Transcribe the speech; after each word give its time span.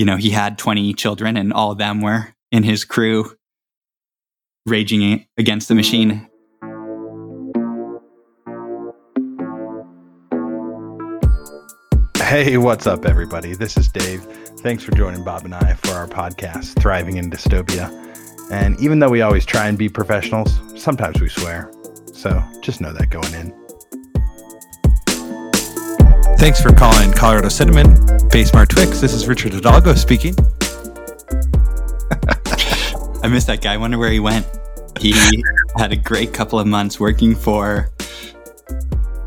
you 0.00 0.06
know, 0.06 0.16
he 0.16 0.30
had 0.30 0.56
20 0.56 0.94
children 0.94 1.36
and 1.36 1.52
all 1.52 1.72
of 1.72 1.76
them 1.76 2.00
were 2.00 2.34
in 2.50 2.62
his 2.62 2.86
crew 2.86 3.36
raging 4.64 5.26
against 5.36 5.68
the 5.68 5.74
machine. 5.74 6.26
Hey, 12.16 12.56
what's 12.56 12.86
up, 12.86 13.04
everybody? 13.04 13.52
This 13.54 13.76
is 13.76 13.88
Dave. 13.88 14.22
Thanks 14.62 14.82
for 14.82 14.92
joining 14.92 15.22
Bob 15.22 15.44
and 15.44 15.54
I 15.54 15.74
for 15.74 15.90
our 15.90 16.08
podcast, 16.08 16.80
Thriving 16.80 17.18
in 17.18 17.30
Dystopia. 17.30 17.90
And 18.50 18.80
even 18.80 19.00
though 19.00 19.10
we 19.10 19.20
always 19.20 19.44
try 19.44 19.68
and 19.68 19.76
be 19.76 19.90
professionals, 19.90 20.58
sometimes 20.82 21.20
we 21.20 21.28
swear. 21.28 21.70
So 22.14 22.42
just 22.62 22.80
know 22.80 22.94
that 22.94 23.10
going 23.10 23.34
in. 23.34 23.59
Thanks 26.40 26.58
for 26.58 26.72
calling 26.72 27.12
Colorado 27.12 27.50
Cinnamon, 27.50 27.88
Basemar 28.30 28.66
Twix. 28.66 28.98
This 28.98 29.12
is 29.12 29.28
Richard 29.28 29.52
Hidalgo 29.52 29.92
speaking. 29.92 30.34
I 33.22 33.28
missed 33.28 33.46
that 33.48 33.60
guy. 33.60 33.74
I 33.74 33.76
wonder 33.76 33.98
where 33.98 34.10
he 34.10 34.20
went. 34.20 34.46
He 34.98 35.12
had 35.76 35.92
a 35.92 35.96
great 35.96 36.32
couple 36.32 36.58
of 36.58 36.66
months 36.66 36.98
working 36.98 37.34
for 37.34 37.90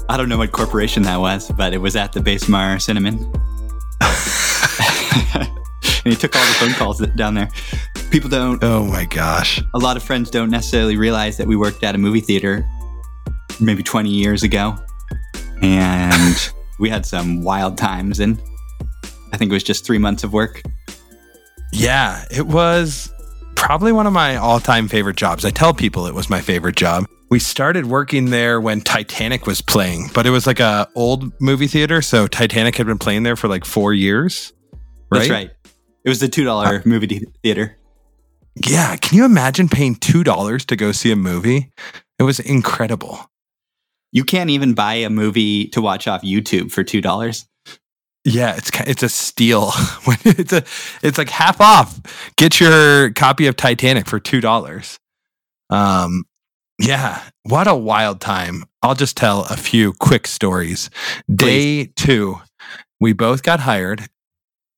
I 0.10 0.18
don't 0.18 0.28
know 0.28 0.40
what 0.40 0.52
corporation 0.52 1.04
that 1.04 1.18
was, 1.18 1.52
but 1.52 1.72
it 1.72 1.78
was 1.78 1.96
at 1.96 2.14
the 2.14 2.20
Basemar 2.20 2.82
Cinnamon. 2.82 3.18
and 6.04 6.12
he 6.12 6.16
took 6.16 6.36
all 6.36 6.44
the 6.48 6.54
phone 6.54 6.74
calls 6.74 6.98
down 7.16 7.36
there. 7.36 7.50
People 8.10 8.32
don't. 8.32 8.64
Oh 8.64 8.86
my 8.86 9.06
gosh. 9.06 9.62
A 9.76 9.78
lot 9.78 9.98
of 9.98 10.02
friends 10.02 10.32
don't 10.32 10.50
necessarily 10.50 10.98
realize 10.98 11.38
that 11.38 11.46
we 11.46 11.56
worked 11.56 11.84
at 11.84 11.94
a 11.94 12.00
movie 12.00 12.22
theater 12.22 12.68
maybe 13.60 13.84
20 13.84 14.10
years 14.10 14.42
ago. 14.42 14.76
And 15.62 16.52
we 16.84 16.90
had 16.90 17.06
some 17.06 17.42
wild 17.42 17.78
times. 17.78 18.20
And 18.20 18.40
I 19.32 19.38
think 19.38 19.50
it 19.50 19.54
was 19.54 19.64
just 19.64 19.86
three 19.86 19.98
months 19.98 20.24
of 20.24 20.34
work. 20.34 20.62
Yeah, 21.72 22.26
it 22.30 22.46
was 22.46 23.12
probably 23.56 23.92
one 23.92 24.06
of 24.06 24.14
my 24.14 24.36
all 24.36 24.60
time 24.60 24.88
favorite 24.88 25.16
jobs. 25.16 25.46
I 25.46 25.50
tell 25.50 25.74
people 25.74 26.06
it 26.06 26.14
was 26.14 26.30
my 26.30 26.42
favorite 26.42 26.76
job 26.76 27.06
we 27.34 27.40
started 27.40 27.88
working 27.88 28.30
there 28.30 28.62
when 28.62 28.80
Titanic 28.80 29.48
was 29.48 29.60
playing, 29.60 30.12
but 30.14 30.28
it 30.28 30.30
was 30.30 30.46
like 30.46 30.60
a 30.60 30.88
old 30.94 31.34
movie 31.42 31.66
theater. 31.66 32.00
So 32.04 32.28
Titanic 32.28 32.76
had 32.76 32.86
been 32.86 33.00
playing 33.00 33.24
there 33.24 33.36
for 33.36 33.48
like 33.48 33.66
four 33.66 33.92
years. 33.92 34.54
Right? 35.10 35.18
That's 35.18 35.30
right. 35.32 35.52
It 36.06 36.10
was 36.10 36.20
the 36.20 36.28
two 36.28 36.44
dollar 36.44 36.68
uh, 36.68 36.82
movie 36.86 37.26
theater. 37.42 37.76
Yeah, 38.68 38.96
can 38.98 39.18
you 39.18 39.26
imagine 39.26 39.68
paying 39.68 39.96
two 39.96 40.24
dollars 40.24 40.64
to 40.66 40.76
go 40.76 40.92
see 40.92 41.12
a 41.12 41.16
movie? 41.16 41.72
It 42.20 42.24
was 42.24 42.40
incredible. 42.40 43.28
You 44.14 44.24
can't 44.24 44.52
even 44.52 44.76
buy 44.76 44.94
a 44.94 45.10
movie 45.10 45.68
to 45.70 45.82
watch 45.82 46.08
off 46.08 46.22
YouTube 46.22 46.72
for 46.72 46.84
two 46.84 47.02
dollars. 47.02 47.48
Yeah, 48.24 48.56
it's 48.56 48.72
it's 48.82 49.04
a 49.04 49.10
steal. 49.10 49.72
it's 50.24 50.54
a 50.54 50.64
it's 51.02 51.18
like 51.18 51.30
half 51.30 51.60
off. 51.60 52.00
Get 52.38 52.62
your 52.62 53.12
copy 53.12 53.48
of 53.48 53.58
Titanic 53.58 54.08
for 54.08 54.20
two 54.20 54.40
dollars. 54.40 55.00
Um, 55.70 56.26
yeah, 56.80 57.22
what 57.42 57.68
a 57.68 57.76
wild 57.76 58.22
time. 58.22 58.64
I'll 58.84 58.96
just 58.96 59.18
tell 59.18 59.46
a 59.46 59.58
few 59.58 59.94
quick 59.94 60.28
stories. 60.28 60.90
Day 61.34 61.86
Please. 61.86 61.94
two, 61.96 62.42
we 63.00 63.14
both 63.14 63.44
got 63.44 63.62
hired. 63.62 64.08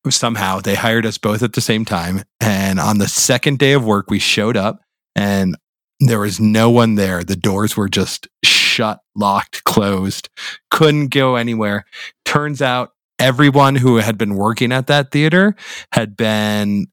Somehow 0.09 0.59
they 0.59 0.75
hired 0.75 1.05
us 1.05 1.17
both 1.17 1.43
at 1.43 1.53
the 1.53 1.61
same 1.61 1.83
time. 1.83 2.23
And 2.39 2.79
on 2.79 2.99
the 2.99 3.07
second 3.07 3.57
day 3.57 3.73
of 3.73 3.83
work, 3.83 4.09
we 4.09 4.19
showed 4.19 4.55
up 4.55 4.81
and 5.15 5.57
there 5.99 6.19
was 6.19 6.39
no 6.39 6.69
one 6.69 6.95
there. 6.95 7.23
The 7.23 7.35
doors 7.35 7.75
were 7.75 7.89
just 7.89 8.27
shut, 8.75 8.99
locked, 9.15 9.63
closed, 9.63 10.29
couldn't 10.69 11.07
go 11.07 11.35
anywhere. 11.35 11.85
Turns 12.25 12.61
out 12.61 12.91
everyone 13.19 13.75
who 13.75 13.97
had 13.97 14.17
been 14.17 14.35
working 14.35 14.71
at 14.71 14.87
that 14.87 15.11
theater 15.11 15.55
had 15.93 16.17
been, 16.17 16.87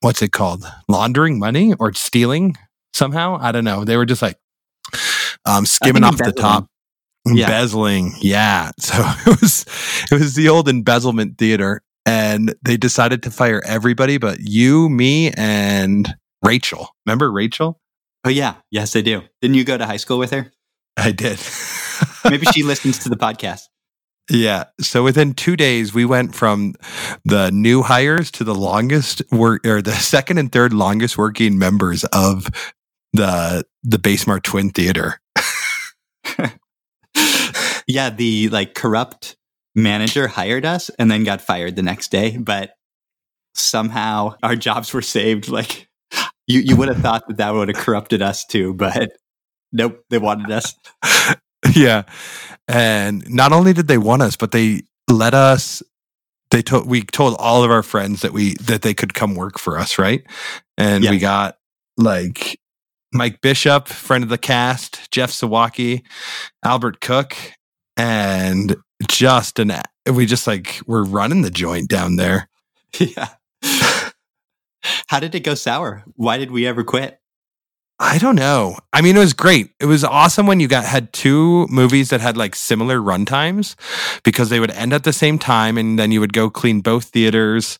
what's 0.00 0.22
it 0.22 0.32
called? 0.32 0.64
Laundering 0.88 1.38
money 1.38 1.72
or 1.78 1.92
stealing 1.94 2.56
somehow. 2.92 3.38
I 3.40 3.52
don't 3.52 3.64
know. 3.64 3.84
They 3.84 3.96
were 3.96 4.06
just 4.06 4.22
like 4.22 4.38
um, 5.46 5.64
skimming 5.64 6.04
off 6.04 6.18
the 6.18 6.32
top, 6.32 6.68
embezzling. 7.26 8.12
Yeah. 8.20 8.70
So 8.80 8.94
it 9.26 9.40
was 9.40 9.64
it 10.10 10.18
was 10.18 10.34
the 10.34 10.48
old 10.50 10.68
embezzlement 10.68 11.38
theater, 11.38 11.80
and 12.04 12.54
they 12.62 12.76
decided 12.76 13.22
to 13.22 13.30
fire 13.30 13.62
everybody 13.64 14.18
but 14.18 14.40
you, 14.40 14.90
me, 14.90 15.30
and 15.32 16.14
Rachel. 16.44 16.88
Remember 17.06 17.32
Rachel? 17.32 17.80
Oh 18.24 18.30
yeah, 18.30 18.56
yes 18.70 18.94
I 18.94 19.00
do. 19.00 19.22
Didn't 19.40 19.56
you 19.56 19.64
go 19.64 19.78
to 19.78 19.86
high 19.86 19.96
school 19.96 20.18
with 20.18 20.30
her? 20.30 20.52
I 20.96 21.12
did. 21.12 21.40
Maybe 22.24 22.46
she 22.46 22.62
listens 22.62 22.98
to 23.00 23.08
the 23.08 23.16
podcast. 23.16 23.62
Yeah. 24.30 24.64
So 24.80 25.02
within 25.02 25.34
two 25.34 25.56
days, 25.56 25.92
we 25.92 26.04
went 26.04 26.34
from 26.34 26.74
the 27.24 27.50
new 27.50 27.82
hires 27.82 28.30
to 28.32 28.44
the 28.44 28.54
longest 28.54 29.22
work 29.30 29.66
or 29.66 29.82
the 29.82 29.92
second 29.92 30.38
and 30.38 30.50
third 30.50 30.72
longest 30.72 31.18
working 31.18 31.58
members 31.58 32.04
of 32.04 32.48
the 33.12 33.64
the 33.82 33.98
Basemar 33.98 34.42
Twin 34.42 34.70
Theater. 34.70 35.20
yeah, 37.86 38.10
the 38.10 38.48
like 38.48 38.74
corrupt 38.74 39.36
manager 39.74 40.28
hired 40.28 40.64
us 40.64 40.88
and 40.98 41.10
then 41.10 41.24
got 41.24 41.42
fired 41.42 41.76
the 41.76 41.82
next 41.82 42.10
day, 42.10 42.38
but 42.38 42.70
somehow 43.54 44.34
our 44.42 44.56
jobs 44.56 44.94
were 44.94 45.02
saved. 45.02 45.48
Like 45.48 45.88
you, 46.46 46.60
you 46.60 46.76
would 46.76 46.88
have 46.88 46.98
thought 46.98 47.28
that 47.28 47.36
that 47.38 47.52
would 47.52 47.68
have 47.68 47.76
corrupted 47.76 48.22
us 48.22 48.44
too, 48.44 48.72
but 48.74 49.12
nope, 49.74 50.02
they 50.08 50.18
wanted 50.18 50.50
us. 50.50 50.74
yeah, 51.74 52.04
and 52.66 53.28
not 53.28 53.52
only 53.52 53.74
did 53.74 53.88
they 53.88 53.98
want 53.98 54.22
us, 54.22 54.36
but 54.36 54.52
they 54.52 54.82
let 55.10 55.34
us. 55.34 55.82
They 56.50 56.62
told 56.62 56.86
we 56.86 57.02
told 57.02 57.36
all 57.38 57.64
of 57.64 57.70
our 57.70 57.82
friends 57.82 58.22
that 58.22 58.32
we 58.32 58.54
that 58.54 58.82
they 58.82 58.94
could 58.94 59.12
come 59.12 59.34
work 59.34 59.58
for 59.58 59.78
us, 59.78 59.98
right? 59.98 60.24
And 60.78 61.04
yeah. 61.04 61.10
we 61.10 61.18
got 61.18 61.58
like 61.98 62.58
Mike 63.12 63.40
Bishop, 63.40 63.88
friend 63.88 64.24
of 64.24 64.30
the 64.30 64.38
cast, 64.38 65.10
Jeff 65.10 65.30
Sawaki, 65.30 66.02
Albert 66.64 67.00
Cook, 67.00 67.36
and 67.96 68.76
just 69.08 69.58
an 69.58 69.72
we 70.10 70.26
just 70.26 70.46
like 70.46 70.80
we're 70.86 71.04
running 71.04 71.42
the 71.42 71.50
joint 71.50 71.88
down 71.88 72.16
there. 72.16 72.48
Yeah. 73.00 73.26
How 75.08 75.18
did 75.18 75.34
it 75.34 75.40
go 75.40 75.54
sour? 75.54 76.04
Why 76.14 76.38
did 76.38 76.52
we 76.52 76.64
ever 76.64 76.84
quit? 76.84 77.18
I 78.00 78.18
don't 78.18 78.34
know. 78.34 78.76
I 78.92 79.02
mean, 79.02 79.16
it 79.16 79.20
was 79.20 79.32
great. 79.32 79.70
It 79.78 79.86
was 79.86 80.02
awesome 80.02 80.46
when 80.46 80.58
you 80.58 80.66
got 80.66 80.84
had 80.84 81.12
two 81.12 81.66
movies 81.68 82.10
that 82.10 82.20
had 82.20 82.36
like 82.36 82.56
similar 82.56 83.00
run 83.00 83.24
times 83.24 83.76
because 84.24 84.48
they 84.50 84.58
would 84.58 84.72
end 84.72 84.92
at 84.92 85.04
the 85.04 85.12
same 85.12 85.38
time, 85.38 85.78
and 85.78 85.98
then 85.98 86.10
you 86.10 86.18
would 86.20 86.32
go 86.32 86.50
clean 86.50 86.80
both 86.80 87.04
theaters, 87.06 87.78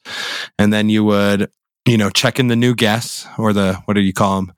and 0.59 0.73
then 0.73 0.89
you 0.89 1.03
would, 1.05 1.51
you 1.85 1.99
know, 1.99 2.11
check 2.11 2.39
in 2.39 2.47
the 2.47 2.57
new 2.57 2.75
guests 2.75 3.27
or 3.39 3.53
the 3.53 3.75
what 3.87 3.95
do 3.95 4.01
you 4.01 4.13
call 4.13 4.37
them, 4.37 4.53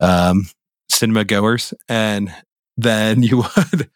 um, 0.00 0.46
cinema 0.88 1.24
goers, 1.24 1.74
and 1.88 2.34
then 2.78 3.22
you 3.22 3.38
would. 3.56 3.90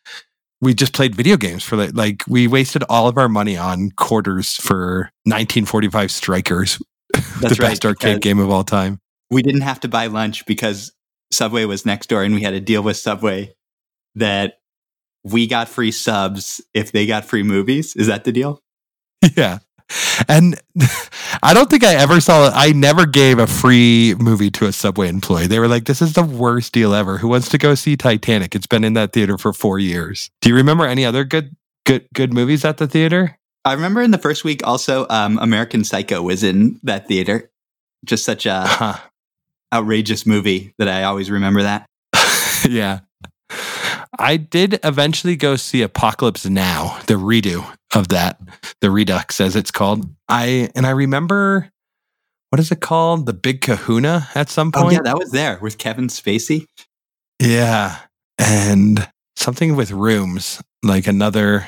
we 0.60 0.74
just 0.74 0.92
played 0.92 1.14
video 1.14 1.38
games 1.38 1.64
for 1.64 1.76
like, 1.76 1.94
like 1.94 2.24
we 2.28 2.46
wasted 2.46 2.84
all 2.90 3.08
of 3.08 3.16
our 3.16 3.28
money 3.28 3.56
on 3.56 3.90
quarters 3.92 4.52
for 4.54 5.10
1945 5.24 6.10
Strikers, 6.10 6.78
the 7.14 7.48
right, 7.48 7.58
best 7.58 7.86
arcade 7.86 8.20
game 8.20 8.38
of 8.38 8.50
all 8.50 8.64
time. 8.64 9.00
We 9.30 9.42
didn't 9.42 9.62
have 9.62 9.80
to 9.80 9.88
buy 9.88 10.06
lunch 10.06 10.46
because 10.46 10.92
Subway 11.36 11.64
was 11.64 11.86
next 11.86 12.08
door, 12.08 12.22
and 12.22 12.34
we 12.34 12.42
had 12.42 12.54
a 12.54 12.60
deal 12.60 12.82
with 12.82 12.96
Subway 12.96 13.54
that 14.14 14.58
we 15.22 15.46
got 15.46 15.68
free 15.68 15.90
subs 15.90 16.60
if 16.72 16.92
they 16.92 17.06
got 17.06 17.24
free 17.24 17.42
movies. 17.42 17.94
Is 17.96 18.06
that 18.06 18.24
the 18.24 18.32
deal? 18.32 18.62
Yeah. 19.36 19.58
And 20.28 20.60
I 21.42 21.54
don't 21.54 21.70
think 21.70 21.84
I 21.84 21.94
ever 21.94 22.20
saw 22.20 22.48
it. 22.48 22.52
I 22.54 22.72
never 22.72 23.06
gave 23.06 23.38
a 23.38 23.46
free 23.46 24.14
movie 24.18 24.50
to 24.52 24.66
a 24.66 24.72
Subway 24.72 25.08
employee. 25.08 25.46
They 25.46 25.58
were 25.58 25.68
like, 25.68 25.84
this 25.84 26.02
is 26.02 26.12
the 26.12 26.22
worst 26.22 26.72
deal 26.72 26.94
ever. 26.94 27.18
Who 27.18 27.28
wants 27.28 27.48
to 27.50 27.58
go 27.58 27.74
see 27.74 27.96
Titanic? 27.96 28.54
It's 28.54 28.66
been 28.66 28.84
in 28.84 28.94
that 28.94 29.12
theater 29.12 29.38
for 29.38 29.52
four 29.52 29.78
years. 29.78 30.30
Do 30.42 30.48
you 30.48 30.54
remember 30.54 30.86
any 30.86 31.04
other 31.04 31.24
good 31.24 31.56
good 31.84 32.06
good 32.14 32.32
movies 32.32 32.64
at 32.64 32.76
the 32.76 32.86
theater? 32.86 33.38
I 33.64 33.72
remember 33.72 34.02
in 34.02 34.10
the 34.10 34.18
first 34.18 34.44
week 34.44 34.64
also 34.66 35.06
um, 35.08 35.38
American 35.38 35.82
Psycho 35.82 36.22
was 36.22 36.42
in 36.42 36.78
that 36.82 37.08
theater. 37.08 37.50
Just 38.04 38.24
such 38.24 38.46
a 38.46 38.64
huh. 38.66 38.98
Outrageous 39.72 40.26
movie 40.26 40.74
that 40.78 40.88
I 40.88 41.04
always 41.04 41.30
remember 41.30 41.62
that. 41.62 41.86
yeah. 42.68 43.00
I 44.18 44.36
did 44.36 44.80
eventually 44.82 45.36
go 45.36 45.56
see 45.56 45.82
Apocalypse 45.82 46.46
Now, 46.46 46.98
the 47.06 47.14
redo 47.14 47.70
of 47.94 48.08
that, 48.08 48.40
the 48.80 48.90
Redux 48.90 49.40
as 49.40 49.56
it's 49.56 49.70
called. 49.70 50.08
I 50.28 50.70
and 50.74 50.86
I 50.86 50.90
remember 50.90 51.70
what 52.50 52.60
is 52.60 52.70
it 52.70 52.80
called? 52.80 53.26
The 53.26 53.32
Big 53.32 53.60
Kahuna 53.60 54.28
at 54.34 54.48
some 54.48 54.72
point. 54.72 54.86
Oh 54.86 54.90
yeah, 54.90 55.02
that 55.02 55.18
was 55.18 55.30
there 55.30 55.58
with 55.60 55.78
Kevin 55.78 56.08
Spacey. 56.08 56.66
Yeah, 57.40 57.98
and 58.38 59.06
something 59.36 59.76
with 59.76 59.90
rooms, 59.90 60.62
like 60.82 61.06
another 61.06 61.66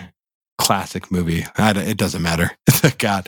classic 0.56 1.10
movie. 1.10 1.44
it 1.58 1.96
doesn't 1.96 2.22
matter. 2.22 2.50
God, 2.98 3.26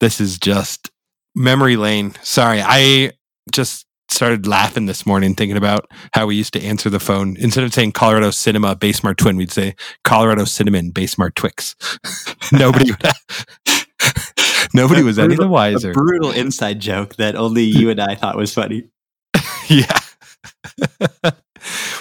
this 0.00 0.20
is 0.20 0.38
just 0.38 0.90
memory 1.34 1.76
lane. 1.76 2.14
Sorry, 2.22 2.60
I 2.62 3.12
just 3.50 3.86
started 4.10 4.46
laughing 4.46 4.86
this 4.86 5.06
morning 5.06 5.34
thinking 5.34 5.56
about 5.56 5.90
how 6.12 6.26
we 6.26 6.36
used 6.36 6.52
to 6.54 6.62
answer 6.62 6.90
the 6.90 7.00
phone. 7.00 7.36
Instead 7.38 7.64
of 7.64 7.72
saying 7.72 7.92
Colorado 7.92 8.30
Cinema 8.30 8.74
Basemar 8.74 9.16
Twin, 9.16 9.36
we'd 9.36 9.52
say 9.52 9.74
Colorado 10.04 10.44
Cinnamon 10.44 10.92
Basemar 10.92 11.34
Twix. 11.34 11.76
nobody 12.52 12.90
would 12.90 13.02
Nobody 14.74 15.02
was 15.02 15.18
any 15.18 15.36
the 15.36 15.48
wiser. 15.48 15.90
A 15.90 15.94
brutal 15.94 16.30
inside 16.30 16.80
joke 16.80 17.16
that 17.16 17.36
only 17.36 17.64
you 17.64 17.90
and 17.90 18.00
I 18.00 18.14
thought 18.14 18.36
was 18.36 18.52
funny. 18.52 18.88
yeah. 19.68 19.98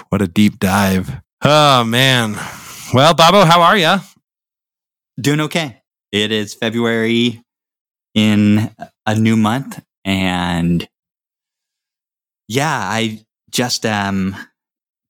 what 0.09 0.21
a 0.21 0.27
deep 0.27 0.59
dive. 0.59 1.21
Oh 1.43 1.83
man. 1.83 2.37
Well, 2.93 3.13
Babo, 3.13 3.45
how 3.45 3.61
are 3.61 3.77
you? 3.77 3.97
Doing 5.19 5.41
okay. 5.41 5.81
It 6.11 6.31
is 6.31 6.53
February 6.53 7.43
in 8.13 8.73
a 9.05 9.15
new 9.15 9.35
month, 9.35 9.83
and 10.05 10.87
yeah, 12.47 12.77
I 12.77 13.25
just 13.51 13.85
am 13.85 14.35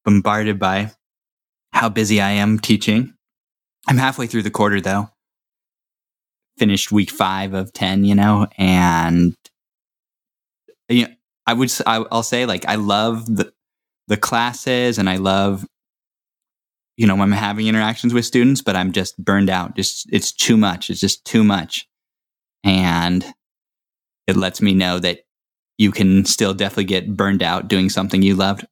bombarded 0.04 0.58
by 0.58 0.92
how 1.72 1.88
busy 1.88 2.20
I 2.20 2.30
am 2.30 2.58
teaching. 2.58 3.14
I'm 3.86 3.98
halfway 3.98 4.26
through 4.26 4.42
the 4.42 4.50
quarter 4.50 4.80
though. 4.80 5.10
Finished 6.58 6.90
week 6.90 7.10
five 7.10 7.54
of 7.54 7.72
ten, 7.72 8.04
you 8.04 8.14
know, 8.14 8.48
and 8.58 9.34
you 10.88 11.06
know, 11.06 11.14
I 11.46 11.54
would 11.54 11.72
I'll 11.86 12.22
say 12.22 12.46
like 12.46 12.66
I 12.66 12.74
love 12.74 13.26
the 13.26 13.52
the 14.08 14.16
classes 14.16 14.98
and 14.98 15.08
I 15.08 15.16
love 15.16 15.64
you 16.96 17.06
know 17.06 17.14
when 17.14 17.32
I'm 17.32 17.38
having 17.38 17.68
interactions 17.68 18.12
with 18.12 18.24
students, 18.24 18.60
but 18.60 18.74
I'm 18.74 18.92
just 18.92 19.22
burned 19.22 19.50
out. 19.50 19.76
Just 19.76 20.08
it's 20.12 20.32
too 20.32 20.56
much. 20.56 20.90
It's 20.90 21.00
just 21.00 21.24
too 21.24 21.44
much, 21.44 21.88
and 22.64 23.24
it 24.26 24.36
lets 24.36 24.60
me 24.60 24.74
know 24.74 24.98
that 24.98 25.20
you 25.78 25.90
can 25.92 26.24
still 26.24 26.52
definitely 26.54 26.84
get 26.84 27.16
burned 27.16 27.42
out 27.42 27.68
doing 27.68 27.88
something 27.88 28.20
you 28.22 28.34
loved. 28.34 28.66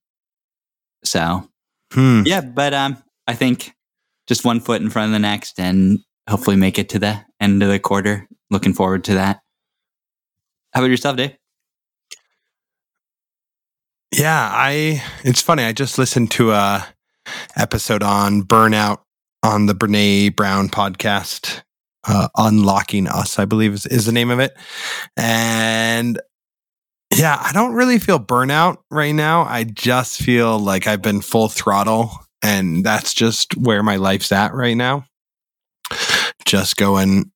So 1.05 1.49
Hmm. 1.93 2.23
yeah, 2.27 2.41
but 2.41 2.75
um, 2.75 2.97
I 3.29 3.35
think 3.35 3.73
just 4.27 4.45
one 4.45 4.59
foot 4.61 4.83
in 4.83 4.91
front 4.91 5.07
of 5.07 5.13
the 5.13 5.19
next, 5.21 5.59
and 5.61 6.01
hopefully 6.29 6.57
make 6.57 6.79
it 6.81 6.89
to 6.91 6.99
the 6.99 7.25
end 7.41 7.63
of 7.63 7.69
the 7.69 7.79
quarter. 7.79 8.29
Looking 8.51 8.75
forward 8.75 9.05
to 9.05 9.15
that. 9.15 9.41
How 10.73 10.81
about 10.81 10.91
yourself, 10.91 11.17
Dave? 11.17 11.37
Yeah, 14.13 14.51
I 14.53 15.03
it's 15.25 15.43
funny. 15.43 15.65
I 15.65 15.73
just 15.73 15.99
listened 15.99 16.31
to 16.33 16.53
a 16.53 16.87
episode 17.57 18.03
on 18.03 18.43
burnout 18.43 18.99
on 19.43 19.67
the 19.67 19.75
Brene 19.75 20.35
Brown 20.35 20.69
podcast. 20.69 21.63
Uh, 22.09 22.29
Unlocking 22.37 23.09
Us, 23.09 23.37
I 23.37 23.47
believe 23.47 23.75
is, 23.75 23.85
is 23.87 24.07
the 24.07 24.13
name 24.13 24.31
of 24.31 24.39
it. 24.39 24.57
And 25.17 26.21
yeah, 27.17 27.39
I 27.41 27.53
don't 27.53 27.73
really 27.75 27.99
feel 27.99 28.19
burnout 28.21 28.79
right 28.91 29.13
now. 29.15 29.43
I 29.43 29.65
just 29.65 30.21
feel 30.21 30.59
like 30.59 30.87
I've 30.87 31.03
been 31.03 31.21
full 31.21 31.49
throttle 31.49 32.11
and 32.43 32.85
that's 32.85 33.15
just 33.15 33.57
where 33.57 33.83
my 33.83 33.97
life's 33.97 34.33
at 34.33 34.55
right 34.55 34.77
now. 34.77 35.07
Just 36.45 36.77
going 36.77 37.31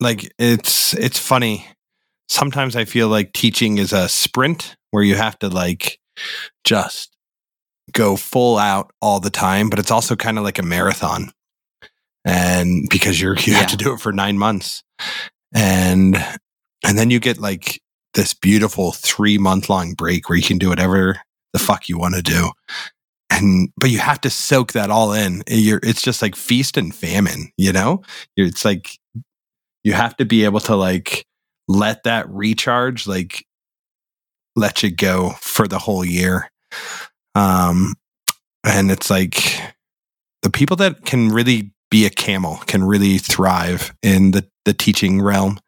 like 0.00 0.32
it's 0.38 0.94
it's 0.94 1.18
funny. 1.18 1.66
Sometimes 2.28 2.76
I 2.76 2.84
feel 2.84 3.08
like 3.08 3.32
teaching 3.32 3.78
is 3.78 3.92
a 3.92 4.08
sprint 4.08 4.76
where 4.90 5.02
you 5.02 5.14
have 5.16 5.38
to 5.40 5.48
like 5.48 5.98
just 6.64 7.14
go 7.92 8.16
full 8.16 8.58
out 8.58 8.90
all 9.00 9.20
the 9.20 9.30
time, 9.30 9.70
but 9.70 9.78
it's 9.78 9.90
also 9.90 10.16
kind 10.16 10.38
of 10.38 10.44
like 10.44 10.58
a 10.58 10.62
marathon. 10.62 11.30
And 12.24 12.88
because 12.90 13.20
you're 13.20 13.36
you 13.36 13.52
Yeah. 13.52 13.60
have 13.60 13.70
to 13.70 13.76
do 13.76 13.92
it 13.92 14.00
for 14.00 14.12
9 14.12 14.36
months. 14.38 14.82
And 15.54 16.16
and 16.84 16.98
then 16.98 17.10
you 17.10 17.20
get 17.20 17.38
like 17.38 17.80
this 18.16 18.34
beautiful 18.34 18.92
3 18.92 19.38
month 19.38 19.70
long 19.70 19.94
break 19.94 20.28
where 20.28 20.36
you 20.36 20.44
can 20.44 20.58
do 20.58 20.68
whatever 20.68 21.20
the 21.52 21.58
fuck 21.58 21.88
you 21.88 21.98
want 21.98 22.14
to 22.14 22.22
do. 22.22 22.50
And 23.30 23.70
but 23.76 23.90
you 23.90 23.98
have 23.98 24.20
to 24.22 24.30
soak 24.30 24.72
that 24.72 24.90
all 24.90 25.12
in. 25.12 25.42
You're 25.48 25.80
it's 25.82 26.02
just 26.02 26.22
like 26.22 26.36
feast 26.36 26.76
and 26.76 26.94
famine, 26.94 27.50
you 27.56 27.72
know? 27.72 28.02
It's 28.36 28.64
like 28.64 28.98
you 29.84 29.92
have 29.92 30.16
to 30.16 30.24
be 30.24 30.44
able 30.44 30.60
to 30.60 30.76
like 30.76 31.26
let 31.68 32.04
that 32.04 32.28
recharge 32.28 33.06
like 33.06 33.44
let 34.56 34.82
you 34.82 34.90
go 34.90 35.30
for 35.40 35.68
the 35.68 35.78
whole 35.78 36.04
year. 36.04 36.50
Um, 37.34 37.94
and 38.64 38.90
it's 38.90 39.10
like 39.10 39.60
the 40.42 40.50
people 40.50 40.76
that 40.76 41.04
can 41.04 41.30
really 41.30 41.72
be 41.90 42.06
a 42.06 42.10
camel 42.10 42.56
can 42.66 42.82
really 42.82 43.18
thrive 43.18 43.94
in 44.02 44.32
the, 44.32 44.48
the 44.64 44.72
teaching 44.72 45.22
realm. 45.22 45.58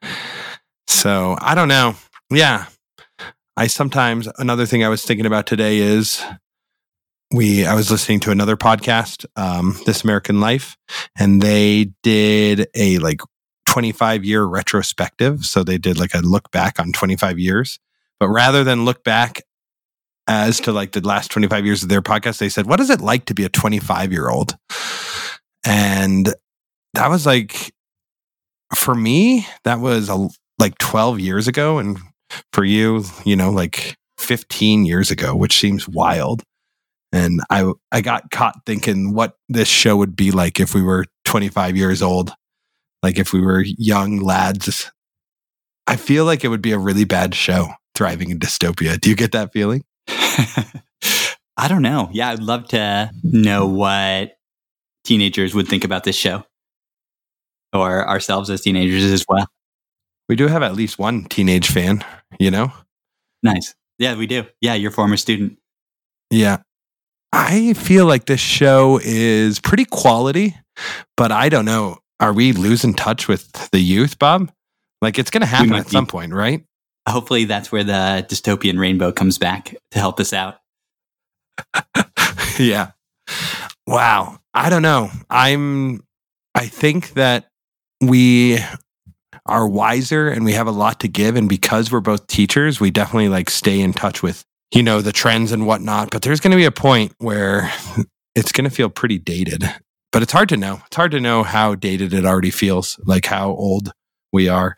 So 0.86 1.36
I 1.40 1.54
don't 1.54 1.68
know. 1.68 1.94
Yeah. 2.30 2.66
I 3.56 3.66
sometimes, 3.66 4.28
another 4.38 4.66
thing 4.66 4.84
I 4.84 4.88
was 4.88 5.04
thinking 5.04 5.26
about 5.26 5.46
today 5.46 5.78
is 5.78 6.22
we, 7.32 7.66
I 7.66 7.74
was 7.74 7.90
listening 7.90 8.20
to 8.20 8.30
another 8.30 8.56
podcast, 8.56 9.26
um, 9.36 9.76
This 9.84 10.04
American 10.04 10.40
Life, 10.40 10.76
and 11.18 11.42
they 11.42 11.92
did 12.02 12.68
a 12.74 12.98
like 12.98 13.20
25 13.66 14.24
year 14.24 14.44
retrospective. 14.44 15.44
So 15.44 15.62
they 15.62 15.78
did 15.78 15.98
like 15.98 16.14
a 16.14 16.20
look 16.20 16.50
back 16.50 16.78
on 16.78 16.92
25 16.92 17.38
years. 17.38 17.78
But 18.20 18.28
rather 18.28 18.64
than 18.64 18.84
look 18.84 19.04
back 19.04 19.42
as 20.26 20.60
to 20.60 20.72
like 20.72 20.92
the 20.92 21.06
last 21.06 21.30
25 21.30 21.64
years 21.64 21.82
of 21.82 21.88
their 21.88 22.02
podcast, 22.02 22.38
they 22.38 22.48
said, 22.48 22.66
What 22.66 22.80
is 22.80 22.90
it 22.90 23.00
like 23.00 23.26
to 23.26 23.34
be 23.34 23.44
a 23.44 23.48
25 23.48 24.12
year 24.12 24.28
old? 24.28 24.56
And 25.66 26.32
that 26.94 27.08
was 27.08 27.26
like, 27.26 27.72
for 28.74 28.94
me, 28.94 29.46
that 29.64 29.80
was 29.80 30.08
a, 30.08 30.28
like 30.58 30.78
12 30.78 31.20
years 31.20 31.48
ago. 31.48 31.78
And 31.78 31.98
for 32.52 32.64
you, 32.64 33.04
you 33.24 33.36
know, 33.36 33.50
like 33.50 33.96
15 34.18 34.84
years 34.84 35.10
ago, 35.10 35.34
which 35.34 35.58
seems 35.58 35.88
wild. 35.88 36.42
And 37.12 37.40
I, 37.50 37.72
I 37.90 38.00
got 38.00 38.30
caught 38.30 38.54
thinking 38.66 39.14
what 39.14 39.36
this 39.48 39.68
show 39.68 39.96
would 39.96 40.14
be 40.14 40.30
like 40.30 40.60
if 40.60 40.74
we 40.74 40.82
were 40.82 41.06
25 41.24 41.76
years 41.76 42.02
old, 42.02 42.32
like 43.02 43.18
if 43.18 43.32
we 43.32 43.40
were 43.40 43.64
young 43.64 44.18
lads. 44.18 44.90
I 45.86 45.96
feel 45.96 46.26
like 46.26 46.44
it 46.44 46.48
would 46.48 46.60
be 46.60 46.72
a 46.72 46.78
really 46.78 47.04
bad 47.04 47.34
show, 47.34 47.68
Thriving 47.94 48.30
in 48.30 48.38
Dystopia. 48.38 49.00
Do 49.00 49.08
you 49.08 49.16
get 49.16 49.32
that 49.32 49.52
feeling? 49.52 49.84
I 50.08 51.66
don't 51.66 51.82
know. 51.82 52.10
Yeah, 52.12 52.30
I'd 52.30 52.42
love 52.42 52.68
to 52.68 53.10
know 53.24 53.66
what 53.66 54.36
teenagers 55.04 55.54
would 55.54 55.66
think 55.66 55.84
about 55.84 56.04
this 56.04 56.14
show, 56.14 56.44
or 57.72 58.06
ourselves 58.06 58.50
as 58.50 58.60
teenagers 58.60 59.04
as 59.04 59.24
well. 59.28 59.46
We 60.28 60.36
do 60.36 60.46
have 60.46 60.62
at 60.62 60.74
least 60.74 60.98
one 60.98 61.24
teenage 61.24 61.68
fan, 61.68 62.04
you 62.38 62.50
know? 62.50 62.72
Nice. 63.42 63.74
Yeah, 63.98 64.16
we 64.16 64.26
do. 64.26 64.44
Yeah, 64.60 64.74
your 64.74 64.90
former 64.90 65.16
student. 65.16 65.58
Yeah. 66.30 66.58
I 67.32 67.74
feel 67.74 68.06
like 68.06 68.26
this 68.26 68.40
show 68.40 69.00
is 69.02 69.60
pretty 69.60 69.84
quality, 69.84 70.56
but 71.16 71.32
I 71.32 71.48
don't 71.48 71.64
know. 71.64 71.98
Are 72.20 72.32
we 72.32 72.52
losing 72.52 72.94
touch 72.94 73.28
with 73.28 73.70
the 73.70 73.80
youth, 73.80 74.18
Bob? 74.18 74.50
Like 75.02 75.18
it's 75.18 75.30
going 75.30 75.42
to 75.42 75.46
happen 75.46 75.74
at 75.74 75.88
some 75.88 76.06
point, 76.06 76.32
right? 76.32 76.64
Hopefully, 77.08 77.44
that's 77.44 77.70
where 77.70 77.84
the 77.84 78.26
dystopian 78.28 78.78
rainbow 78.78 79.12
comes 79.12 79.38
back 79.38 79.76
to 79.92 79.98
help 79.98 80.20
us 80.20 80.32
out. 80.32 80.56
yeah. 82.58 82.90
Wow. 83.86 84.38
I 84.52 84.68
don't 84.68 84.82
know. 84.82 85.10
I'm, 85.30 86.02
I 86.54 86.66
think 86.66 87.14
that 87.14 87.48
we 88.00 88.58
are 89.48 89.66
wiser 89.66 90.28
and 90.28 90.44
we 90.44 90.52
have 90.52 90.66
a 90.66 90.72
lot 90.72 91.00
to 91.00 91.08
give. 91.08 91.36
And 91.36 91.48
because 91.48 91.90
we're 91.90 92.00
both 92.00 92.26
teachers, 92.26 92.80
we 92.80 92.90
definitely 92.90 93.28
like 93.28 93.50
stay 93.50 93.80
in 93.80 93.92
touch 93.92 94.22
with, 94.22 94.44
you 94.72 94.82
know, 94.82 95.00
the 95.00 95.12
trends 95.12 95.52
and 95.52 95.66
whatnot. 95.66 96.10
But 96.10 96.22
there's 96.22 96.40
going 96.40 96.52
to 96.52 96.56
be 96.56 96.64
a 96.64 96.70
point 96.70 97.14
where 97.18 97.72
it's 98.34 98.52
going 98.52 98.68
to 98.68 98.74
feel 98.74 98.90
pretty 98.90 99.18
dated. 99.18 99.64
But 100.12 100.22
it's 100.22 100.32
hard 100.32 100.48
to 100.50 100.56
know. 100.56 100.80
It's 100.86 100.96
hard 100.96 101.10
to 101.12 101.20
know 101.20 101.42
how 101.42 101.74
dated 101.74 102.14
it 102.14 102.24
already 102.24 102.50
feels, 102.50 102.98
like 103.04 103.26
how 103.26 103.50
old 103.50 103.92
we 104.32 104.48
are. 104.48 104.76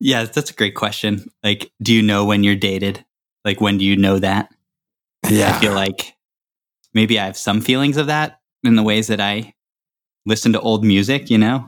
Yeah, 0.00 0.24
that's 0.24 0.50
a 0.50 0.54
great 0.54 0.74
question. 0.74 1.30
Like, 1.42 1.72
do 1.82 1.94
you 1.94 2.02
know 2.02 2.24
when 2.24 2.42
you're 2.42 2.56
dated? 2.56 3.04
Like, 3.44 3.60
when 3.60 3.78
do 3.78 3.84
you 3.84 3.96
know 3.96 4.18
that? 4.18 4.52
Yeah. 5.30 5.56
I 5.56 5.60
feel 5.60 5.72
like 5.72 6.14
maybe 6.92 7.18
I 7.18 7.24
have 7.24 7.36
some 7.36 7.60
feelings 7.60 7.96
of 7.96 8.08
that 8.08 8.40
in 8.62 8.76
the 8.76 8.82
ways 8.82 9.06
that 9.06 9.20
I 9.20 9.54
listen 10.26 10.52
to 10.52 10.60
old 10.60 10.84
music, 10.84 11.30
you 11.30 11.38
know, 11.38 11.66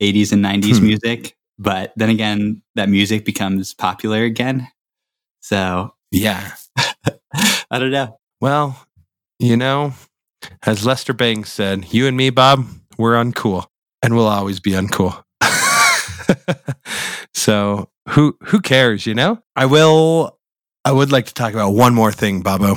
80s 0.00 0.32
and 0.32 0.42
90s 0.44 0.78
Hmm. 0.78 0.86
music. 0.86 1.36
But 1.58 1.92
then 1.96 2.08
again, 2.10 2.62
that 2.76 2.88
music 2.88 3.24
becomes 3.24 3.74
popular 3.74 4.22
again. 4.24 4.68
So 5.40 5.94
yeah. 6.10 6.52
I 7.70 7.78
don't 7.78 7.90
know. 7.90 8.18
Well, 8.40 8.86
you 9.38 9.56
know, 9.56 9.92
as 10.64 10.86
Lester 10.86 11.12
Bangs 11.12 11.50
said, 11.50 11.92
you 11.92 12.06
and 12.06 12.16
me, 12.16 12.30
Bob, 12.30 12.66
we're 12.96 13.14
uncool 13.14 13.66
and 14.02 14.14
we'll 14.14 14.28
always 14.28 14.60
be 14.60 14.70
uncool. 14.72 15.22
so 17.34 17.88
who 18.10 18.36
who 18.44 18.60
cares, 18.60 19.06
you 19.06 19.14
know? 19.14 19.42
I 19.56 19.66
will 19.66 20.38
I 20.84 20.92
would 20.92 21.12
like 21.12 21.26
to 21.26 21.34
talk 21.34 21.52
about 21.52 21.70
one 21.72 21.94
more 21.94 22.12
thing, 22.12 22.40
Bobo. 22.42 22.76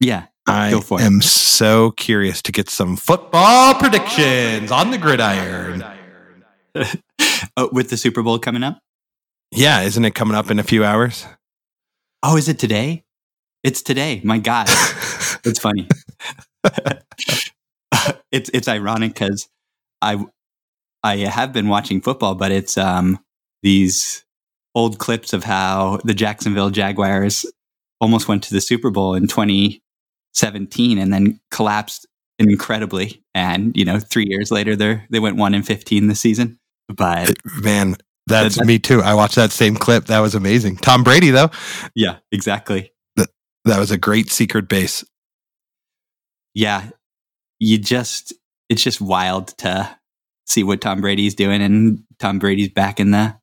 Yeah. 0.00 0.26
I 0.46 0.70
Go 0.70 0.80
for 0.80 1.00
it. 1.00 1.04
am 1.04 1.22
so 1.22 1.92
curious 1.92 2.42
to 2.42 2.52
get 2.52 2.68
some 2.68 2.96
football 2.96 3.74
predictions 3.74 4.72
on 4.72 4.90
the 4.90 4.98
gridiron. 4.98 5.84
oh, 7.56 7.70
with 7.72 7.90
the 7.90 7.96
Super 7.96 8.22
Bowl 8.22 8.38
coming 8.38 8.62
up? 8.62 8.78
Yeah, 9.50 9.82
isn't 9.82 10.04
it 10.04 10.14
coming 10.14 10.36
up 10.36 10.50
in 10.50 10.58
a 10.58 10.64
few 10.64 10.84
hours? 10.84 11.26
Oh, 12.22 12.36
is 12.36 12.48
it 12.48 12.58
today? 12.58 13.04
It's 13.62 13.82
today. 13.82 14.20
My 14.24 14.38
God. 14.38 14.68
It's 15.42 15.58
funny. 15.58 15.88
it's 18.30 18.50
it's 18.52 18.68
ironic 18.68 19.14
because 19.14 19.48
I 20.02 20.22
I 21.02 21.16
have 21.16 21.52
been 21.52 21.68
watching 21.68 22.02
football, 22.02 22.34
but 22.34 22.52
it's 22.52 22.76
um, 22.76 23.18
these 23.62 24.24
old 24.74 24.98
clips 24.98 25.32
of 25.32 25.44
how 25.44 25.98
the 26.04 26.14
Jacksonville 26.14 26.70
Jaguars 26.70 27.46
almost 28.00 28.28
went 28.28 28.42
to 28.44 28.54
the 28.54 28.60
Super 28.60 28.90
Bowl 28.90 29.14
in 29.14 29.26
2017 29.28 30.98
and 30.98 31.12
then 31.12 31.40
collapsed 31.50 32.06
incredibly. 32.38 33.22
And 33.34 33.76
you 33.76 33.84
know, 33.84 33.98
three 33.98 34.26
years 34.28 34.50
later, 34.50 34.76
they 34.76 35.02
they 35.10 35.20
went 35.20 35.36
one 35.36 35.54
in 35.54 35.62
15 35.62 36.06
this 36.06 36.20
season. 36.20 36.59
But 36.96 37.36
Man, 37.62 37.96
that's 38.26 38.56
That- 38.56 38.66
me 38.66 38.78
too. 38.78 39.02
I 39.02 39.14
watched 39.14 39.36
that 39.36 39.52
same 39.52 39.76
clip. 39.76 40.06
That 40.06 40.20
was 40.20 40.34
amazing. 40.34 40.76
Tom 40.76 41.02
Brady, 41.04 41.30
though, 41.30 41.50
yeah, 41.94 42.16
exactly. 42.32 42.92
that 43.16 43.78
was 43.78 43.90
a 43.90 43.98
great 43.98 44.30
secret 44.30 44.68
base. 44.68 45.04
Yeah, 46.54 46.90
you 47.58 47.78
just 47.78 48.32
it's 48.68 48.82
just 48.82 49.00
wild 49.00 49.48
to 49.58 49.96
see 50.46 50.62
what 50.64 50.80
Tom 50.80 51.00
Brady's 51.00 51.34
doing, 51.34 51.62
and 51.62 52.02
Tom 52.18 52.38
Brady's 52.38 52.70
back 52.70 52.98
in 53.00 53.10
the 53.10 53.36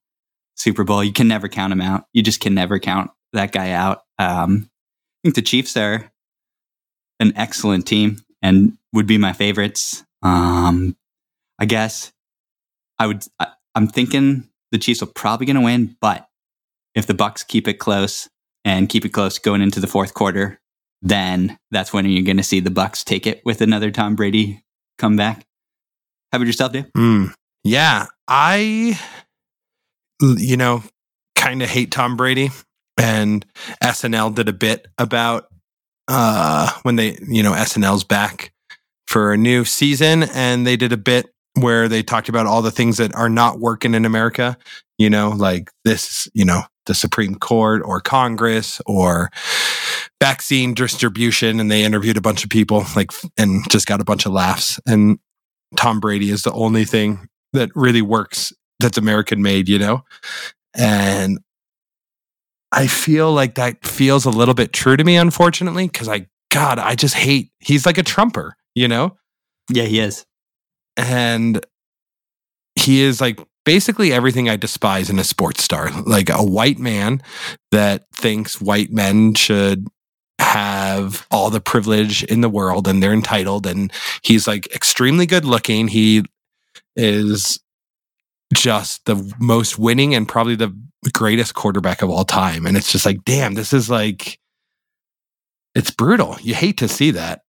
Super 0.56 0.84
Bowl. 0.84 1.04
You 1.04 1.14
can 1.14 1.28
never 1.28 1.48
count 1.48 1.72
him 1.72 1.82
out. 1.82 2.06
You 2.14 2.24
just 2.24 2.40
can 2.40 2.54
never 2.54 2.80
count 2.80 3.12
that 3.34 3.52
guy 3.52 3.72
out. 3.72 4.02
Um, 4.20 4.70
I 4.70 5.28
think 5.28 5.36
the 5.36 5.42
Chiefs 5.42 5.78
are 5.78 6.12
an 7.20 7.34
excellent 7.36 7.86
team 7.88 8.22
and 8.42 8.78
would 8.94 9.08
be 9.08 9.18
my 9.18 9.34
favorites. 9.34 10.04
Um, 10.24 10.96
I 11.60 11.66
guess 11.66 12.12
I 13.00 13.08
would. 13.08 13.24
I, 13.40 13.48
I'm 13.76 13.88
thinking 13.88 14.50
the 14.72 14.78
Chiefs 14.78 15.02
are 15.02 15.08
probably 15.08 15.46
going 15.46 15.56
to 15.56 15.62
win, 15.62 15.96
but 16.02 16.28
if 16.96 17.06
the 17.06 17.14
Bucs 17.14 17.48
keep 17.48 17.68
it 17.68 17.76
close 17.76 18.28
and 18.66 18.90
keep 18.90 19.06
it 19.06 19.10
close 19.10 19.38
going 19.40 19.62
into 19.62 19.80
the 19.80 19.88
fourth 19.88 20.14
quarter, 20.14 20.60
then 21.02 21.58
that's 21.72 21.94
when 21.94 22.06
you're 22.06 22.24
going 22.24 22.38
to 22.38 22.44
see 22.44 22.60
the 22.60 22.70
Bucs 22.70 23.04
take 23.04 23.28
it 23.28 23.42
with 23.46 23.62
another 23.62 23.92
Tom 23.92 24.16
Brady 24.16 24.64
comeback. 24.98 25.46
How 26.32 26.38
about 26.38 26.48
yourself, 26.48 26.74
Dave? 26.74 26.92
Mm. 26.98 27.34
Yeah, 27.64 28.08
I, 28.28 29.00
you 30.22 30.58
know, 30.58 30.84
kind 31.36 31.62
of 31.62 31.70
hate 31.70 31.92
Tom 31.92 32.18
Brady, 32.18 32.50
and 32.98 33.46
SNL 33.84 34.34
did 34.36 34.50
a 34.50 34.54
bit 34.54 34.88
about 34.98 35.48
uh 36.08 36.72
when 36.84 36.96
they, 36.96 37.18
you 37.28 37.44
know, 37.44 37.52
SNL's 37.52 38.06
back 38.06 38.54
for 39.08 39.34
a 39.34 39.38
new 39.38 39.66
season, 39.66 40.24
and 40.24 40.66
they 40.66 40.76
did 40.78 40.92
a 40.92 40.98
bit 40.98 41.28
where 41.60 41.88
they 41.88 42.04
talked 42.04 42.30
about 42.30 42.46
all 42.46 42.62
the 42.62 42.72
things 42.72 42.98
that 42.98 43.14
are 43.16 43.30
not 43.30 43.60
working 43.60 43.94
in 43.94 44.06
America. 44.06 44.58
You 44.98 45.10
know, 45.10 45.30
like 45.30 45.70
this, 45.86 46.28
you 46.34 46.46
know, 46.46 46.62
the 46.86 46.94
Supreme 46.94 47.36
Court 47.36 47.82
or 47.86 48.02
Congress 48.02 48.82
or 48.86 49.30
vaccine 50.22 50.74
distribution, 50.74 51.60
and 51.60 51.70
they 51.70 51.84
interviewed 51.84 52.18
a 52.18 52.22
bunch 52.22 52.44
of 52.44 52.50
people, 52.50 52.86
like, 52.96 53.12
and 53.38 53.70
just 53.70 53.88
got 53.88 54.02
a 54.02 54.06
bunch 54.06 54.26
of 54.26 54.32
laughs 54.32 54.80
and. 54.86 55.20
Tom 55.76 56.00
Brady 56.00 56.30
is 56.30 56.44
the 56.44 56.54
only 56.54 56.86
thing 56.86 57.28
that 57.52 57.70
really 57.76 58.02
works 58.02 58.54
that's 58.80 58.98
American 58.98 59.42
made, 59.42 59.68
you 59.68 59.78
know? 59.78 60.06
And 60.74 61.40
I 62.72 62.88
feel 62.88 63.34
like 63.34 63.56
that 63.56 63.86
feels 63.86 64.24
a 64.24 64.30
little 64.30 64.54
bit 64.54 64.72
true 64.72 64.96
to 64.96 65.04
me, 65.04 65.18
unfortunately, 65.18 65.88
because 65.88 66.08
I, 66.08 66.28
God, 66.52 66.80
I 66.80 66.96
just 66.96 67.16
hate, 67.16 67.52
he's 67.60 67.86
like 67.86 67.98
a 67.98 68.04
Trumper, 68.04 68.56
you 68.76 68.88
know? 68.88 69.18
Yeah, 69.70 69.84
he 69.84 70.00
is. 70.00 70.26
And 70.98 71.64
he 72.76 73.02
is 73.02 73.22
like 73.22 73.40
basically 73.66 74.14
everything 74.14 74.50
I 74.50 74.56
despise 74.56 75.10
in 75.10 75.20
a 75.20 75.24
sports 75.24 75.64
star, 75.64 75.92
like 76.04 76.30
a 76.30 76.44
white 76.44 76.80
man 76.80 77.22
that 77.72 78.06
thinks 78.14 78.62
white 78.62 78.92
men 78.92 79.34
should 79.34 79.88
have 80.40 81.28
all 81.32 81.50
the 81.50 81.60
privilege 81.60 82.24
in 82.24 82.42
the 82.42 82.50
world 82.50 82.88
and 82.88 83.02
they're 83.02 83.14
entitled 83.14 83.66
and 83.66 83.92
he's 84.22 84.48
like 84.48 84.74
extremely 84.74 85.26
good 85.26 85.46
looking. 85.46 85.88
He 85.88 86.24
is 86.96 87.60
just 88.54 89.04
the 89.06 89.36
most 89.40 89.78
winning 89.78 90.16
and 90.16 90.28
probably 90.28 90.56
the 90.56 90.74
greatest 91.14 91.54
quarterback 91.54 92.02
of 92.02 92.10
all 92.10 92.24
time. 92.24 92.66
And 92.66 92.78
it's 92.78 92.92
just 92.92 93.06
like 93.06 93.26
damn 93.26 93.56
this 93.56 93.74
is 93.74 93.90
like 93.90 94.40
it's 95.76 95.92
brutal. 95.92 96.38
You 96.42 96.56
hate 96.56 96.78
to 96.78 96.88
see 96.88 97.12
that 97.12 97.42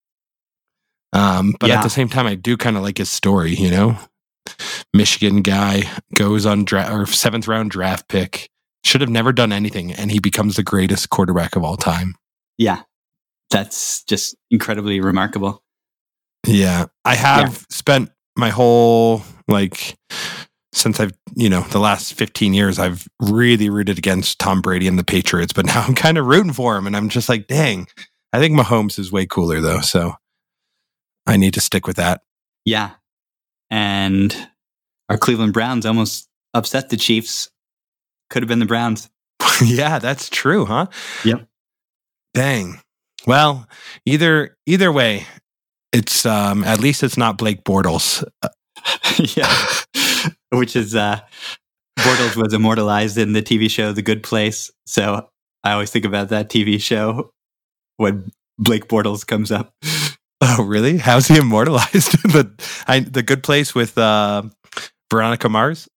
um 1.12 1.54
but 1.58 1.68
Yeah. 1.68 1.78
at 1.78 1.82
the 1.82 1.90
same 1.90 2.08
time 2.08 2.26
i 2.26 2.34
do 2.34 2.56
kind 2.56 2.76
of 2.76 2.82
like 2.82 2.98
his 2.98 3.10
story 3.10 3.54
you 3.54 3.70
know 3.70 3.96
michigan 4.94 5.42
guy 5.42 5.82
goes 6.14 6.46
on 6.46 6.64
draft 6.64 6.92
or 6.92 7.06
seventh 7.06 7.46
round 7.48 7.70
draft 7.70 8.08
pick 8.08 8.50
should 8.84 9.00
have 9.00 9.10
never 9.10 9.32
done 9.32 9.52
anything 9.52 9.92
and 9.92 10.10
he 10.10 10.18
becomes 10.20 10.56
the 10.56 10.62
greatest 10.62 11.10
quarterback 11.10 11.56
of 11.56 11.64
all 11.64 11.76
time 11.76 12.14
Yeah, 12.58 12.82
that's 13.50 14.02
just 14.04 14.34
incredibly 14.50 15.00
remarkable. 15.00 15.62
Yeah. 16.46 16.86
I 17.04 17.14
have 17.14 17.66
spent 17.70 18.10
my 18.36 18.50
whole 18.50 19.22
like 19.48 19.96
since 20.72 21.00
I've, 21.00 21.12
you 21.34 21.48
know, 21.50 21.62
the 21.62 21.80
last 21.80 22.14
15 22.14 22.54
years 22.54 22.78
I've 22.78 23.06
really 23.20 23.68
rooted 23.68 23.98
against 23.98 24.38
Tom 24.38 24.60
Brady 24.62 24.86
and 24.86 24.98
the 24.98 25.04
Patriots, 25.04 25.52
but 25.52 25.66
now 25.66 25.82
I'm 25.82 25.94
kind 26.06 26.16
of 26.18 26.26
rooting 26.26 26.52
for 26.52 26.76
him 26.76 26.86
and 26.86 26.96
I'm 26.96 27.08
just 27.08 27.28
like, 27.28 27.46
"Dang. 27.48 27.86
I 28.32 28.38
think 28.38 28.58
Mahomes 28.58 28.98
is 28.98 29.10
way 29.10 29.26
cooler 29.26 29.60
though." 29.60 29.80
So 29.80 30.14
I 31.28 31.36
need 31.36 31.54
to 31.54 31.60
stick 31.60 31.86
with 31.86 31.96
that. 31.96 32.22
Yeah, 32.64 32.92
and 33.70 34.34
our 35.08 35.18
Cleveland 35.18 35.52
Browns 35.52 35.86
almost 35.86 36.28
upset 36.54 36.88
the 36.88 36.96
Chiefs. 36.96 37.50
Could 38.30 38.42
have 38.42 38.48
been 38.48 38.58
the 38.58 38.66
Browns. 38.66 39.08
yeah, 39.64 39.98
that's 39.98 40.28
true, 40.28 40.64
huh? 40.64 40.86
Yep. 41.24 41.46
Dang. 42.34 42.80
Well, 43.26 43.68
either 44.04 44.56
either 44.66 44.92
way, 44.92 45.26
it's 45.92 46.26
um 46.26 46.64
at 46.64 46.80
least 46.80 47.02
it's 47.02 47.16
not 47.16 47.38
Blake 47.38 47.64
Bortles. 47.64 48.24
yeah, 49.36 49.54
which 50.50 50.76
is 50.76 50.94
uh, 50.94 51.20
Bortles 51.98 52.36
was 52.36 52.54
immortalized 52.54 53.18
in 53.18 53.32
the 53.32 53.42
TV 53.42 53.70
show 53.70 53.92
The 53.92 54.02
Good 54.02 54.22
Place. 54.22 54.70
So 54.86 55.28
I 55.64 55.72
always 55.72 55.90
think 55.90 56.04
about 56.04 56.28
that 56.28 56.48
TV 56.48 56.80
show 56.80 57.30
when 57.96 58.30
Blake 58.58 58.88
Bortles 58.88 59.26
comes 59.26 59.50
up. 59.50 59.74
Oh, 60.40 60.62
really? 60.62 60.98
How's 60.98 61.26
he 61.26 61.36
immortalized? 61.36 62.12
the 62.22 62.50
I, 62.86 63.00
the 63.00 63.22
good 63.22 63.42
place 63.42 63.74
with 63.74 63.98
uh, 63.98 64.42
Veronica 65.10 65.48
Mars. 65.48 65.88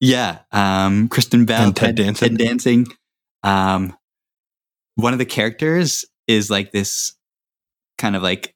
Yeah, 0.00 0.38
um, 0.52 1.08
Kristen 1.08 1.44
Bell, 1.44 1.62
And 1.66 1.76
Ted 1.76 1.96
Danson. 1.96 2.30
Ted 2.30 2.38
Dancing. 2.38 2.86
Um, 3.42 3.94
one 4.94 5.12
of 5.12 5.18
the 5.18 5.26
characters 5.26 6.04
is 6.26 6.50
like 6.50 6.72
this 6.72 7.14
kind 7.98 8.16
of 8.16 8.22
like 8.22 8.54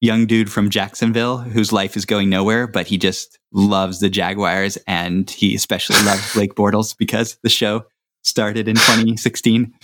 young 0.00 0.26
dude 0.26 0.50
from 0.50 0.70
Jacksonville 0.70 1.38
whose 1.38 1.72
life 1.72 1.96
is 1.96 2.04
going 2.04 2.30
nowhere, 2.30 2.66
but 2.66 2.86
he 2.86 2.96
just 2.98 3.38
loves 3.52 4.00
the 4.00 4.08
Jaguars, 4.08 4.78
and 4.86 5.28
he 5.30 5.54
especially 5.54 6.02
loves 6.04 6.32
Blake 6.34 6.54
Bortles 6.54 6.96
because 6.96 7.38
the 7.42 7.48
show 7.48 7.84
started 8.22 8.68
in 8.68 8.76
2016. 8.76 9.74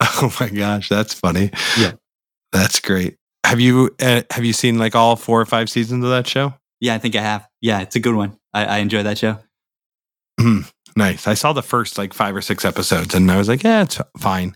Oh 0.00 0.34
my 0.40 0.48
gosh, 0.48 0.88
that's 0.88 1.14
funny. 1.14 1.50
Yeah. 1.78 1.92
That's 2.52 2.80
great. 2.80 3.16
Have 3.44 3.60
you 3.60 3.94
uh, 4.00 4.22
have 4.30 4.44
you 4.44 4.52
seen 4.52 4.78
like 4.78 4.94
all 4.94 5.16
four 5.16 5.40
or 5.40 5.46
five 5.46 5.68
seasons 5.68 6.04
of 6.04 6.10
that 6.10 6.26
show? 6.26 6.54
Yeah, 6.80 6.94
I 6.94 6.98
think 6.98 7.16
I 7.16 7.22
have. 7.22 7.48
Yeah, 7.60 7.80
it's 7.80 7.96
a 7.96 8.00
good 8.00 8.14
one. 8.14 8.38
I, 8.54 8.64
I 8.64 8.78
enjoy 8.78 9.02
that 9.02 9.18
show. 9.18 9.38
Nice. 10.96 11.26
I 11.26 11.34
saw 11.34 11.52
the 11.52 11.62
first 11.62 11.96
like 11.98 12.12
five 12.12 12.36
or 12.36 12.42
six 12.42 12.64
episodes, 12.64 13.14
and 13.14 13.30
I 13.30 13.38
was 13.38 13.48
like, 13.48 13.62
yeah, 13.62 13.82
it's 13.82 14.00
fine. 14.18 14.54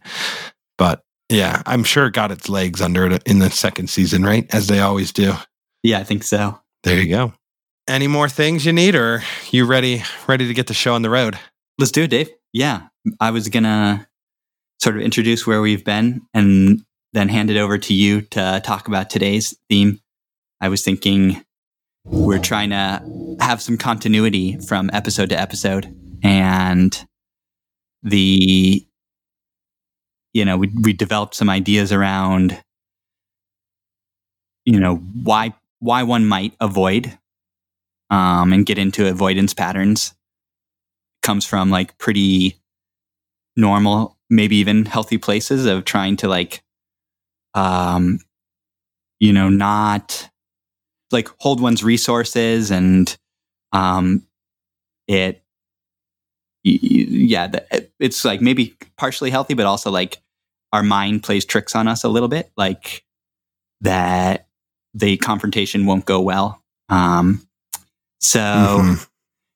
But 0.76 1.02
yeah, 1.30 1.62
I'm 1.66 1.84
sure 1.84 2.06
it 2.06 2.14
got 2.14 2.30
its 2.30 2.48
legs 2.48 2.80
under 2.80 3.06
it 3.06 3.22
in 3.24 3.38
the 3.38 3.50
second 3.50 3.88
season, 3.88 4.22
right? 4.22 4.52
As 4.54 4.66
they 4.66 4.80
always 4.80 5.12
do. 5.12 5.32
Yeah, 5.82 5.98
I 5.98 6.04
think 6.04 6.22
so. 6.22 6.60
There 6.82 7.00
you 7.00 7.08
go. 7.08 7.32
Any 7.88 8.06
more 8.06 8.28
things 8.28 8.66
you 8.66 8.72
need, 8.72 8.94
or 8.94 9.22
you 9.50 9.64
ready 9.64 10.02
ready 10.26 10.46
to 10.46 10.54
get 10.54 10.66
the 10.66 10.74
show 10.74 10.94
on 10.94 11.02
the 11.02 11.10
road? 11.10 11.38
Let's 11.78 11.92
do 11.92 12.02
it, 12.02 12.10
Dave. 12.10 12.30
Yeah, 12.52 12.88
I 13.20 13.30
was 13.30 13.48
gonna 13.48 14.06
sort 14.80 14.96
of 14.96 15.02
introduce 15.02 15.46
where 15.46 15.62
we've 15.62 15.84
been 15.84 16.22
and 16.34 16.82
then 17.12 17.28
hand 17.28 17.50
it 17.50 17.56
over 17.56 17.78
to 17.78 17.94
you 17.94 18.22
to 18.22 18.60
talk 18.64 18.88
about 18.88 19.10
today's 19.10 19.56
theme. 19.68 20.00
I 20.60 20.68
was 20.68 20.82
thinking 20.82 21.42
we're 22.04 22.38
trying 22.38 22.70
to 22.70 23.36
have 23.40 23.60
some 23.60 23.76
continuity 23.76 24.58
from 24.58 24.90
episode 24.92 25.30
to 25.30 25.40
episode, 25.40 25.94
and 26.22 27.06
the 28.02 28.86
you 30.32 30.44
know 30.44 30.56
we 30.56 30.70
we 30.82 30.92
developed 30.92 31.34
some 31.34 31.50
ideas 31.50 31.92
around 31.92 32.62
you 34.64 34.78
know 34.78 34.96
why 34.96 35.54
why 35.80 36.02
one 36.02 36.26
might 36.26 36.54
avoid 36.60 37.18
um, 38.10 38.52
and 38.52 38.66
get 38.66 38.78
into 38.78 39.08
avoidance 39.08 39.54
patterns 39.54 40.14
comes 41.22 41.44
from 41.44 41.70
like 41.70 41.98
pretty 41.98 42.56
normal, 43.56 44.16
maybe 44.30 44.56
even 44.56 44.84
healthy 44.84 45.18
places 45.18 45.66
of 45.66 45.84
trying 45.84 46.16
to 46.16 46.28
like, 46.28 46.62
um, 47.56 48.20
you 49.18 49.32
know, 49.32 49.48
not 49.48 50.28
like 51.10 51.28
hold 51.38 51.60
one's 51.60 51.82
resources 51.82 52.70
and, 52.70 53.16
um, 53.72 54.26
it, 55.08 55.42
yeah, 56.64 57.50
it's 58.00 58.25
like 58.25 58.40
maybe 58.40 58.75
partially 58.96 59.30
healthy, 59.30 59.54
but 59.54 59.66
also 59.66 59.90
like 59.90 60.20
our 60.72 60.82
mind 60.82 61.22
plays 61.22 61.44
tricks 61.44 61.75
on 61.76 61.86
us 61.88 62.02
a 62.04 62.08
little 62.08 62.28
bit, 62.28 62.50
like 62.56 63.04
that 63.82 64.48
the 64.94 65.16
confrontation 65.18 65.86
won't 65.86 66.06
go 66.06 66.20
well. 66.20 66.62
Um, 66.88 67.42
So, 68.20 68.40
Mhm. 68.40 69.08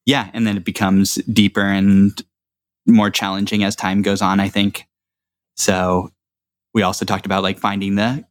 yeah, 0.06 0.30
and 0.34 0.46
then 0.46 0.56
it 0.56 0.64
becomes 0.64 1.14
deeper 1.32 1.62
and 1.62 2.22
more 2.86 3.10
challenging 3.10 3.64
as 3.64 3.74
time 3.74 4.02
goes 4.02 4.22
on, 4.22 4.38
I 4.38 4.48
think. 4.50 4.86
So, 5.56 6.12
we 6.74 6.82
also 6.82 7.04
talked 7.04 7.26
about 7.26 7.42
like 7.42 7.58
finding 7.58 7.96
the 7.96 8.24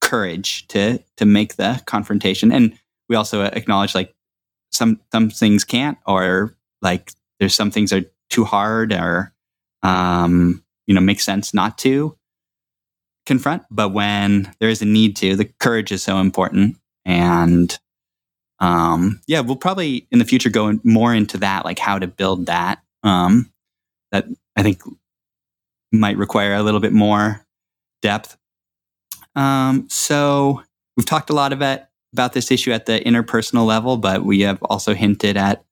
courage 0.00 0.66
to 0.68 0.98
to 1.16 1.24
make 1.24 1.56
the 1.56 1.82
confrontation. 1.86 2.52
And 2.52 2.78
we 3.08 3.16
also 3.16 3.42
acknowledge 3.42 3.94
like 3.94 4.14
some 4.72 5.00
some 5.12 5.30
things 5.30 5.64
can't 5.64 5.98
or 6.06 6.54
like 6.82 7.12
there's 7.38 7.54
some 7.54 7.70
things 7.70 7.92
are 7.92 8.04
too 8.30 8.44
hard 8.44 8.92
or 8.92 9.32
um 9.82 10.62
you 10.86 10.94
know 10.94 11.00
make 11.00 11.20
sense 11.20 11.54
not 11.54 11.78
to 11.78 12.16
confront. 13.24 13.62
But 13.70 13.90
when 13.90 14.54
there 14.60 14.68
is 14.68 14.82
a 14.82 14.86
need 14.86 15.16
to 15.16 15.36
the 15.36 15.46
courage 15.58 15.92
is 15.92 16.02
so 16.02 16.18
important. 16.18 16.76
And 17.04 17.76
um 18.58 19.20
yeah 19.26 19.40
we'll 19.40 19.56
probably 19.56 20.06
in 20.10 20.18
the 20.18 20.24
future 20.24 20.50
go 20.50 20.68
in- 20.68 20.80
more 20.82 21.14
into 21.14 21.38
that 21.38 21.64
like 21.64 21.78
how 21.78 21.98
to 21.98 22.06
build 22.06 22.46
that 22.46 22.78
um 23.02 23.52
that 24.12 24.24
i 24.56 24.62
think 24.62 24.80
might 25.92 26.16
require 26.16 26.54
a 26.54 26.62
little 26.62 26.80
bit 26.80 26.94
more 26.94 27.45
depth. 28.02 28.36
Um 29.34 29.86
so 29.90 30.62
we've 30.96 31.06
talked 31.06 31.30
a 31.30 31.34
lot 31.34 31.52
about 31.52 31.80
about 32.12 32.32
this 32.32 32.50
issue 32.50 32.72
at 32.72 32.86
the 32.86 33.00
interpersonal 33.00 33.66
level 33.66 33.96
but 33.98 34.24
we 34.24 34.40
have 34.40 34.62
also 34.62 34.94
hinted 34.94 35.36
at 35.36 35.64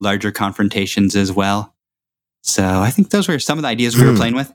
larger 0.00 0.30
confrontations 0.32 1.14
as 1.16 1.30
well. 1.32 1.74
So 2.42 2.64
i 2.80 2.90
think 2.90 3.10
those 3.10 3.28
were 3.28 3.38
some 3.38 3.58
of 3.58 3.62
the 3.62 3.68
ideas 3.68 3.96
we 3.96 4.04
were 4.04 4.12
Hmm. 4.12 4.16
playing 4.16 4.34
with. 4.34 4.52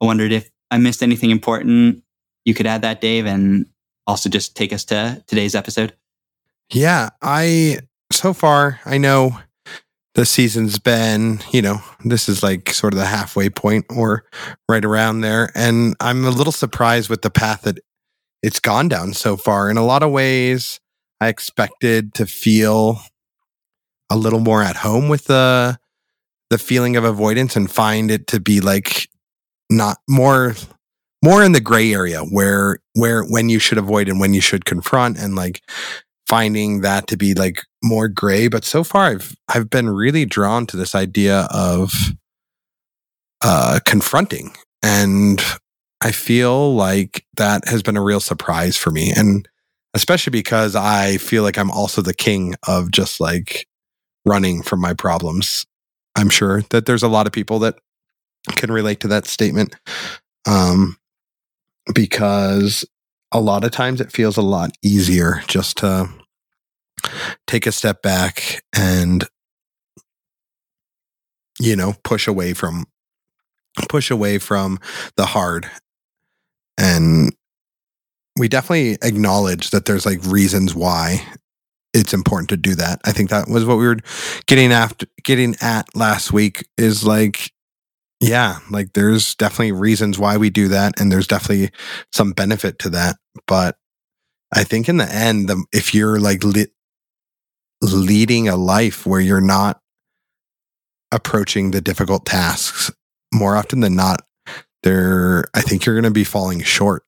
I 0.00 0.06
wondered 0.06 0.32
if 0.32 0.50
i 0.70 0.78
missed 0.78 1.02
anything 1.02 1.30
important 1.30 2.02
you 2.44 2.54
could 2.54 2.66
add 2.66 2.82
that 2.82 3.00
dave 3.00 3.26
and 3.26 3.66
also 4.06 4.28
just 4.28 4.54
take 4.56 4.72
us 4.72 4.84
to 4.84 5.22
today's 5.26 5.54
episode. 5.56 5.92
Yeah, 6.72 7.10
I 7.22 7.80
so 8.12 8.32
far 8.32 8.78
I 8.84 8.98
know 8.98 9.36
the 10.16 10.24
season's 10.24 10.78
been, 10.78 11.40
you 11.52 11.60
know, 11.60 11.82
this 12.02 12.26
is 12.26 12.42
like 12.42 12.70
sort 12.70 12.94
of 12.94 12.98
the 12.98 13.04
halfway 13.04 13.50
point 13.50 13.84
or 13.90 14.24
right 14.66 14.84
around 14.84 15.20
there 15.20 15.50
and 15.54 15.94
I'm 16.00 16.24
a 16.24 16.30
little 16.30 16.52
surprised 16.52 17.10
with 17.10 17.20
the 17.20 17.30
path 17.30 17.62
that 17.62 17.78
it's 18.42 18.58
gone 18.58 18.88
down 18.88 19.12
so 19.12 19.36
far. 19.36 19.68
In 19.68 19.76
a 19.76 19.84
lot 19.84 20.02
of 20.02 20.10
ways, 20.10 20.80
I 21.20 21.28
expected 21.28 22.14
to 22.14 22.26
feel 22.26 23.00
a 24.10 24.16
little 24.16 24.40
more 24.40 24.62
at 24.62 24.76
home 24.76 25.08
with 25.08 25.24
the 25.24 25.78
the 26.48 26.58
feeling 26.58 26.96
of 26.96 27.04
avoidance 27.04 27.56
and 27.56 27.70
find 27.70 28.10
it 28.10 28.26
to 28.28 28.40
be 28.40 28.60
like 28.60 29.08
not 29.68 29.98
more 30.08 30.54
more 31.24 31.42
in 31.42 31.52
the 31.52 31.60
gray 31.60 31.92
area 31.92 32.20
where 32.20 32.78
where 32.94 33.22
when 33.22 33.48
you 33.48 33.58
should 33.58 33.78
avoid 33.78 34.08
and 34.08 34.20
when 34.20 34.32
you 34.32 34.40
should 34.40 34.64
confront 34.64 35.18
and 35.18 35.34
like 35.34 35.60
finding 36.28 36.80
that 36.80 37.06
to 37.06 37.16
be 37.16 37.34
like 37.34 37.60
more 37.82 38.08
gray 38.08 38.48
but 38.48 38.64
so 38.64 38.82
far 38.82 39.04
i've 39.04 39.36
i've 39.48 39.70
been 39.70 39.88
really 39.88 40.24
drawn 40.24 40.66
to 40.66 40.76
this 40.76 40.94
idea 40.94 41.46
of 41.52 41.92
uh 43.42 43.78
confronting. 43.84 44.54
And 44.82 45.40
i 46.02 46.12
feel 46.12 46.74
like 46.74 47.24
that 47.36 47.66
has 47.68 47.82
been 47.82 47.96
a 47.96 48.02
real 48.02 48.20
surprise 48.20 48.76
for 48.76 48.90
me. 48.90 49.12
And 49.16 49.48
especially 49.94 50.30
because 50.30 50.74
i 50.76 51.16
feel 51.18 51.42
like 51.42 51.56
i'm 51.58 51.70
also 51.70 52.02
the 52.02 52.14
king 52.14 52.54
of 52.66 52.90
just 52.90 53.20
like 53.20 53.66
running 54.26 54.62
from 54.62 54.80
my 54.80 54.92
problems. 54.92 55.64
I'm 56.16 56.28
sure 56.30 56.62
that 56.70 56.86
there's 56.86 57.04
a 57.04 57.08
lot 57.08 57.26
of 57.26 57.32
people 57.32 57.60
that 57.60 57.76
can 58.56 58.72
relate 58.72 59.00
to 59.00 59.08
that 59.08 59.26
statement 59.26 59.76
um 60.46 60.96
because 61.94 62.84
a 63.32 63.40
lot 63.40 63.64
of 63.64 63.70
times 63.70 64.00
it 64.00 64.12
feels 64.12 64.36
a 64.36 64.42
lot 64.42 64.70
easier 64.82 65.42
just 65.46 65.78
to 65.78 66.08
take 67.46 67.66
a 67.66 67.72
step 67.72 68.02
back 68.02 68.62
and 68.74 69.24
you 71.58 71.76
know 71.76 71.94
push 72.02 72.26
away 72.26 72.54
from 72.54 72.86
push 73.88 74.10
away 74.10 74.38
from 74.38 74.78
the 75.16 75.26
hard. 75.26 75.70
And 76.78 77.34
we 78.38 78.48
definitely 78.48 78.98
acknowledge 79.02 79.70
that 79.70 79.86
there's 79.86 80.06
like 80.06 80.22
reasons 80.24 80.74
why 80.74 81.26
it's 81.94 82.12
important 82.12 82.50
to 82.50 82.56
do 82.56 82.74
that. 82.74 83.00
I 83.04 83.12
think 83.12 83.30
that 83.30 83.48
was 83.48 83.64
what 83.64 83.78
we 83.78 83.86
were 83.86 83.98
getting 84.46 84.72
after 84.72 85.06
getting 85.22 85.56
at 85.60 85.94
last 85.94 86.32
week 86.32 86.66
is 86.76 87.06
like 87.06 87.52
yeah 88.20 88.58
like 88.70 88.92
there's 88.94 89.34
definitely 89.34 89.72
reasons 89.72 90.18
why 90.18 90.36
we 90.36 90.50
do 90.50 90.68
that 90.68 90.98
and 90.98 91.12
there's 91.12 91.26
definitely 91.26 91.70
some 92.12 92.32
benefit 92.32 92.78
to 92.78 92.88
that 92.88 93.16
but 93.46 93.76
i 94.54 94.64
think 94.64 94.88
in 94.88 94.96
the 94.96 95.12
end 95.12 95.48
the, 95.48 95.64
if 95.72 95.94
you're 95.94 96.18
like 96.18 96.42
li- 96.42 96.72
leading 97.82 98.48
a 98.48 98.56
life 98.56 99.06
where 99.06 99.20
you're 99.20 99.40
not 99.40 99.80
approaching 101.12 101.70
the 101.70 101.80
difficult 101.80 102.24
tasks 102.24 102.90
more 103.34 103.56
often 103.56 103.80
than 103.80 103.94
not 103.94 104.22
there 104.82 105.44
i 105.54 105.60
think 105.60 105.84
you're 105.84 105.94
going 105.94 106.04
to 106.04 106.10
be 106.10 106.24
falling 106.24 106.60
short. 106.60 107.02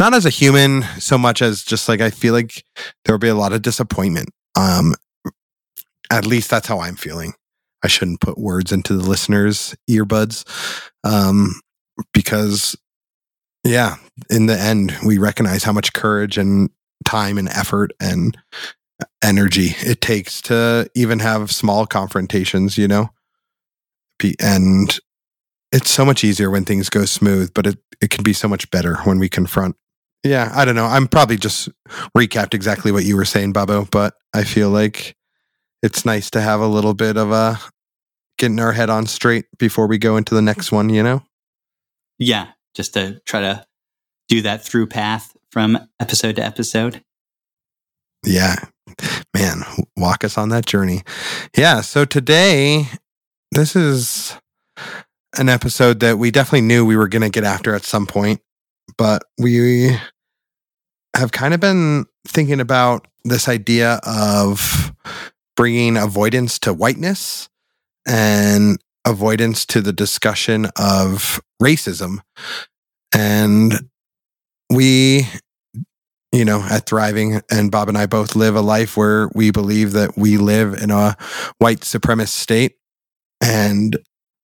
Not 0.00 0.14
as 0.14 0.26
a 0.26 0.30
human 0.30 0.82
so 0.98 1.16
much 1.16 1.40
as 1.40 1.62
just 1.62 1.88
like 1.88 2.00
i 2.00 2.10
feel 2.10 2.34
like 2.34 2.64
there 3.04 3.14
will 3.14 3.20
be 3.20 3.28
a 3.28 3.34
lot 3.36 3.52
of 3.52 3.62
disappointment 3.62 4.30
um 4.58 4.94
at 6.10 6.26
least 6.26 6.50
that's 6.50 6.66
how 6.66 6.80
i'm 6.80 6.96
feeling 6.96 7.34
i 7.84 7.86
shouldn't 7.86 8.20
put 8.20 8.38
words 8.38 8.72
into 8.72 8.96
the 8.96 9.08
listeners 9.08 9.74
earbuds 9.88 10.44
um 11.04 11.60
because 12.12 12.76
yeah 13.62 13.96
in 14.30 14.46
the 14.46 14.58
end 14.58 14.96
we 15.06 15.18
recognize 15.18 15.62
how 15.62 15.72
much 15.72 15.92
courage 15.92 16.36
and 16.36 16.70
time 17.04 17.38
and 17.38 17.48
effort 17.50 17.92
and 18.00 18.36
energy 19.22 19.74
it 19.80 20.00
takes 20.00 20.40
to 20.40 20.88
even 20.94 21.18
have 21.18 21.50
small 21.50 21.86
confrontations 21.86 22.78
you 22.78 22.88
know? 22.88 23.08
And 24.40 24.98
it's 25.72 25.90
so 25.90 26.04
much 26.04 26.24
easier 26.24 26.50
when 26.50 26.64
things 26.64 26.88
go 26.88 27.04
smooth 27.04 27.52
but 27.54 27.66
it, 27.66 27.78
it 28.00 28.10
can 28.10 28.22
be 28.22 28.32
so 28.32 28.48
much 28.48 28.70
better 28.70 28.96
when 29.04 29.18
we 29.18 29.28
confront. 29.28 29.76
Yeah 30.22 30.50
i 30.54 30.64
don't 30.64 30.76
know. 30.76 30.86
I'm 30.86 31.08
probably 31.08 31.36
just 31.36 31.68
recapped 32.16 32.54
exactly 32.54 32.92
what 32.92 33.04
you 33.04 33.16
were 33.16 33.24
saying 33.24 33.52
babo 33.52 33.86
but 33.90 34.14
i 34.32 34.44
feel 34.44 34.70
like 34.70 35.16
it's 35.82 36.06
nice 36.06 36.30
to 36.30 36.40
have 36.40 36.60
a 36.60 36.66
little 36.66 36.94
bit 36.94 37.16
of 37.18 37.30
a 37.30 37.58
getting 38.38 38.60
our 38.60 38.72
head 38.72 38.90
on 38.90 39.06
straight 39.06 39.46
before 39.58 39.86
we 39.86 39.98
go 39.98 40.16
into 40.16 40.34
the 40.34 40.42
next 40.42 40.72
one 40.72 40.88
you 40.88 41.02
know 41.02 41.22
yeah 42.18 42.48
just 42.74 42.94
to 42.94 43.20
try 43.26 43.40
to 43.40 43.64
do 44.28 44.42
that 44.42 44.64
through 44.64 44.86
path 44.86 45.36
from 45.50 45.78
episode 46.00 46.36
to 46.36 46.44
episode 46.44 47.02
Yeah. 48.24 48.56
Man, 49.34 49.62
walk 49.96 50.24
us 50.24 50.38
on 50.38 50.48
that 50.50 50.66
journey. 50.66 51.02
Yeah. 51.56 51.80
So 51.82 52.04
today, 52.04 52.86
this 53.52 53.76
is 53.76 54.36
an 55.36 55.48
episode 55.48 56.00
that 56.00 56.18
we 56.18 56.30
definitely 56.30 56.62
knew 56.62 56.86
we 56.86 56.96
were 56.96 57.08
going 57.08 57.22
to 57.22 57.28
get 57.28 57.44
after 57.44 57.74
at 57.74 57.84
some 57.84 58.06
point, 58.06 58.40
but 58.96 59.24
we 59.38 59.96
have 61.16 61.32
kind 61.32 61.54
of 61.54 61.60
been 61.60 62.06
thinking 62.26 62.60
about 62.60 63.06
this 63.24 63.48
idea 63.48 64.00
of 64.06 64.92
bringing 65.56 65.96
avoidance 65.96 66.58
to 66.60 66.72
whiteness 66.72 67.48
and 68.06 68.78
avoidance 69.04 69.66
to 69.66 69.80
the 69.80 69.92
discussion 69.92 70.66
of 70.76 71.40
racism. 71.62 72.18
And 73.14 73.88
we 74.70 75.28
you 76.34 76.44
know, 76.44 76.62
at 76.68 76.86
Thriving, 76.86 77.42
and 77.48 77.70
Bob 77.70 77.88
and 77.88 77.96
I 77.96 78.06
both 78.06 78.34
live 78.34 78.56
a 78.56 78.60
life 78.60 78.96
where 78.96 79.30
we 79.36 79.52
believe 79.52 79.92
that 79.92 80.18
we 80.18 80.36
live 80.36 80.74
in 80.74 80.90
a 80.90 81.16
white 81.58 81.82
supremacist 81.82 82.28
state, 82.30 82.74
and 83.40 83.96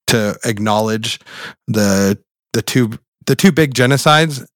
to 0.06 0.38
acknowledge 0.44 1.18
the 1.66 2.16
the 2.52 2.62
two 2.62 2.92
the 3.26 3.34
two 3.34 3.50
big 3.50 3.74
genocides 3.74 4.46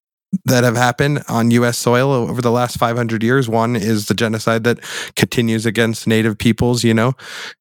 that 0.43 0.63
have 0.63 0.75
happened 0.75 1.23
on 1.27 1.51
U.S. 1.51 1.77
soil 1.77 2.11
over 2.11 2.41
the 2.41 2.51
last 2.51 2.77
500 2.77 3.23
years. 3.23 3.47
One 3.47 3.75
is 3.75 4.07
the 4.07 4.13
genocide 4.13 4.63
that 4.65 4.79
continues 5.15 5.65
against 5.65 6.07
Native 6.07 6.37
peoples. 6.37 6.83
You 6.83 6.93
know, 6.93 7.13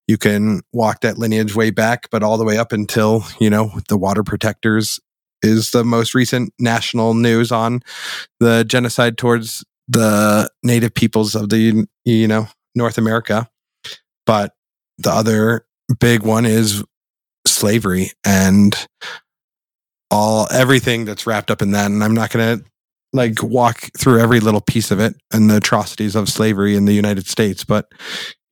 you 0.09 0.19
can 0.19 0.63
walk 0.73 1.01
that 1.01 1.19
lineage 1.19 1.55
way 1.55 1.71
back, 1.71 2.11
but 2.11 2.23
all 2.23 2.39
the 2.39 2.45
way 2.45 2.59
up 2.59 2.73
until 2.73 3.25
you 3.41 3.51
know 3.51 3.81
the 3.89 3.99
water 3.99 4.23
protectors 4.23 5.01
is 5.43 5.71
the 5.71 5.85
most 5.85 6.15
recent 6.15 6.53
national 6.59 7.15
news 7.15 7.53
on 7.53 7.81
the 8.41 8.65
genocide 8.65 9.19
towards 9.19 9.65
the 9.89 10.49
native 10.63 10.95
peoples 10.95 11.35
of 11.35 11.51
the 11.51 11.87
you 12.05 12.29
know 12.29 12.49
North 12.75 12.99
America. 12.99 13.49
But 14.27 14.55
the 14.99 15.11
other 15.11 15.67
big 16.01 16.23
one 16.23 16.47
is 16.47 16.83
slavery 17.47 18.11
and 18.25 18.75
all 20.11 20.47
everything 20.53 21.05
that's 21.05 21.27
wrapped 21.27 21.51
up 21.51 21.63
in 21.63 21.73
that. 21.73 21.87
And 21.87 22.03
I'm 22.03 22.15
not 22.15 22.31
going 22.31 22.59
to 22.59 22.65
like 23.13 23.43
walk 23.43 23.91
through 23.99 24.21
every 24.21 24.41
little 24.41 24.61
piece 24.61 24.91
of 24.91 25.01
it 25.01 25.15
and 25.33 25.49
the 25.49 25.57
atrocities 25.57 26.17
of 26.17 26.29
slavery 26.29 26.77
in 26.77 26.85
the 26.85 26.93
United 26.93 27.27
States, 27.27 27.65
but 27.65 27.87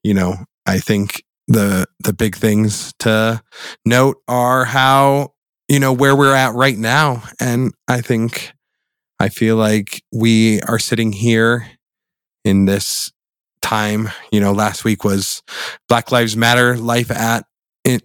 you 0.03 0.13
know, 0.13 0.35
I 0.65 0.79
think 0.79 1.23
the 1.47 1.85
the 1.99 2.13
big 2.13 2.37
things 2.37 2.93
to 2.99 3.41
note 3.85 4.17
are 4.29 4.63
how 4.63 5.33
you 5.67 5.79
know 5.79 5.91
where 5.91 6.15
we're 6.15 6.33
at 6.33 6.53
right 6.53 6.77
now 6.77 7.21
and 7.37 7.73
i 7.89 7.99
think 7.99 8.53
i 9.19 9.27
feel 9.27 9.57
like 9.57 10.01
we 10.13 10.61
are 10.61 10.79
sitting 10.79 11.11
here 11.11 11.67
in 12.45 12.63
this 12.63 13.11
time. 13.63 14.09
You 14.31 14.39
know, 14.39 14.51
last 14.51 14.83
week 14.83 15.03
was 15.03 15.41
Black 15.89 16.11
Lives 16.11 16.37
Matter 16.37 16.77
life 16.77 17.09
at 17.09 17.45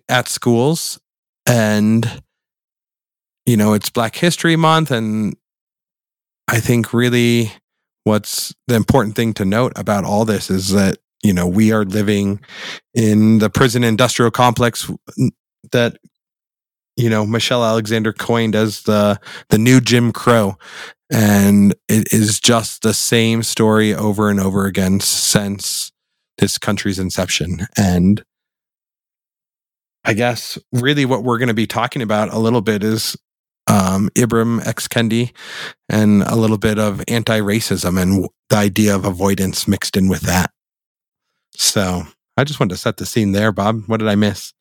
at 0.08 0.28
schools, 0.28 0.98
and 1.46 2.22
you 3.48 3.56
know 3.56 3.72
it's 3.72 3.88
Black 3.88 4.14
History 4.14 4.56
Month, 4.56 4.90
and 4.90 5.34
I 6.48 6.60
think 6.60 6.92
really 6.92 7.50
what's 8.04 8.54
the 8.66 8.74
important 8.74 9.16
thing 9.16 9.32
to 9.34 9.44
note 9.46 9.72
about 9.74 10.04
all 10.04 10.26
this 10.26 10.50
is 10.50 10.70
that 10.72 10.98
you 11.22 11.32
know 11.32 11.46
we 11.46 11.72
are 11.72 11.84
living 11.84 12.40
in 12.92 13.38
the 13.38 13.48
prison 13.48 13.84
industrial 13.84 14.30
complex 14.30 14.90
that 15.72 15.96
you 16.96 17.08
know 17.08 17.24
Michelle 17.24 17.64
Alexander 17.64 18.12
coined 18.12 18.54
as 18.54 18.82
the 18.82 19.18
the 19.48 19.58
new 19.58 19.80
Jim 19.80 20.12
Crow 20.12 20.58
and 21.10 21.74
it 21.88 22.12
is 22.12 22.40
just 22.40 22.82
the 22.82 22.92
same 22.92 23.42
story 23.42 23.94
over 23.94 24.28
and 24.28 24.40
over 24.40 24.66
again 24.66 25.00
since 25.00 25.90
this 26.36 26.58
country's 26.58 26.98
inception. 26.98 27.66
And 27.78 28.22
I 30.04 30.12
guess 30.12 30.58
really 30.70 31.06
what 31.06 31.24
we're 31.24 31.38
going 31.38 31.48
to 31.48 31.54
be 31.54 31.66
talking 31.66 32.02
about 32.02 32.32
a 32.32 32.38
little 32.38 32.60
bit 32.60 32.84
is 32.84 33.16
um, 33.68 34.08
Ibram 34.14 34.66
X. 34.66 34.88
Kendi 34.88 35.32
and 35.88 36.22
a 36.22 36.34
little 36.34 36.58
bit 36.58 36.78
of 36.78 37.02
anti 37.06 37.40
racism 37.40 38.00
and 38.00 38.28
the 38.48 38.56
idea 38.56 38.94
of 38.94 39.04
avoidance 39.04 39.68
mixed 39.68 39.96
in 39.96 40.08
with 40.08 40.22
that. 40.22 40.50
So 41.54 42.02
I 42.36 42.44
just 42.44 42.60
wanted 42.60 42.74
to 42.74 42.80
set 42.80 42.96
the 42.96 43.06
scene 43.06 43.32
there, 43.32 43.52
Bob. 43.52 43.82
What 43.86 43.98
did 43.98 44.08
I 44.08 44.14
miss? 44.14 44.52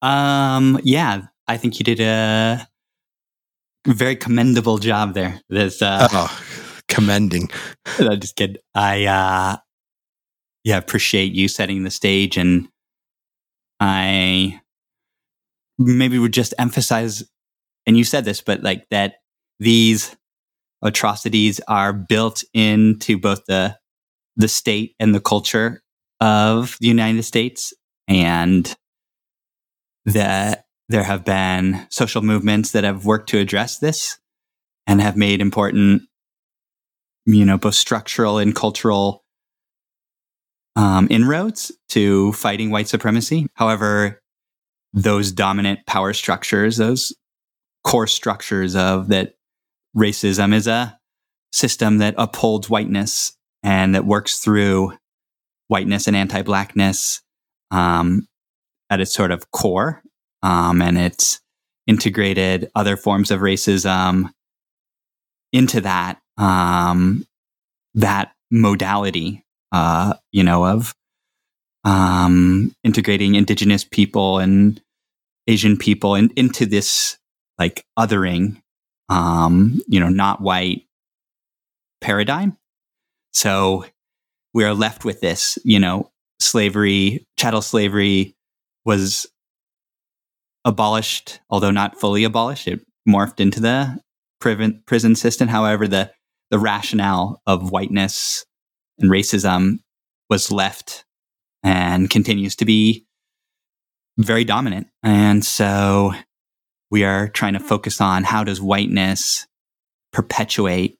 Um, 0.00 0.80
yeah, 0.82 1.26
I 1.46 1.56
think 1.56 1.78
you 1.78 1.84
did 1.84 2.00
a 2.00 2.66
very 3.86 4.16
commendable 4.16 4.78
job 4.78 5.14
there. 5.14 5.40
This, 5.48 5.80
uh, 5.80 6.08
oh, 6.10 6.42
commending. 6.88 7.50
I 7.98 8.16
just 8.16 8.36
kid. 8.36 8.58
I, 8.74 9.04
uh, 9.04 9.56
yeah, 10.64 10.78
appreciate 10.78 11.32
you 11.32 11.46
setting 11.48 11.84
the 11.84 11.90
stage 11.90 12.36
and 12.36 12.68
I 13.78 14.61
maybe 15.78 16.18
would 16.18 16.32
just 16.32 16.54
emphasize, 16.58 17.22
and 17.86 17.96
you 17.96 18.04
said 18.04 18.24
this, 18.24 18.40
but 18.40 18.62
like 18.62 18.86
that 18.90 19.16
these 19.58 20.16
atrocities 20.82 21.60
are 21.68 21.92
built 21.92 22.44
into 22.54 23.18
both 23.18 23.44
the 23.46 23.76
the 24.36 24.48
state 24.48 24.94
and 24.98 25.14
the 25.14 25.20
culture 25.20 25.82
of 26.20 26.76
the 26.80 26.88
United 26.88 27.22
States, 27.22 27.74
and 28.08 28.74
that 30.06 30.64
there 30.88 31.02
have 31.02 31.24
been 31.24 31.86
social 31.90 32.22
movements 32.22 32.72
that 32.72 32.84
have 32.84 33.04
worked 33.04 33.28
to 33.30 33.38
address 33.38 33.78
this 33.78 34.18
and 34.86 35.00
have 35.00 35.16
made 35.16 35.40
important, 35.40 36.02
you 37.26 37.44
know, 37.44 37.58
both 37.58 37.74
structural 37.74 38.38
and 38.38 38.54
cultural 38.54 39.24
um, 40.76 41.06
inroads 41.10 41.70
to 41.90 42.32
fighting 42.32 42.70
white 42.70 42.88
supremacy. 42.88 43.46
However, 43.54 44.21
those 44.92 45.32
dominant 45.32 45.80
power 45.86 46.12
structures, 46.12 46.76
those 46.76 47.14
core 47.84 48.06
structures 48.06 48.76
of 48.76 49.08
that 49.08 49.34
racism 49.96 50.54
is 50.54 50.66
a 50.66 50.98
system 51.52 51.98
that 51.98 52.14
upholds 52.16 52.68
whiteness 52.70 53.36
and 53.62 53.94
that 53.94 54.06
works 54.06 54.38
through 54.38 54.92
whiteness 55.68 56.06
and 56.06 56.16
anti-blackness 56.16 57.22
um, 57.70 58.26
at 58.90 59.00
its 59.00 59.14
sort 59.14 59.30
of 59.30 59.50
core, 59.50 60.02
um, 60.42 60.82
and 60.82 60.98
it's 60.98 61.40
integrated 61.86 62.70
other 62.74 62.96
forms 62.96 63.30
of 63.30 63.40
racism 63.40 64.30
into 65.52 65.80
that 65.80 66.20
um, 66.38 67.24
that 67.94 68.32
modality, 68.50 69.44
uh, 69.72 70.14
you 70.30 70.42
know, 70.42 70.66
of 70.66 70.94
um, 71.84 72.74
integrating 72.84 73.34
indigenous 73.34 73.84
people 73.84 74.38
and 74.38 74.80
Asian 75.46 75.76
people 75.76 76.14
in, 76.14 76.30
into 76.36 76.66
this 76.66 77.18
like 77.58 77.84
othering, 77.98 78.60
um, 79.08 79.80
you 79.88 80.00
know, 80.00 80.08
not 80.08 80.40
white 80.40 80.86
paradigm. 82.00 82.56
So 83.32 83.84
we 84.54 84.64
are 84.64 84.74
left 84.74 85.04
with 85.04 85.20
this, 85.20 85.58
you 85.64 85.78
know, 85.78 86.10
slavery, 86.40 87.26
chattel 87.38 87.62
slavery 87.62 88.34
was 88.84 89.26
abolished, 90.64 91.40
although 91.50 91.70
not 91.70 91.98
fully 91.98 92.24
abolished. 92.24 92.68
It 92.68 92.80
morphed 93.08 93.40
into 93.40 93.60
the 93.60 94.00
prison, 94.40 94.82
prison 94.86 95.14
system. 95.14 95.48
However, 95.48 95.88
the, 95.88 96.12
the 96.50 96.58
rationale 96.58 97.40
of 97.46 97.70
whiteness 97.70 98.44
and 98.98 99.10
racism 99.10 99.78
was 100.28 100.52
left 100.52 101.04
and 101.62 102.10
continues 102.10 102.56
to 102.56 102.64
be 102.64 103.06
very 104.18 104.44
dominant. 104.44 104.88
And 105.02 105.44
so 105.44 106.12
we 106.90 107.04
are 107.04 107.28
trying 107.28 107.54
to 107.54 107.60
focus 107.60 108.00
on 108.00 108.24
how 108.24 108.44
does 108.44 108.60
whiteness 108.60 109.46
perpetuate 110.12 110.98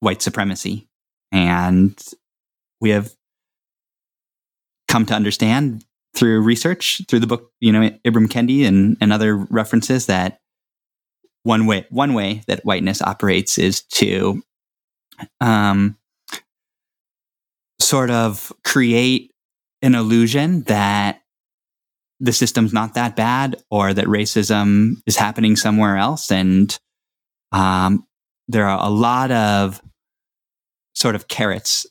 white 0.00 0.22
supremacy. 0.22 0.88
And 1.30 1.98
we 2.80 2.90
have 2.90 3.12
come 4.88 5.06
to 5.06 5.14
understand 5.14 5.84
through 6.14 6.40
research, 6.42 7.02
through 7.08 7.20
the 7.20 7.26
book, 7.26 7.50
you 7.60 7.72
know, 7.72 7.90
Ibram 8.04 8.28
Kendi 8.28 8.66
and, 8.66 8.96
and 9.00 9.12
other 9.12 9.36
references 9.36 10.06
that 10.06 10.38
one 11.44 11.66
way 11.66 11.86
one 11.90 12.14
way 12.14 12.42
that 12.46 12.64
whiteness 12.64 13.02
operates 13.02 13.58
is 13.58 13.82
to 13.82 14.42
um, 15.40 15.96
sort 17.80 18.10
of 18.10 18.52
create 18.64 19.31
an 19.82 19.94
illusion 19.94 20.62
that 20.62 21.22
the 22.20 22.32
system's 22.32 22.72
not 22.72 22.94
that 22.94 23.16
bad 23.16 23.56
or 23.70 23.92
that 23.92 24.06
racism 24.06 24.94
is 25.06 25.16
happening 25.16 25.56
somewhere 25.56 25.96
else. 25.96 26.30
And 26.30 26.78
um, 27.50 28.06
there 28.46 28.68
are 28.68 28.84
a 28.84 28.90
lot 28.90 29.32
of 29.32 29.82
sort 30.94 31.16
of 31.16 31.26
carrots, 31.26 31.84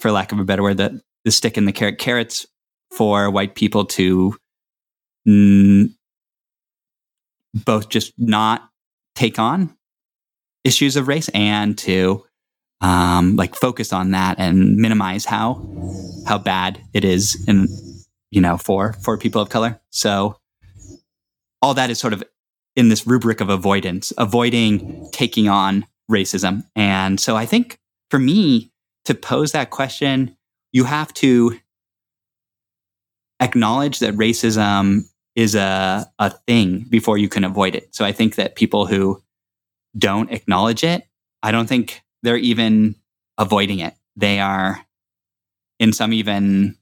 for 0.00 0.10
lack 0.10 0.32
of 0.32 0.38
a 0.38 0.44
better 0.44 0.62
word, 0.62 0.78
that 0.78 0.92
the 1.24 1.30
stick 1.30 1.58
in 1.58 1.66
the 1.66 1.72
carrot 1.72 1.98
carrots 1.98 2.46
for 2.90 3.30
white 3.30 3.54
people 3.54 3.84
to 3.84 4.34
mm, 5.28 5.90
both 7.52 7.88
just 7.88 8.12
not 8.16 8.68
take 9.14 9.38
on 9.38 9.76
issues 10.64 10.96
of 10.96 11.08
race 11.08 11.28
and 11.34 11.76
to 11.78 12.24
um, 12.84 13.36
like 13.36 13.54
focus 13.54 13.94
on 13.94 14.10
that 14.10 14.38
and 14.38 14.76
minimize 14.76 15.24
how 15.24 15.66
how 16.26 16.36
bad 16.36 16.78
it 16.92 17.02
is 17.02 17.42
in 17.48 17.66
you 18.30 18.42
know 18.42 18.58
for 18.58 18.92
for 18.92 19.16
people 19.16 19.40
of 19.40 19.48
color. 19.48 19.80
So 19.88 20.36
all 21.62 21.72
that 21.74 21.88
is 21.88 21.98
sort 21.98 22.12
of 22.12 22.22
in 22.76 22.90
this 22.90 23.06
rubric 23.06 23.40
of 23.40 23.48
avoidance, 23.48 24.12
avoiding 24.18 25.08
taking 25.12 25.48
on 25.48 25.86
racism. 26.10 26.64
And 26.76 27.18
so 27.18 27.36
I 27.36 27.46
think 27.46 27.78
for 28.10 28.18
me 28.18 28.70
to 29.06 29.14
pose 29.14 29.52
that 29.52 29.70
question, 29.70 30.36
you 30.72 30.84
have 30.84 31.14
to 31.14 31.58
acknowledge 33.40 34.00
that 34.00 34.14
racism 34.14 35.08
is 35.34 35.54
a, 35.54 36.06
a 36.18 36.30
thing 36.46 36.80
before 36.90 37.16
you 37.16 37.30
can 37.30 37.44
avoid 37.44 37.74
it. 37.74 37.94
So 37.94 38.04
I 38.04 38.12
think 38.12 38.34
that 38.34 38.56
people 38.56 38.86
who 38.86 39.22
don't 39.96 40.30
acknowledge 40.30 40.84
it, 40.84 41.06
I 41.42 41.50
don't 41.50 41.68
think 41.68 42.03
they're 42.24 42.36
even 42.36 42.96
avoiding 43.38 43.80
it. 43.80 43.94
They 44.16 44.40
are 44.40 44.84
in 45.78 45.92
some 45.92 46.12
even 46.12 46.76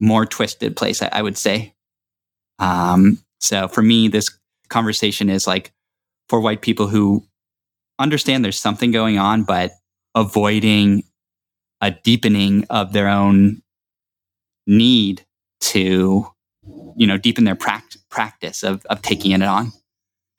more 0.00 0.24
twisted 0.24 0.76
place, 0.76 1.02
I, 1.02 1.10
I 1.12 1.22
would 1.22 1.36
say. 1.36 1.74
Um, 2.58 3.18
so 3.38 3.68
for 3.68 3.82
me, 3.82 4.08
this 4.08 4.36
conversation 4.68 5.28
is 5.28 5.46
like 5.46 5.72
for 6.28 6.40
white 6.40 6.62
people 6.62 6.88
who 6.88 7.24
understand 7.98 8.44
there's 8.44 8.58
something 8.58 8.90
going 8.90 9.18
on, 9.18 9.42
but 9.44 9.72
avoiding 10.14 11.04
a 11.80 11.90
deepening 11.90 12.64
of 12.70 12.92
their 12.92 13.08
own 13.08 13.62
need 14.66 15.24
to, 15.60 16.26
you 16.96 17.06
know, 17.06 17.18
deepen 17.18 17.44
their 17.44 17.56
pract- 17.56 17.98
practice 18.08 18.62
of, 18.62 18.84
of 18.86 19.02
taking 19.02 19.32
it 19.32 19.42
on. 19.42 19.72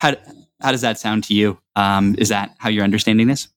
How, 0.00 0.16
how 0.60 0.72
does 0.72 0.80
that 0.80 0.98
sound 0.98 1.24
to 1.24 1.34
you? 1.34 1.58
Um, 1.76 2.16
is 2.18 2.30
that 2.30 2.54
how 2.58 2.68
you're 2.68 2.84
understanding 2.84 3.28
this? 3.28 3.48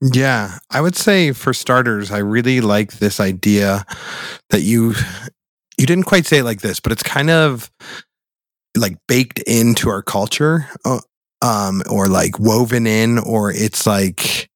Yeah, 0.00 0.58
I 0.70 0.80
would 0.80 0.94
say 0.96 1.32
for 1.32 1.52
starters, 1.52 2.10
I 2.12 2.18
really 2.18 2.60
like 2.60 2.94
this 2.94 3.18
idea 3.18 3.84
that 4.50 4.62
you 4.62 4.94
you 5.76 5.86
didn't 5.86 6.04
quite 6.04 6.26
say 6.26 6.38
it 6.38 6.44
like 6.44 6.60
this, 6.60 6.80
but 6.80 6.92
it's 6.92 7.02
kind 7.02 7.30
of 7.30 7.70
like 8.76 8.96
baked 9.08 9.40
into 9.40 9.88
our 9.88 10.02
culture, 10.02 10.66
uh, 10.84 11.00
um, 11.42 11.82
or 11.90 12.06
like 12.06 12.38
woven 12.38 12.86
in, 12.86 13.18
or 13.18 13.50
it's 13.52 13.86
like 13.86 14.48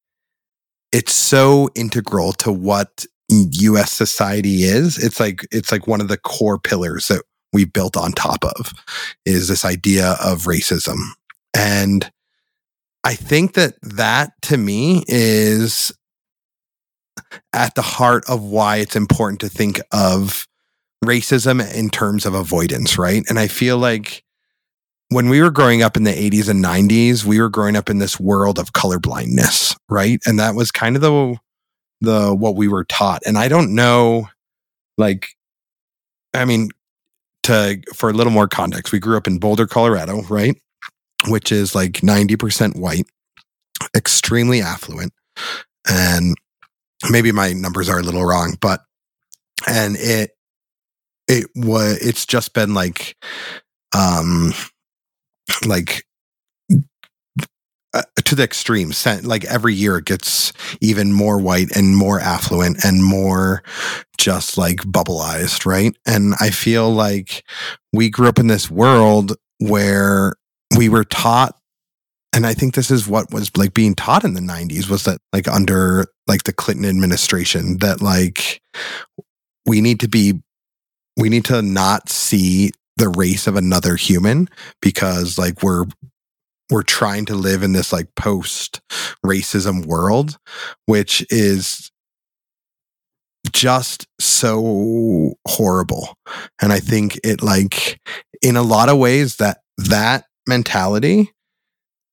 it's 0.93 1.15
so 1.15 1.69
integral 1.75 2.33
to 2.35 2.53
what 2.53 3.07
U.S. 3.31 3.93
society 3.93 4.65
is. 4.65 4.99
It's 5.03 5.19
like 5.19 5.47
it's 5.51 5.73
like 5.73 5.87
one 5.87 6.01
of 6.01 6.09
the 6.09 6.19
core 6.19 6.59
pillars 6.59 7.09
that 7.09 7.23
we 7.53 7.65
built 7.65 7.97
on 7.97 8.13
top 8.13 8.45
of 8.45 8.73
is 9.27 9.49
this 9.49 9.65
idea 9.65 10.17
of 10.23 10.43
racism 10.45 10.97
and 11.55 12.11
I 13.05 13.15
think 13.15 13.55
that 13.55 13.75
that 13.83 14.33
to 14.43 14.57
me 14.57 15.05
is 15.09 15.93
at 17.53 17.75
the 17.75 17.83
heart 17.83 18.25
of 18.29 18.43
why 18.43 18.77
it's 18.77 18.97
important 18.97 19.41
to 19.41 19.49
think 19.49 19.81
of 19.93 20.47
racism 21.05 21.61
in 21.75 21.91
terms 21.91 22.25
of 22.25 22.35
avoidance, 22.35 22.97
right? 22.97 23.25
And 23.29 23.39
I 23.39 23.49
feel 23.49 23.79
like 23.79 24.23
when 25.09 25.29
we 25.29 25.43
were 25.43 25.51
growing 25.51 25.83
up 25.83 25.97
in 25.97 26.05
the 26.05 26.13
80s 26.13 26.49
and 26.49 26.65
90s, 26.65 27.25
we 27.25 27.41
were 27.41 27.51
growing 27.51 27.77
up 27.77 27.91
in 27.91 27.99
this 27.99 28.19
world 28.19 28.59
of 28.59 28.73
colorblindness, 28.73 29.77
right? 29.91 30.21
And 30.25 30.39
that 30.39 30.55
was 30.55 30.71
kind 30.71 30.97
of 30.97 31.03
the 31.03 31.37
the 32.01 32.35
what 32.35 32.57
we 32.57 32.69
were 32.69 32.85
taught. 32.85 33.23
And 33.27 33.39
I 33.39 33.49
don't 33.49 33.75
know 33.75 34.29
like 34.99 35.29
I 36.35 36.45
mean 36.45 36.71
to 37.45 37.81
for 37.95 38.11
a 38.11 38.13
little 38.13 38.33
more 38.33 38.49
context, 38.49 38.93
we 38.93 38.99
grew 39.01 39.17
up 39.17 39.27
in 39.27 39.39
Boulder, 39.39 39.67
Colorado, 39.67 40.23
right? 40.23 40.57
Which 41.29 41.53
is 41.53 41.75
like 41.75 41.93
90% 41.93 42.77
white, 42.77 43.07
extremely 43.97 44.61
affluent. 44.61 45.13
And 45.89 46.37
maybe 47.11 47.33
my 47.33 47.53
numbers 47.53 47.89
are 47.89 47.99
a 47.99 48.03
little 48.03 48.25
wrong, 48.25 48.57
but 48.61 48.81
and 49.67 49.97
it 49.97 50.33
it 51.29 51.47
was 51.55 51.99
it's 51.99 52.27
just 52.27 52.53
been 52.55 52.75
like 52.75 53.17
um 53.97 54.53
like 55.67 56.05
uh, 57.95 58.03
to 58.25 58.35
the 58.35 58.43
extreme 58.43 58.93
like 59.23 59.45
every 59.45 59.75
year 59.75 59.99
it 59.99 60.07
gets 60.07 60.53
even 60.81 61.13
more 61.13 61.39
white 61.39 61.77
and 61.77 61.97
more 61.97 62.19
affluent 62.19 62.83
and 62.85 63.05
more 63.05 63.63
just 64.17 64.57
like 64.57 64.79
bubbleized 64.79 65.67
right 65.67 65.95
and 66.07 66.35
i 66.41 66.49
feel 66.49 66.91
like 66.91 67.45
we 67.93 68.09
grew 68.09 68.29
up 68.29 68.39
in 68.39 68.47
this 68.47 68.71
world 68.71 69.37
where 69.59 70.35
we 70.77 70.89
were 70.89 71.05
taught 71.05 71.57
and 72.33 72.47
i 72.47 72.55
think 72.55 72.75
this 72.75 72.91
is 72.91 73.09
what 73.09 73.33
was 73.33 73.55
like 73.57 73.75
being 73.75 73.95
taught 73.95 74.25
in 74.25 74.35
the 74.35 74.41
90s 74.41 74.89
was 74.89 75.05
that 75.05 75.19
like 75.33 75.49
under 75.49 76.07
like 76.27 76.45
the 76.45 76.53
clinton 76.53 76.87
administration 76.87 77.79
that 77.79 78.01
like 78.01 78.61
we 79.67 79.81
need 79.81 80.01
to 80.01 80.09
be 80.09 80.41
we 81.17 81.29
need 81.29 81.45
to 81.45 81.63
not 81.63 82.09
see 82.09 82.71
the 82.97 83.09
race 83.09 83.47
of 83.47 83.57
another 83.57 83.97
human 83.97 84.49
because 84.81 85.39
like 85.39 85.63
we're 85.63 85.85
we're 86.71 86.83
trying 86.83 87.27
to 87.27 87.35
live 87.35 87.63
in 87.63 87.73
this 87.73 87.93
like 87.93 88.15
post 88.15 88.81
racism 89.25 89.85
world 89.85 90.39
which 90.87 91.25
is 91.31 91.91
just 93.51 94.07
so 94.21 95.35
horrible. 95.47 96.15
And 96.61 96.73
i 96.73 96.79
think 96.79 97.19
it 97.25 97.43
like 97.43 98.01
in 98.41 98.57
a 98.57 98.63
lot 98.63 98.89
of 98.89 98.99
ways 98.99 99.37
that 99.37 99.59
that 99.79 100.25
mentality 100.47 101.33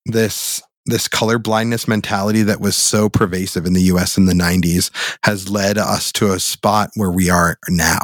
this 0.06 0.62
this 0.86 1.08
color 1.08 1.38
blindness 1.38 1.88
mentality 1.88 2.42
that 2.42 2.62
was 2.62 2.76
so 2.76 3.10
pervasive 3.10 3.66
in 3.66 3.74
the 3.74 3.84
US 3.84 4.18
in 4.18 4.26
the 4.26 4.34
90s 4.34 4.90
has 5.24 5.50
led 5.50 5.78
us 5.78 6.12
to 6.14 6.32
a 6.32 6.40
spot 6.40 6.90
where 6.96 7.12
we 7.12 7.30
are 7.30 7.58
now 7.68 8.02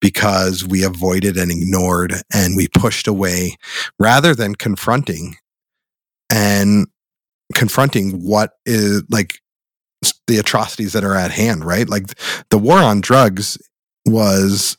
because 0.00 0.64
we 0.64 0.84
avoided 0.84 1.36
and 1.36 1.50
ignored 1.50 2.14
and 2.32 2.56
we 2.56 2.68
pushed 2.68 3.08
away 3.08 3.56
rather 3.98 4.34
than 4.34 4.54
confronting 4.54 5.36
and 6.30 6.86
confronting 7.54 8.22
what 8.22 8.52
is 8.66 9.02
like 9.10 9.40
the 10.26 10.38
atrocities 10.38 10.92
that 10.92 11.04
are 11.04 11.14
at 11.14 11.30
hand, 11.30 11.64
right? 11.64 11.88
Like 11.88 12.06
the 12.50 12.58
war 12.58 12.78
on 12.78 13.00
drugs 13.00 13.58
was 14.04 14.76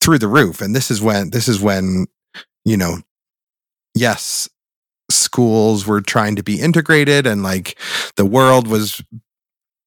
through 0.00 0.18
the 0.18 0.28
roof. 0.28 0.60
And 0.60 0.74
this 0.74 0.90
is 0.90 1.00
when, 1.00 1.30
this 1.30 1.48
is 1.48 1.60
when, 1.60 2.06
you 2.64 2.76
know, 2.76 2.98
yes, 3.98 4.48
schools 5.10 5.86
were 5.86 6.00
trying 6.00 6.36
to 6.36 6.42
be 6.42 6.60
integrated 6.60 7.26
and 7.26 7.42
like 7.42 7.78
the 8.16 8.26
world 8.26 8.66
was 8.66 9.02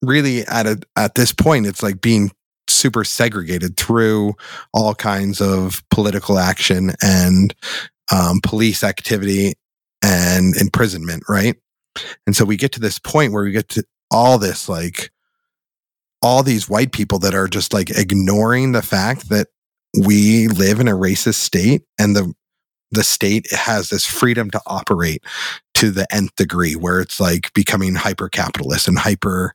really 0.02 0.44
at 0.46 0.66
a, 0.66 0.80
at 0.96 1.14
this 1.14 1.32
point, 1.32 1.66
it's 1.66 1.82
like 1.82 2.00
being 2.00 2.30
super 2.68 3.04
segregated 3.04 3.76
through 3.76 4.34
all 4.72 4.94
kinds 4.94 5.40
of 5.40 5.82
political 5.90 6.38
action 6.38 6.92
and 7.02 7.54
um, 8.12 8.40
police 8.42 8.82
activity 8.82 9.54
and 10.02 10.56
imprisonment, 10.56 11.22
right? 11.28 11.56
And 12.26 12.34
so 12.34 12.44
we 12.44 12.56
get 12.56 12.72
to 12.72 12.80
this 12.80 12.98
point 12.98 13.32
where 13.32 13.44
we 13.44 13.52
get 13.52 13.68
to 13.70 13.84
all 14.10 14.38
this 14.38 14.68
like 14.68 15.10
all 16.20 16.42
these 16.42 16.68
white 16.68 16.92
people 16.92 17.18
that 17.18 17.34
are 17.34 17.48
just 17.48 17.72
like 17.72 17.90
ignoring 17.90 18.72
the 18.72 18.82
fact 18.82 19.28
that 19.28 19.48
we 20.00 20.48
live 20.48 20.80
in 20.80 20.88
a 20.88 20.92
racist 20.92 21.34
state 21.34 21.82
and 21.98 22.16
the 22.16 22.32
the 22.92 23.02
state 23.04 23.50
has 23.52 23.88
this 23.88 24.06
freedom 24.06 24.50
to 24.50 24.60
operate 24.66 25.22
to 25.74 25.90
the 25.90 26.06
nth 26.14 26.34
degree 26.36 26.74
where 26.74 27.00
it's 27.00 27.18
like 27.18 27.52
becoming 27.54 27.94
hyper 27.94 28.28
capitalist 28.28 28.88
and 28.88 28.98
hyper 28.98 29.52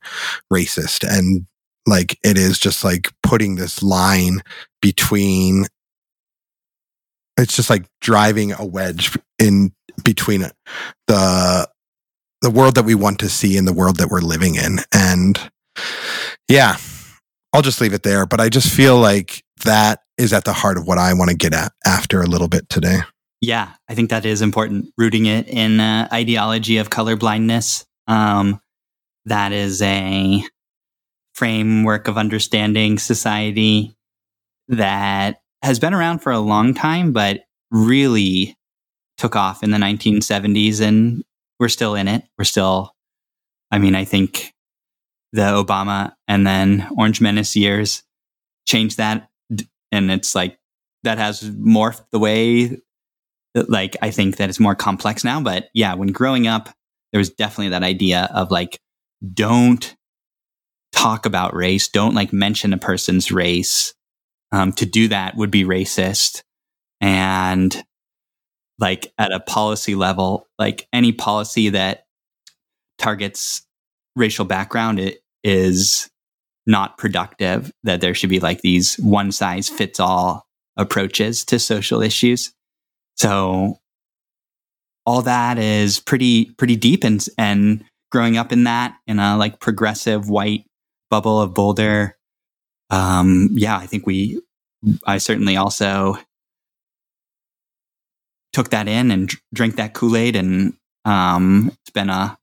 racist 0.52 1.06
and 1.08 1.46
like 1.86 2.18
it 2.22 2.36
is 2.36 2.58
just 2.58 2.84
like 2.84 3.12
putting 3.22 3.56
this 3.56 3.82
line 3.82 4.40
between 4.82 5.64
it's 7.38 7.56
just 7.56 7.70
like 7.70 7.86
driving 8.00 8.52
a 8.52 8.66
wedge 8.66 9.16
in 9.38 9.72
between 10.04 10.46
the 11.06 11.68
the 12.42 12.50
world 12.50 12.74
that 12.74 12.84
we 12.84 12.94
want 12.94 13.18
to 13.20 13.28
see 13.28 13.56
and 13.56 13.66
the 13.66 13.72
world 13.72 13.96
that 13.96 14.10
we're 14.10 14.20
living 14.20 14.54
in. 14.54 14.78
And 14.92 15.50
yeah 16.48 16.76
i'll 17.52 17.62
just 17.62 17.80
leave 17.80 17.92
it 17.94 18.02
there 18.02 18.26
but 18.26 18.40
i 18.40 18.48
just 18.48 18.72
feel 18.72 18.98
like 18.98 19.42
that 19.64 20.00
is 20.16 20.32
at 20.32 20.44
the 20.44 20.52
heart 20.52 20.76
of 20.76 20.86
what 20.86 20.98
i 20.98 21.12
want 21.14 21.30
to 21.30 21.36
get 21.36 21.54
at 21.54 21.72
after 21.86 22.20
a 22.22 22.26
little 22.26 22.48
bit 22.48 22.68
today 22.68 22.98
yeah 23.40 23.72
i 23.88 23.94
think 23.94 24.10
that 24.10 24.24
is 24.24 24.42
important 24.42 24.92
rooting 24.96 25.26
it 25.26 25.48
in 25.48 25.80
uh, 25.80 26.08
ideology 26.12 26.78
of 26.78 26.90
color 26.90 27.16
blindness 27.16 27.86
um, 28.06 28.60
that 29.26 29.52
is 29.52 29.82
a 29.82 30.42
framework 31.34 32.08
of 32.08 32.18
understanding 32.18 32.98
society 32.98 33.94
that 34.66 35.40
has 35.62 35.78
been 35.78 35.94
around 35.94 36.18
for 36.18 36.32
a 36.32 36.40
long 36.40 36.74
time, 36.74 37.12
but 37.12 37.44
really 37.70 38.56
took 39.18 39.36
off 39.36 39.62
in 39.62 39.70
the 39.70 39.78
1970s. 39.78 40.80
And 40.80 41.22
we're 41.60 41.68
still 41.68 41.94
in 41.94 42.08
it. 42.08 42.24
We're 42.36 42.44
still, 42.44 42.94
I 43.70 43.78
mean, 43.78 43.94
I 43.94 44.04
think 44.04 44.52
the 45.32 45.42
Obama 45.42 46.14
and 46.26 46.46
then 46.46 46.88
Orange 46.96 47.20
Menace 47.20 47.54
years 47.54 48.02
changed 48.66 48.96
that. 48.96 49.28
And 49.92 50.10
it's 50.10 50.34
like 50.34 50.58
that 51.04 51.18
has 51.18 51.42
morphed 51.42 52.04
the 52.10 52.18
way 52.18 52.80
like, 53.54 53.96
I 54.02 54.10
think 54.10 54.36
that 54.36 54.48
it's 54.48 54.60
more 54.60 54.74
complex 54.74 55.24
now. 55.24 55.40
But 55.40 55.68
yeah, 55.74 55.94
when 55.94 56.12
growing 56.12 56.46
up, 56.46 56.68
there 57.12 57.18
was 57.18 57.30
definitely 57.30 57.70
that 57.70 57.82
idea 57.82 58.30
of 58.34 58.50
like, 58.50 58.78
don't 59.34 59.96
talk 60.92 61.26
about 61.26 61.54
race, 61.54 61.88
don't 61.88 62.14
like 62.14 62.32
mention 62.32 62.72
a 62.72 62.78
person's 62.78 63.30
race. 63.32 63.94
Um, 64.50 64.72
to 64.72 64.86
do 64.86 65.08
that 65.08 65.36
would 65.36 65.50
be 65.50 65.64
racist. 65.64 66.42
And 67.00 67.84
like 68.78 69.12
at 69.18 69.32
a 69.32 69.40
policy 69.40 69.94
level, 69.94 70.46
like 70.58 70.88
any 70.92 71.12
policy 71.12 71.70
that 71.70 72.04
targets 72.98 73.62
racial 74.16 74.44
background, 74.44 74.98
it 74.98 75.18
is 75.44 76.08
not 76.66 76.98
productive, 76.98 77.72
that 77.82 78.00
there 78.00 78.14
should 78.14 78.30
be 78.30 78.40
like 78.40 78.60
these 78.60 78.96
one 78.96 79.32
size 79.32 79.68
fits 79.68 80.00
all 80.00 80.46
approaches 80.76 81.44
to 81.46 81.58
social 81.58 82.02
issues. 82.02 82.52
So 83.18 83.78
all 85.04 85.22
that 85.22 85.58
is 85.58 86.00
pretty 86.00 86.46
pretty 86.52 86.76
deep 86.76 87.02
and 87.04 87.26
and 87.36 87.84
growing 88.10 88.36
up 88.36 88.52
in 88.52 88.64
that 88.64 88.96
in 89.06 89.18
a 89.18 89.36
like 89.36 89.60
progressive 89.60 90.28
white 90.28 90.64
bubble 91.10 91.40
of 91.40 91.54
Boulder. 91.54 92.16
Um, 92.90 93.50
yeah, 93.52 93.76
I 93.76 93.86
think 93.86 94.06
we, 94.06 94.40
I 95.06 95.18
certainly 95.18 95.56
also 95.56 96.16
took 98.52 98.70
that 98.70 98.88
in 98.88 99.10
and 99.10 99.30
drank 99.52 99.76
that 99.76 99.94
Kool 99.94 100.16
Aid, 100.16 100.36
and 100.36 100.74
um, 101.04 101.70
it's 101.80 101.90
been 101.90 102.10
a 102.10 102.38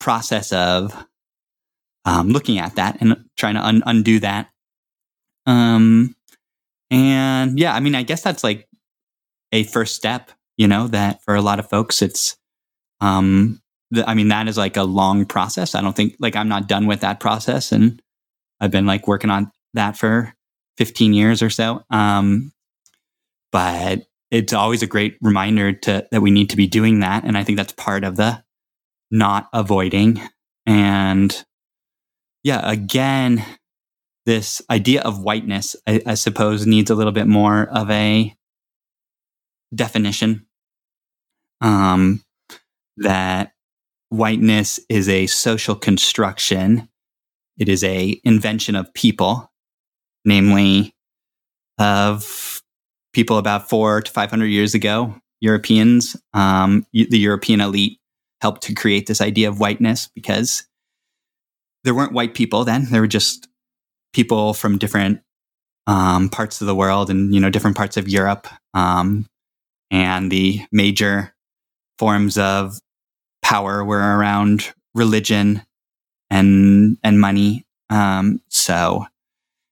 process 0.00 0.52
of 0.52 1.06
um, 2.04 2.28
looking 2.28 2.58
at 2.58 2.76
that 2.76 2.98
and 3.00 3.24
trying 3.36 3.54
to 3.54 3.64
un- 3.64 3.82
undo 3.86 4.20
that. 4.20 4.50
Um, 5.46 6.14
and 6.90 7.58
yeah, 7.58 7.74
I 7.74 7.80
mean, 7.80 7.94
I 7.94 8.02
guess 8.02 8.22
that's 8.22 8.44
like 8.44 8.68
a 9.56 9.64
first 9.64 9.94
step, 9.94 10.30
you 10.56 10.68
know, 10.68 10.86
that 10.88 11.22
for 11.24 11.34
a 11.34 11.42
lot 11.42 11.58
of 11.58 11.68
folks, 11.68 12.02
it's 12.02 12.36
um, 13.00 13.60
I 14.06 14.14
mean, 14.14 14.28
that 14.28 14.48
is 14.48 14.58
like 14.58 14.76
a 14.76 14.82
long 14.82 15.24
process. 15.24 15.74
I 15.74 15.80
don't 15.80 15.96
think 15.96 16.16
like 16.18 16.36
I'm 16.36 16.48
not 16.48 16.68
done 16.68 16.86
with 16.86 17.00
that 17.00 17.20
process, 17.20 17.72
and 17.72 18.02
I've 18.60 18.70
been 18.70 18.86
like 18.86 19.08
working 19.08 19.30
on 19.30 19.50
that 19.74 19.96
for 19.96 20.34
15 20.76 21.14
years 21.14 21.42
or 21.42 21.50
so. 21.50 21.82
Um, 21.90 22.52
but 23.52 24.06
it's 24.30 24.52
always 24.52 24.82
a 24.82 24.86
great 24.86 25.16
reminder 25.22 25.72
to 25.72 26.06
that 26.10 26.20
we 26.20 26.30
need 26.30 26.50
to 26.50 26.56
be 26.56 26.66
doing 26.66 27.00
that, 27.00 27.24
and 27.24 27.38
I 27.38 27.44
think 27.44 27.56
that's 27.56 27.72
part 27.72 28.04
of 28.04 28.16
the 28.16 28.42
not 29.10 29.48
avoiding. 29.52 30.20
And 30.66 31.44
yeah, 32.42 32.68
again, 32.68 33.44
this 34.26 34.60
idea 34.68 35.02
of 35.02 35.22
whiteness, 35.22 35.76
I, 35.86 36.02
I 36.04 36.14
suppose, 36.14 36.66
needs 36.66 36.90
a 36.90 36.94
little 36.94 37.12
bit 37.12 37.28
more 37.28 37.68
of 37.68 37.90
a 37.90 38.36
definition. 39.74 40.46
Um, 41.60 42.22
that 42.98 43.52
whiteness 44.10 44.80
is 44.88 45.08
a 45.08 45.26
social 45.26 45.74
construction 45.74 46.88
it 47.58 47.68
is 47.68 47.82
a 47.84 48.20
invention 48.24 48.76
of 48.76 48.92
people, 48.94 49.50
namely 50.24 50.94
of 51.78 52.62
people 53.12 53.38
about 53.38 53.68
four 53.68 54.02
to 54.02 54.10
500 54.10 54.46
years 54.46 54.74
ago, 54.74 55.14
Europeans. 55.40 56.16
Um, 56.34 56.86
the 56.92 57.18
European 57.18 57.60
elite 57.60 57.98
helped 58.40 58.62
to 58.64 58.74
create 58.74 59.06
this 59.06 59.20
idea 59.20 59.48
of 59.48 59.58
whiteness 59.58 60.08
because 60.14 60.66
there 61.84 61.94
weren't 61.94 62.12
white 62.12 62.34
people 62.34 62.64
then. 62.64 62.86
There 62.90 63.00
were 63.00 63.06
just 63.06 63.48
people 64.12 64.52
from 64.52 64.78
different 64.78 65.20
um, 65.86 66.28
parts 66.28 66.60
of 66.60 66.66
the 66.66 66.74
world 66.74 67.10
and 67.10 67.34
you 67.34 67.40
know 67.40 67.50
different 67.50 67.76
parts 67.76 67.96
of 67.96 68.08
Europe. 68.08 68.48
Um, 68.74 69.26
and 69.90 70.30
the 70.30 70.60
major 70.72 71.34
forms 71.98 72.36
of 72.36 72.78
power 73.42 73.84
were 73.84 74.18
around 74.18 74.72
religion 74.94 75.62
and 76.30 76.96
and 77.02 77.20
money. 77.20 77.66
Um, 77.90 78.40
so 78.48 79.06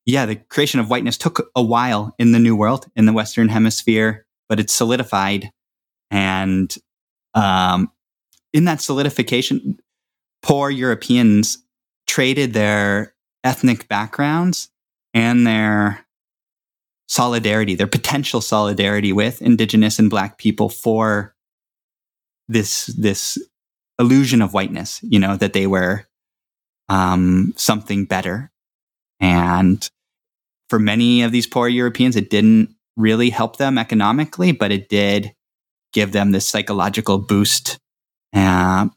yeah, 0.06 0.26
the 0.26 0.36
creation 0.36 0.80
of 0.80 0.90
whiteness 0.90 1.16
took 1.16 1.50
a 1.56 1.62
while 1.62 2.14
in 2.18 2.32
the 2.32 2.38
New 2.38 2.54
World, 2.54 2.86
in 2.94 3.06
the 3.06 3.12
Western 3.12 3.48
Hemisphere, 3.48 4.26
but 4.48 4.60
it 4.60 4.70
solidified. 4.70 5.50
And 6.10 6.74
um, 7.34 7.90
in 8.52 8.66
that 8.66 8.80
solidification, 8.80 9.80
poor 10.42 10.70
Europeans 10.70 11.58
traded 12.06 12.52
their 12.52 13.14
ethnic 13.42 13.88
backgrounds 13.88 14.68
and 15.14 15.46
their 15.46 16.03
solidarity, 17.08 17.74
their 17.74 17.86
potential 17.86 18.40
solidarity 18.40 19.12
with 19.12 19.42
indigenous 19.42 19.98
and 19.98 20.10
black 20.10 20.38
people 20.38 20.68
for 20.68 21.34
this 22.48 22.86
this 22.86 23.38
illusion 23.98 24.42
of 24.42 24.52
whiteness, 24.52 25.00
you 25.02 25.18
know, 25.18 25.36
that 25.36 25.52
they 25.52 25.66
were 25.66 26.06
um, 26.88 27.52
something 27.56 28.04
better. 28.04 28.50
And 29.20 29.88
for 30.68 30.78
many 30.78 31.22
of 31.22 31.32
these 31.32 31.46
poor 31.46 31.68
Europeans, 31.68 32.16
it 32.16 32.30
didn't 32.30 32.74
really 32.96 33.30
help 33.30 33.56
them 33.56 33.78
economically, 33.78 34.52
but 34.52 34.72
it 34.72 34.88
did 34.88 35.34
give 35.92 36.12
them 36.12 36.32
this 36.32 36.48
psychological 36.48 37.18
boost 37.18 37.78
uh, 38.34 38.88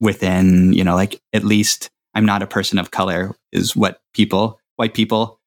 within, 0.00 0.72
you 0.72 0.84
know, 0.84 0.94
like 0.94 1.20
at 1.32 1.44
least 1.44 1.90
I'm 2.14 2.24
not 2.24 2.42
a 2.42 2.46
person 2.46 2.78
of 2.78 2.90
color 2.90 3.34
is 3.52 3.74
what 3.74 4.00
people, 4.14 4.60
white 4.76 4.94
people 4.94 5.39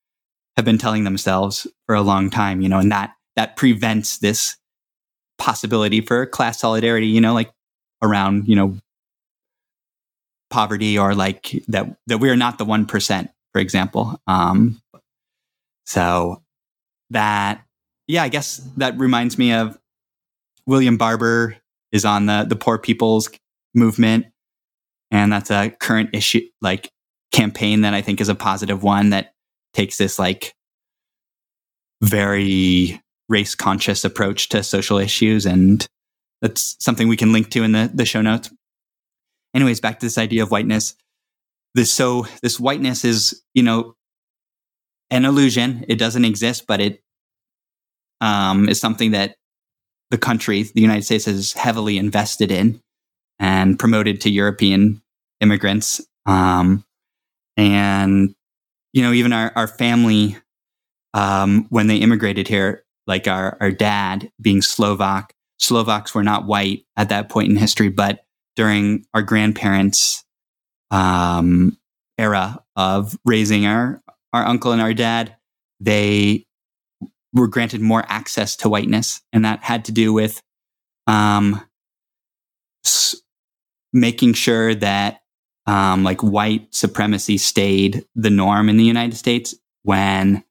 have 0.56 0.66
been 0.66 0.78
telling 0.78 1.04
themselves 1.04 1.68
for 1.86 1.96
a 1.96 2.02
long 2.02 2.30
time, 2.30 2.62
you 2.62 2.70
know, 2.70 2.80
and 2.80 2.92
that, 2.92 3.14
that 3.36 3.56
prevents 3.56 4.20
this 4.20 4.58
possibility 5.38 6.02
for 6.02 6.26
class 6.26 6.60
solidarity, 6.60 7.08
you 7.08 7.22
know, 7.22 7.34
like 7.34 7.52
around, 8.02 8.48
you 8.48 8.56
know, 8.56 8.78
poverty 10.50 10.98
or 10.98 11.16
like 11.16 11.64
that, 11.68 11.98
that 12.08 12.20
we 12.20 12.30
are 12.30 12.36
not 12.36 12.58
the 12.58 12.66
1%, 12.66 13.30
for 13.52 13.60
example. 13.60 14.22
Um, 14.28 14.80
so 15.86 16.44
that, 17.10 17.64
yeah, 18.08 18.24
I 18.24 18.30
guess 18.30 18.58
that 18.78 18.98
reminds 18.98 19.38
me 19.38 19.54
of 19.54 19.78
William 20.66 20.98
Barber 20.98 21.58
is 21.92 22.06
on 22.06 22.26
the 22.26 22.46
the 22.48 22.56
poor 22.56 22.78
people's 22.78 23.30
movement, 23.74 24.28
and 25.12 25.32
that's 25.32 25.52
a 25.52 25.70
current 25.70 26.10
issue 26.14 26.42
like 26.62 26.92
campaign 27.32 27.82
that 27.82 27.94
I 27.94 28.02
think 28.02 28.22
is 28.22 28.30
a 28.30 28.36
positive 28.36 28.84
one 28.84 29.10
that 29.10 29.33
takes 29.74 29.98
this 29.98 30.20
like 30.20 30.54
very 32.02 33.02
race 33.30 33.56
conscious 33.56 34.04
approach 34.04 34.50
to 34.50 34.64
social 34.64 34.98
issues 34.98 35.46
and 35.46 35.88
that's 36.42 36.76
something 36.80 37.08
we 37.08 37.18
can 37.18 37.32
link 37.32 37.50
to 37.50 37.64
in 37.64 37.72
the, 37.72 37.90
the 37.94 38.06
show 38.06 38.22
notes 38.22 38.52
anyways 39.56 39.80
back 39.80 40.00
to 40.00 40.06
this 40.06 40.18
idea 40.18 40.44
of 40.44 40.52
whiteness 40.52 40.96
this 41.74 41.92
so 41.92 42.28
this 42.42 42.60
whiteness 42.60 43.06
is 43.06 43.42
you 43.54 43.64
know 43.64 43.96
an 45.14 45.26
illusion. 45.26 45.86
It 45.88 46.00
doesn't 46.00 46.26
exist, 46.26 46.66
but 46.68 46.82
it 46.82 47.04
um, 48.20 48.68
is 48.68 48.80
something 48.80 49.12
that 49.12 49.36
the 50.10 50.18
country, 50.18 50.64
the 50.64 50.82
United 50.82 51.04
States, 51.04 51.26
has 51.26 51.54
heavily 51.54 51.98
invested 51.98 52.52
in 52.52 52.82
and 53.40 53.78
promoted 53.78 54.22
to 54.22 54.32
European 54.32 55.04
immigrants. 55.40 56.02
Um, 56.26 56.84
and, 57.58 58.34
you 58.94 59.02
know, 59.02 59.12
even 59.12 59.34
our, 59.34 59.52
our 59.56 59.68
family, 59.68 60.38
um, 61.14 61.66
when 61.70 61.88
they 61.88 61.98
immigrated 61.98 62.48
here, 62.48 62.86
like 63.08 63.28
our, 63.28 63.58
our 63.60 63.72
dad 63.72 64.32
being 64.40 64.62
Slovak, 64.62 65.34
Slovaks 65.60 66.16
were 66.16 66.24
not 66.24 66.46
white 66.46 66.86
at 66.96 67.10
that 67.10 67.30
point 67.30 67.50
in 67.50 67.56
history, 67.56 67.90
but 67.90 68.26
during 68.56 69.06
our 69.14 69.22
grandparents' 69.22 70.24
um, 70.92 71.78
era 72.18 72.64
of 72.76 73.18
raising 73.26 73.66
our, 73.66 74.02
our 74.32 74.46
uncle 74.46 74.72
and 74.72 74.82
our 74.82 74.94
dad, 74.94 75.36
they 75.80 76.46
were 77.34 77.48
granted 77.48 77.82
more 77.82 78.04
access 78.08 78.56
to 78.58 78.70
whiteness. 78.70 79.22
And 79.34 79.44
that 79.44 79.64
had 79.64 79.86
to 79.86 79.92
do 79.92 80.14
with 80.14 80.42
um, 81.08 81.62
s- 82.86 83.16
making 83.92 84.34
sure 84.34 84.76
that 84.76 85.22
um, 85.66 86.04
like 86.04 86.22
white 86.22 86.74
supremacy 86.74 87.38
stayed 87.38 88.06
the 88.16 88.30
norm 88.30 88.70
in 88.70 88.78
the 88.78 88.84
United 88.84 89.16
States 89.16 89.56
when 89.84 90.44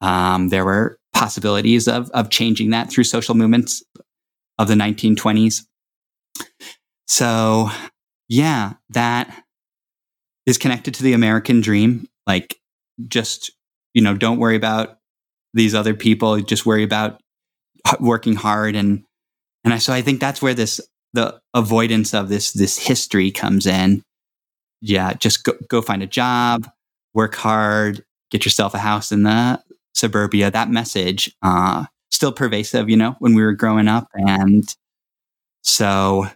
um, 0.00 0.48
there 0.48 0.64
were 0.64 0.98
possibilities 1.12 1.86
of, 1.86 2.10
of 2.10 2.30
changing 2.30 2.70
that 2.70 2.90
through 2.90 3.04
social 3.04 3.34
movements 3.34 3.82
of 4.58 4.68
the 4.68 4.74
1920s. 4.74 5.62
So, 7.06 7.70
yeah, 8.28 8.74
that 8.90 9.44
is 10.46 10.58
connected 10.58 10.94
to 10.94 11.02
the 11.02 11.12
American 11.12 11.60
dream. 11.60 12.08
Like 12.26 12.58
just 13.08 13.50
you 13.92 14.02
know 14.02 14.14
don't 14.14 14.38
worry 14.38 14.56
about 14.56 14.98
these 15.52 15.74
other 15.74 15.94
people 15.94 16.40
just 16.40 16.66
worry 16.66 16.82
about 16.82 17.20
working 18.00 18.34
hard 18.34 18.76
and 18.76 19.04
and 19.64 19.72
I, 19.72 19.78
so 19.78 19.92
I 19.92 20.02
think 20.02 20.20
that's 20.20 20.42
where 20.42 20.54
this 20.54 20.80
the 21.12 21.40
avoidance 21.54 22.12
of 22.12 22.28
this 22.28 22.52
this 22.52 22.78
history 22.78 23.30
comes 23.30 23.66
in 23.66 24.02
yeah 24.84 25.12
just 25.14 25.44
go, 25.44 25.54
go 25.68 25.82
find 25.82 26.02
a 26.02 26.06
job 26.06 26.68
work 27.14 27.34
hard 27.34 28.04
get 28.30 28.44
yourself 28.44 28.74
a 28.74 28.78
house 28.78 29.12
in 29.12 29.22
the 29.22 29.60
suburbia 29.94 30.50
that 30.50 30.70
message 30.70 31.34
uh 31.42 31.84
still 32.10 32.32
pervasive 32.32 32.88
you 32.88 32.96
know 32.96 33.16
when 33.18 33.34
we 33.34 33.42
were 33.42 33.52
growing 33.52 33.88
up 33.88 34.08
and 34.14 34.76
so 35.62 36.26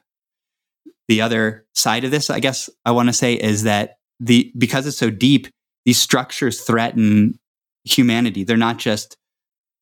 the 1.08 1.20
other 1.20 1.64
side 1.74 2.04
of 2.04 2.11
this 2.11 2.30
i 2.30 2.40
guess 2.40 2.68
i 2.84 2.90
want 2.90 3.08
to 3.08 3.12
say 3.12 3.34
is 3.34 3.62
that 3.64 3.96
the 4.20 4.52
because 4.56 4.87
it's 4.87 4.96
so 4.96 5.11
deep 5.11 5.48
these 5.84 6.00
structures 6.00 6.61
threaten 6.61 7.38
humanity. 7.84 8.44
They're 8.44 8.56
not 8.56 8.78
just 8.78 9.16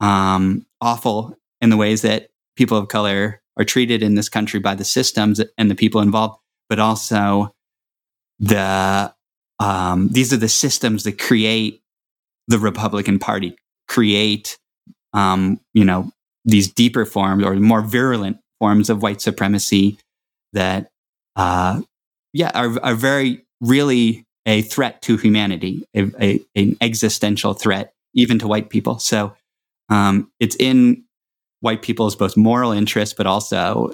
um, 0.00 0.66
awful 0.80 1.36
in 1.60 1.70
the 1.70 1.76
ways 1.76 2.02
that 2.02 2.28
people 2.56 2.78
of 2.78 2.88
color 2.88 3.42
are 3.56 3.64
treated 3.64 4.02
in 4.02 4.14
this 4.14 4.28
country 4.28 4.60
by 4.60 4.74
the 4.74 4.84
systems 4.84 5.40
and 5.58 5.70
the 5.70 5.74
people 5.74 6.00
involved, 6.00 6.38
but 6.68 6.78
also 6.78 7.54
the 8.38 9.12
um, 9.58 10.08
these 10.08 10.32
are 10.32 10.38
the 10.38 10.48
systems 10.48 11.04
that 11.04 11.18
create 11.18 11.80
the 12.48 12.58
Republican 12.58 13.18
Party, 13.18 13.56
create 13.88 14.58
um, 15.12 15.60
you 15.74 15.84
know 15.84 16.10
these 16.44 16.72
deeper 16.72 17.04
forms 17.04 17.44
or 17.44 17.54
more 17.54 17.82
virulent 17.82 18.38
forms 18.60 18.90
of 18.90 19.02
white 19.02 19.20
supremacy 19.20 19.98
that 20.52 20.90
uh, 21.36 21.80
yeah 22.32 22.50
are, 22.54 22.78
are 22.82 22.94
very 22.94 23.44
really 23.60 24.24
a 24.46 24.62
threat 24.62 25.02
to 25.02 25.16
humanity, 25.16 25.84
a, 25.94 26.06
a, 26.20 26.40
an 26.54 26.76
existential 26.80 27.52
threat, 27.52 27.92
even 28.14 28.38
to 28.38 28.46
white 28.46 28.70
people. 28.70 28.98
So 28.98 29.34
um, 29.88 30.30
it's 30.38 30.56
in 30.56 31.04
white 31.60 31.82
people's 31.82 32.14
both 32.14 32.36
moral 32.36 32.70
interest, 32.70 33.16
but 33.16 33.26
also 33.26 33.92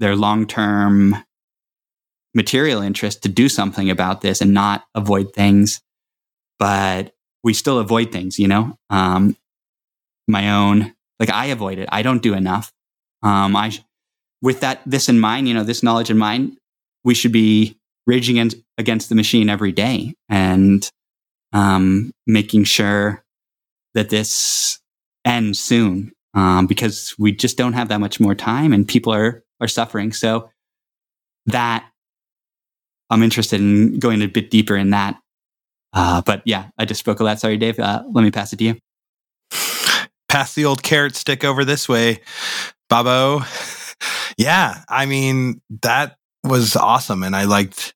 their 0.00 0.16
long 0.16 0.46
term 0.46 1.16
material 2.34 2.82
interest 2.82 3.22
to 3.22 3.28
do 3.28 3.48
something 3.48 3.90
about 3.90 4.20
this 4.20 4.40
and 4.40 4.52
not 4.52 4.84
avoid 4.94 5.32
things. 5.32 5.80
But 6.58 7.12
we 7.42 7.54
still 7.54 7.78
avoid 7.78 8.12
things, 8.12 8.38
you 8.38 8.48
know? 8.48 8.78
Um, 8.90 9.36
my 10.26 10.50
own, 10.50 10.94
like 11.20 11.30
I 11.30 11.46
avoid 11.46 11.78
it. 11.78 11.88
I 11.92 12.02
don't 12.02 12.22
do 12.22 12.34
enough. 12.34 12.72
Um, 13.22 13.54
I, 13.56 13.72
with 14.42 14.60
that, 14.60 14.80
this 14.86 15.08
in 15.08 15.20
mind, 15.20 15.48
you 15.48 15.54
know, 15.54 15.64
this 15.64 15.82
knowledge 15.82 16.10
in 16.10 16.18
mind, 16.18 16.56
we 17.04 17.14
should 17.14 17.32
be 17.32 17.78
raging 18.06 18.38
against, 18.38 18.56
against 18.78 19.08
the 19.08 19.14
machine 19.14 19.48
every 19.48 19.72
day 19.72 20.14
and 20.28 20.88
um, 21.52 22.12
making 22.26 22.64
sure 22.64 23.24
that 23.94 24.10
this 24.10 24.78
ends 25.24 25.60
soon 25.60 26.12
um, 26.34 26.66
because 26.66 27.14
we 27.18 27.32
just 27.32 27.56
don't 27.56 27.72
have 27.74 27.88
that 27.88 28.00
much 28.00 28.20
more 28.20 28.34
time 28.34 28.72
and 28.72 28.86
people 28.86 29.12
are 29.12 29.44
are 29.60 29.68
suffering. 29.68 30.12
So 30.12 30.50
that 31.46 31.88
I'm 33.10 33.22
interested 33.22 33.60
in 33.60 33.98
going 33.98 34.22
a 34.22 34.26
bit 34.26 34.50
deeper 34.50 34.76
in 34.76 34.90
that. 34.90 35.16
Uh, 35.92 36.22
but 36.22 36.42
yeah, 36.44 36.68
I 36.76 36.84
just 36.84 37.00
spoke 37.00 37.20
a 37.20 37.24
lot. 37.24 37.38
Sorry, 37.38 37.56
Dave. 37.56 37.78
Uh, 37.78 38.02
let 38.10 38.22
me 38.22 38.30
pass 38.30 38.52
it 38.52 38.56
to 38.56 38.64
you. 38.64 38.76
Pass 40.28 40.54
the 40.54 40.64
old 40.64 40.82
carrot 40.82 41.14
stick 41.14 41.44
over 41.44 41.64
this 41.64 41.88
way, 41.88 42.20
Babo. 42.88 43.42
Yeah, 44.36 44.82
I 44.88 45.06
mean 45.06 45.60
that 45.82 46.16
was 46.42 46.74
awesome, 46.74 47.22
and 47.22 47.36
I 47.36 47.44
liked 47.44 47.94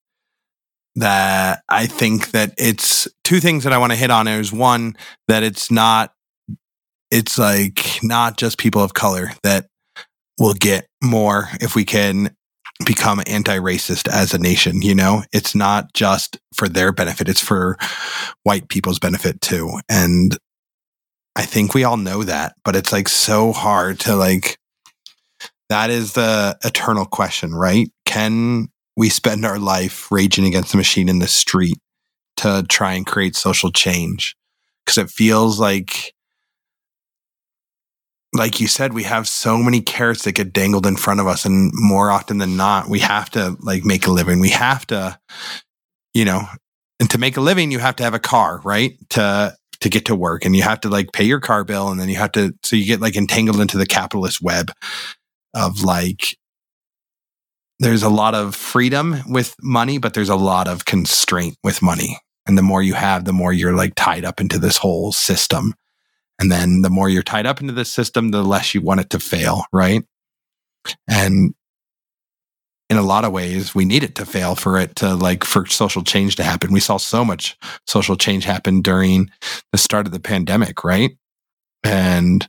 that 0.94 1.62
I 1.68 1.86
think 1.86 2.30
that 2.30 2.54
it's 2.56 3.08
two 3.24 3.40
things 3.40 3.64
that 3.64 3.72
I 3.72 3.78
want 3.78 3.92
to 3.92 3.98
hit 3.98 4.12
on. 4.12 4.28
Is 4.28 4.52
one 4.52 4.96
that 5.26 5.42
it's 5.42 5.70
not, 5.70 6.12
it's 7.10 7.38
like 7.38 7.98
not 8.04 8.36
just 8.36 8.56
people 8.56 8.82
of 8.82 8.94
color 8.94 9.32
that 9.42 9.66
will 10.38 10.54
get 10.54 10.86
more 11.02 11.48
if 11.60 11.74
we 11.74 11.84
can 11.84 12.34
become 12.86 13.20
anti-racist 13.26 14.08
as 14.08 14.32
a 14.32 14.38
nation 14.38 14.82
you 14.82 14.94
know? 14.94 15.22
It's 15.32 15.54
not 15.54 15.92
just 15.94 16.38
for 16.54 16.68
their 16.68 16.92
benefit 16.92 17.28
it's 17.28 17.42
for 17.42 17.76
white 18.44 18.68
people's 18.68 18.98
benefit 18.98 19.40
too. 19.40 19.80
And 19.88 20.36
i 21.36 21.44
think 21.44 21.74
we 21.74 21.84
all 21.84 21.96
know 21.96 22.24
that 22.24 22.54
but 22.64 22.74
it's 22.74 22.92
like 22.92 23.08
so 23.08 23.52
hard 23.52 24.00
to 24.00 24.16
like 24.16 24.58
that 25.68 25.90
is 25.90 26.14
the 26.14 26.56
eternal 26.64 27.04
question 27.04 27.54
right? 27.54 27.90
Can 28.04 28.68
we 28.96 29.08
spend 29.08 29.44
our 29.44 29.58
life 29.58 30.10
raging 30.10 30.46
against 30.46 30.72
the 30.72 30.78
machine 30.78 31.08
in 31.08 31.18
the 31.18 31.28
street 31.28 31.78
to 32.38 32.64
try 32.68 32.94
and 32.94 33.06
create 33.06 33.36
social 33.36 33.70
change? 33.70 34.34
Because 34.84 34.98
it 34.98 35.10
feels 35.10 35.60
like 35.60 36.14
like 38.32 38.60
you 38.60 38.68
said, 38.68 38.92
we 38.92 39.04
have 39.04 39.26
so 39.26 39.58
many 39.58 39.80
carrots 39.80 40.24
that 40.24 40.32
get 40.32 40.52
dangled 40.52 40.86
in 40.86 40.96
front 40.96 41.20
of 41.20 41.26
us. 41.26 41.44
And 41.44 41.70
more 41.74 42.10
often 42.10 42.38
than 42.38 42.56
not, 42.56 42.88
we 42.88 42.98
have 43.00 43.30
to 43.30 43.56
like 43.60 43.84
make 43.84 44.06
a 44.06 44.10
living. 44.10 44.40
We 44.40 44.50
have 44.50 44.86
to, 44.88 45.18
you 46.14 46.24
know, 46.24 46.42
and 47.00 47.08
to 47.10 47.18
make 47.18 47.36
a 47.36 47.40
living, 47.40 47.70
you 47.70 47.78
have 47.78 47.96
to 47.96 48.04
have 48.04 48.14
a 48.14 48.18
car, 48.18 48.60
right? 48.64 48.96
To, 49.10 49.56
to 49.80 49.88
get 49.88 50.06
to 50.06 50.14
work 50.14 50.44
and 50.44 50.56
you 50.56 50.62
have 50.62 50.80
to 50.80 50.88
like 50.88 51.12
pay 51.12 51.24
your 51.24 51.40
car 51.40 51.64
bill 51.64 51.88
and 51.88 52.00
then 52.00 52.08
you 52.08 52.16
have 52.16 52.32
to, 52.32 52.52
so 52.64 52.74
you 52.74 52.84
get 52.84 53.00
like 53.00 53.16
entangled 53.16 53.60
into 53.60 53.78
the 53.78 53.86
capitalist 53.86 54.42
web 54.42 54.72
of 55.54 55.82
like, 55.82 56.36
there's 57.78 58.02
a 58.02 58.08
lot 58.08 58.34
of 58.34 58.56
freedom 58.56 59.22
with 59.26 59.54
money, 59.62 59.98
but 59.98 60.14
there's 60.14 60.28
a 60.28 60.36
lot 60.36 60.66
of 60.66 60.84
constraint 60.84 61.56
with 61.62 61.80
money. 61.80 62.18
And 62.44 62.58
the 62.58 62.62
more 62.62 62.82
you 62.82 62.94
have, 62.94 63.24
the 63.24 63.32
more 63.32 63.52
you're 63.52 63.76
like 63.76 63.94
tied 63.94 64.24
up 64.24 64.40
into 64.40 64.58
this 64.58 64.76
whole 64.76 65.12
system. 65.12 65.74
And 66.38 66.50
then 66.50 66.82
the 66.82 66.90
more 66.90 67.08
you're 67.08 67.22
tied 67.22 67.46
up 67.46 67.60
into 67.60 67.72
the 67.72 67.84
system, 67.84 68.30
the 68.30 68.42
less 68.42 68.74
you 68.74 68.80
want 68.80 69.00
it 69.00 69.10
to 69.10 69.20
fail, 69.20 69.64
right? 69.72 70.04
And 71.08 71.54
in 72.88 72.96
a 72.96 73.02
lot 73.02 73.24
of 73.24 73.32
ways, 73.32 73.74
we 73.74 73.84
need 73.84 74.02
it 74.02 74.14
to 74.14 74.24
fail 74.24 74.54
for 74.54 74.78
it 74.78 74.96
to 74.96 75.14
like 75.14 75.44
for 75.44 75.66
social 75.66 76.02
change 76.02 76.36
to 76.36 76.44
happen. 76.44 76.72
We 76.72 76.80
saw 76.80 76.96
so 76.96 77.24
much 77.24 77.56
social 77.86 78.16
change 78.16 78.44
happen 78.44 78.80
during 78.80 79.30
the 79.72 79.78
start 79.78 80.06
of 80.06 80.12
the 80.12 80.20
pandemic, 80.20 80.84
right? 80.84 81.10
And 81.84 82.48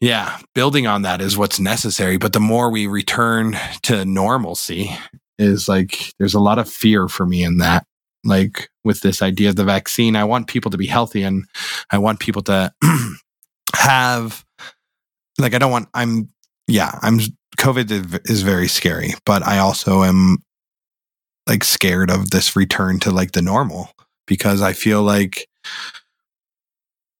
yeah, 0.00 0.38
building 0.54 0.86
on 0.86 1.02
that 1.02 1.20
is 1.20 1.36
what's 1.36 1.60
necessary. 1.60 2.16
But 2.16 2.32
the 2.32 2.40
more 2.40 2.70
we 2.70 2.86
return 2.86 3.56
to 3.82 4.04
normalcy, 4.04 4.96
is 5.38 5.68
like 5.68 6.12
there's 6.18 6.34
a 6.34 6.40
lot 6.40 6.58
of 6.58 6.68
fear 6.68 7.08
for 7.08 7.24
me 7.24 7.44
in 7.44 7.58
that 7.58 7.86
like 8.24 8.68
with 8.84 9.00
this 9.00 9.22
idea 9.22 9.48
of 9.48 9.56
the 9.56 9.64
vaccine. 9.64 10.16
I 10.16 10.24
want 10.24 10.48
people 10.48 10.70
to 10.70 10.78
be 10.78 10.86
healthy 10.86 11.22
and 11.22 11.44
I 11.90 11.98
want 11.98 12.20
people 12.20 12.42
to 12.42 12.72
have, 13.74 14.44
like, 15.38 15.54
I 15.54 15.58
don't 15.58 15.70
want, 15.70 15.88
I'm, 15.94 16.30
yeah, 16.66 16.98
I'm, 17.02 17.20
COVID 17.58 18.28
is 18.28 18.42
very 18.42 18.68
scary, 18.68 19.14
but 19.24 19.46
I 19.46 19.58
also 19.58 20.04
am 20.04 20.38
like 21.48 21.64
scared 21.64 22.10
of 22.10 22.30
this 22.30 22.54
return 22.54 23.00
to 23.00 23.10
like 23.10 23.32
the 23.32 23.42
normal 23.42 23.90
because 24.26 24.60
I 24.62 24.74
feel 24.74 25.02
like 25.02 25.48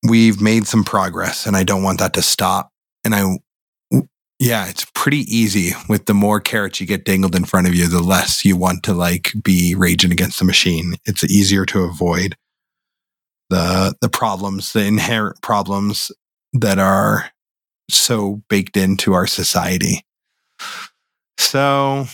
we've 0.07 0.41
made 0.41 0.67
some 0.67 0.85
progress 0.85 1.47
and 1.47 1.57
I 1.57 1.65
don't 1.65 1.83
want 1.83 1.99
that 1.99 2.15
to 2.15 2.23
stop. 2.23 2.71
And 3.05 3.15
I 3.15 3.39
yeah, 4.39 4.69
it's 4.69 4.87
pretty 4.99 5.21
easy 5.33 5.71
with 5.89 6.07
the 6.07 6.13
more 6.13 6.41
carrots 6.41 6.81
you 6.81 6.87
get 6.87 7.05
dangled 7.05 7.37
in 7.37 7.45
front 7.45 7.69
of 7.69 7.75
you, 7.75 7.87
the 7.87 8.03
less 8.03 8.45
you 8.45 8.57
want 8.57 8.83
to 8.83 8.93
like 8.93 9.33
be 9.45 9.73
raging 9.77 10.11
against 10.11 10.41
the 10.41 10.45
machine. 10.45 10.97
It's 11.05 11.23
easier 11.23 11.65
to 11.67 11.85
avoid 11.85 12.35
the 13.49 13.95
the 14.01 14.09
problems, 14.09 14.73
the 14.73 14.85
inherent 14.85 15.41
problems 15.41 16.11
that 16.53 16.81
are 16.81 17.31
so 17.89 18.43
baked 18.49 18.77
into 18.77 19.13
our 19.13 19.29
society. 19.29 20.05
So 21.39 22.07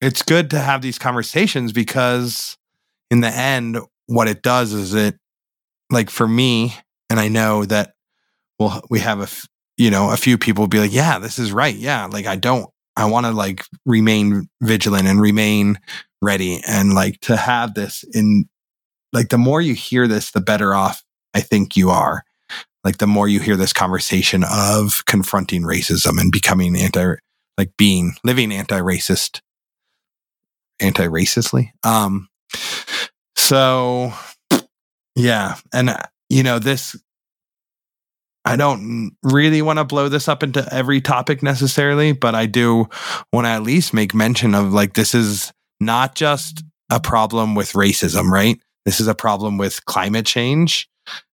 it's 0.00 0.22
good 0.22 0.48
to 0.50 0.60
have 0.60 0.80
these 0.80 1.00
conversations 1.00 1.72
because 1.72 2.56
in 3.10 3.20
the 3.20 3.34
end, 3.34 3.78
what 4.06 4.28
it 4.28 4.42
does 4.42 4.72
is 4.72 4.94
it 4.94 5.16
like 5.90 6.08
for 6.08 6.28
me, 6.28 6.76
and 7.10 7.18
I 7.18 7.26
know 7.26 7.64
that 7.64 7.94
well, 8.60 8.80
we 8.88 9.00
have 9.00 9.18
a 9.18 9.28
you 9.76 9.90
know, 9.90 10.10
a 10.10 10.16
few 10.16 10.38
people 10.38 10.66
be 10.66 10.78
like, 10.78 10.92
yeah, 10.92 11.18
this 11.18 11.38
is 11.38 11.52
right. 11.52 11.74
Yeah. 11.74 12.06
Like 12.06 12.26
I 12.26 12.36
don't, 12.36 12.68
I 12.96 13.06
want 13.06 13.26
to 13.26 13.32
like 13.32 13.64
remain 13.86 14.48
vigilant 14.62 15.06
and 15.08 15.20
remain 15.20 15.78
ready 16.20 16.60
and 16.66 16.94
like 16.94 17.20
to 17.20 17.36
have 17.36 17.74
this 17.74 18.04
in 18.12 18.48
like 19.12 19.28
the 19.30 19.38
more 19.38 19.60
you 19.60 19.74
hear 19.74 20.06
this, 20.06 20.30
the 20.30 20.40
better 20.40 20.74
off 20.74 21.02
I 21.34 21.40
think 21.40 21.76
you 21.76 21.90
are. 21.90 22.24
Like 22.84 22.98
the 22.98 23.06
more 23.06 23.28
you 23.28 23.40
hear 23.40 23.56
this 23.56 23.72
conversation 23.72 24.44
of 24.44 25.04
confronting 25.06 25.62
racism 25.62 26.20
and 26.20 26.32
becoming 26.32 26.76
anti, 26.76 27.14
like 27.56 27.70
being 27.78 28.14
living 28.24 28.52
anti-racist, 28.52 29.40
anti-racistly. 30.80 31.70
Um, 31.84 32.28
so 33.36 34.12
yeah. 35.14 35.56
And, 35.72 35.90
uh, 35.90 35.98
you 36.28 36.42
know, 36.42 36.58
this 36.58 36.96
I 38.44 38.56
don't 38.56 39.16
really 39.22 39.62
want 39.62 39.78
to 39.78 39.84
blow 39.84 40.08
this 40.08 40.28
up 40.28 40.42
into 40.42 40.66
every 40.72 41.00
topic 41.00 41.42
necessarily, 41.42 42.12
but 42.12 42.34
I 42.34 42.46
do 42.46 42.88
want 43.32 43.46
to 43.46 43.50
at 43.50 43.62
least 43.62 43.94
make 43.94 44.14
mention 44.14 44.54
of 44.54 44.72
like, 44.72 44.94
this 44.94 45.14
is 45.14 45.52
not 45.80 46.14
just 46.14 46.64
a 46.90 47.00
problem 47.00 47.54
with 47.54 47.72
racism, 47.72 48.30
right? 48.30 48.60
This 48.84 49.00
is 49.00 49.06
a 49.06 49.14
problem 49.14 49.58
with 49.58 49.84
climate 49.86 50.26
change 50.26 50.88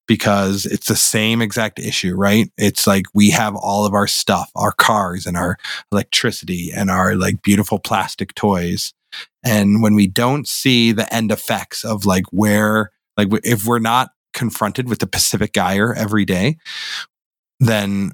because 0.08 0.66
it's 0.66 0.88
the 0.88 0.96
same 0.96 1.42
exact 1.42 1.80
issue, 1.80 2.16
right? 2.16 2.52
It's 2.58 2.88
like 2.88 3.06
we 3.14 3.30
have 3.30 3.56
all 3.56 3.86
of 3.86 3.94
our 3.94 4.08
stuff, 4.08 4.52
our 4.56 4.72
cars 4.72 5.26
and 5.26 5.38
our 5.38 5.58
electricity 5.92 6.72
and 6.76 6.90
our 6.90 7.16
like 7.16 7.42
beautiful 7.42 7.80
plastic 7.80 8.34
toys. 8.36 8.94
And 9.44 9.82
when 9.82 9.96
we 9.96 10.08
don't 10.08 10.48
see 10.48 10.92
the 10.92 11.12
end 11.14 11.32
effects 11.32 11.84
of 11.84 12.06
like 12.06 12.26
where, 12.32 12.92
like 13.18 13.28
if 13.44 13.66
we're 13.66 13.80
not 13.80 14.10
confronted 14.40 14.88
with 14.88 15.00
the 15.00 15.08
Pacific 15.08 15.52
Gyre 15.54 15.94
every 15.94 16.24
day, 16.24 16.58
then 17.60 18.14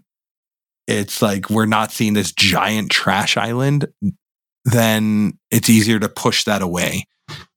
it's 0.88 1.22
like 1.22 1.52
we're 1.52 1.68
not 1.68 1.92
seeing 1.92 2.14
this 2.14 2.32
giant 2.32 2.90
trash 2.92 3.38
island, 3.38 3.88
then 4.66 5.38
it's 5.52 5.70
easier 5.70 6.00
to 6.00 6.10
push 6.10 6.44
that 6.44 6.64
away. 6.64 7.06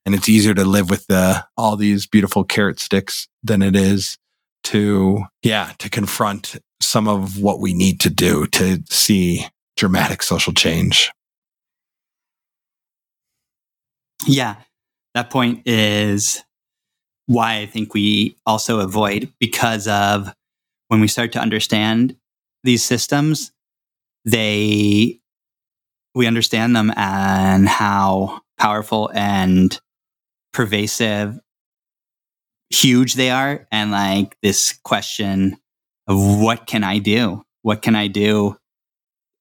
And 0.04 0.14
it's 0.14 0.28
easier 0.28 0.54
to 0.54 0.64
live 0.64 0.88
with 0.88 1.06
the 1.06 1.44
all 1.56 1.76
these 1.76 2.06
beautiful 2.06 2.44
carrot 2.44 2.78
sticks 2.78 3.28
than 3.42 3.60
it 3.62 3.74
is 3.74 4.16
to 4.64 5.24
yeah, 5.42 5.72
to 5.78 5.90
confront 5.90 6.56
some 6.80 7.08
of 7.08 7.40
what 7.40 7.60
we 7.60 7.74
need 7.74 8.00
to 8.00 8.10
do 8.10 8.46
to 8.48 8.82
see 8.88 9.46
dramatic 9.76 10.22
social 10.22 10.52
change. 10.52 11.10
Yeah. 14.26 14.56
That 15.14 15.30
point 15.30 15.66
is 15.66 16.42
why 17.28 17.58
I 17.58 17.66
think 17.66 17.92
we 17.92 18.36
also 18.46 18.80
avoid 18.80 19.30
because 19.38 19.86
of 19.86 20.32
when 20.88 21.00
we 21.00 21.08
start 21.08 21.30
to 21.32 21.38
understand 21.38 22.16
these 22.64 22.82
systems, 22.82 23.52
they 24.24 25.20
we 26.14 26.26
understand 26.26 26.74
them 26.74 26.90
and 26.96 27.68
how 27.68 28.40
powerful 28.58 29.10
and 29.14 29.78
pervasive 30.52 31.38
huge 32.70 33.14
they 33.14 33.30
are 33.30 33.68
and 33.70 33.90
like 33.90 34.36
this 34.42 34.78
question 34.82 35.58
of 36.06 36.40
what 36.40 36.66
can 36.66 36.82
I 36.82 36.98
do? 36.98 37.44
What 37.60 37.82
can 37.82 37.94
I 37.94 38.06
do 38.06 38.56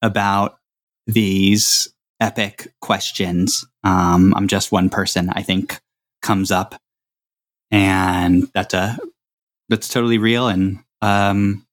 about 0.01 0.59
these 1.07 1.87
epic 2.19 2.67
questions? 2.81 3.65
Um, 3.85 4.33
I'm 4.35 4.47
just 4.47 4.73
one 4.73 4.89
person, 4.89 5.29
I 5.31 5.41
think, 5.41 5.79
comes 6.21 6.51
up 6.51 6.75
and 7.71 8.49
that's 8.53 8.73
a 8.73 8.97
that's 9.69 9.87
totally 9.87 10.17
real. 10.17 10.47
And 10.47 10.79
um 11.01 11.65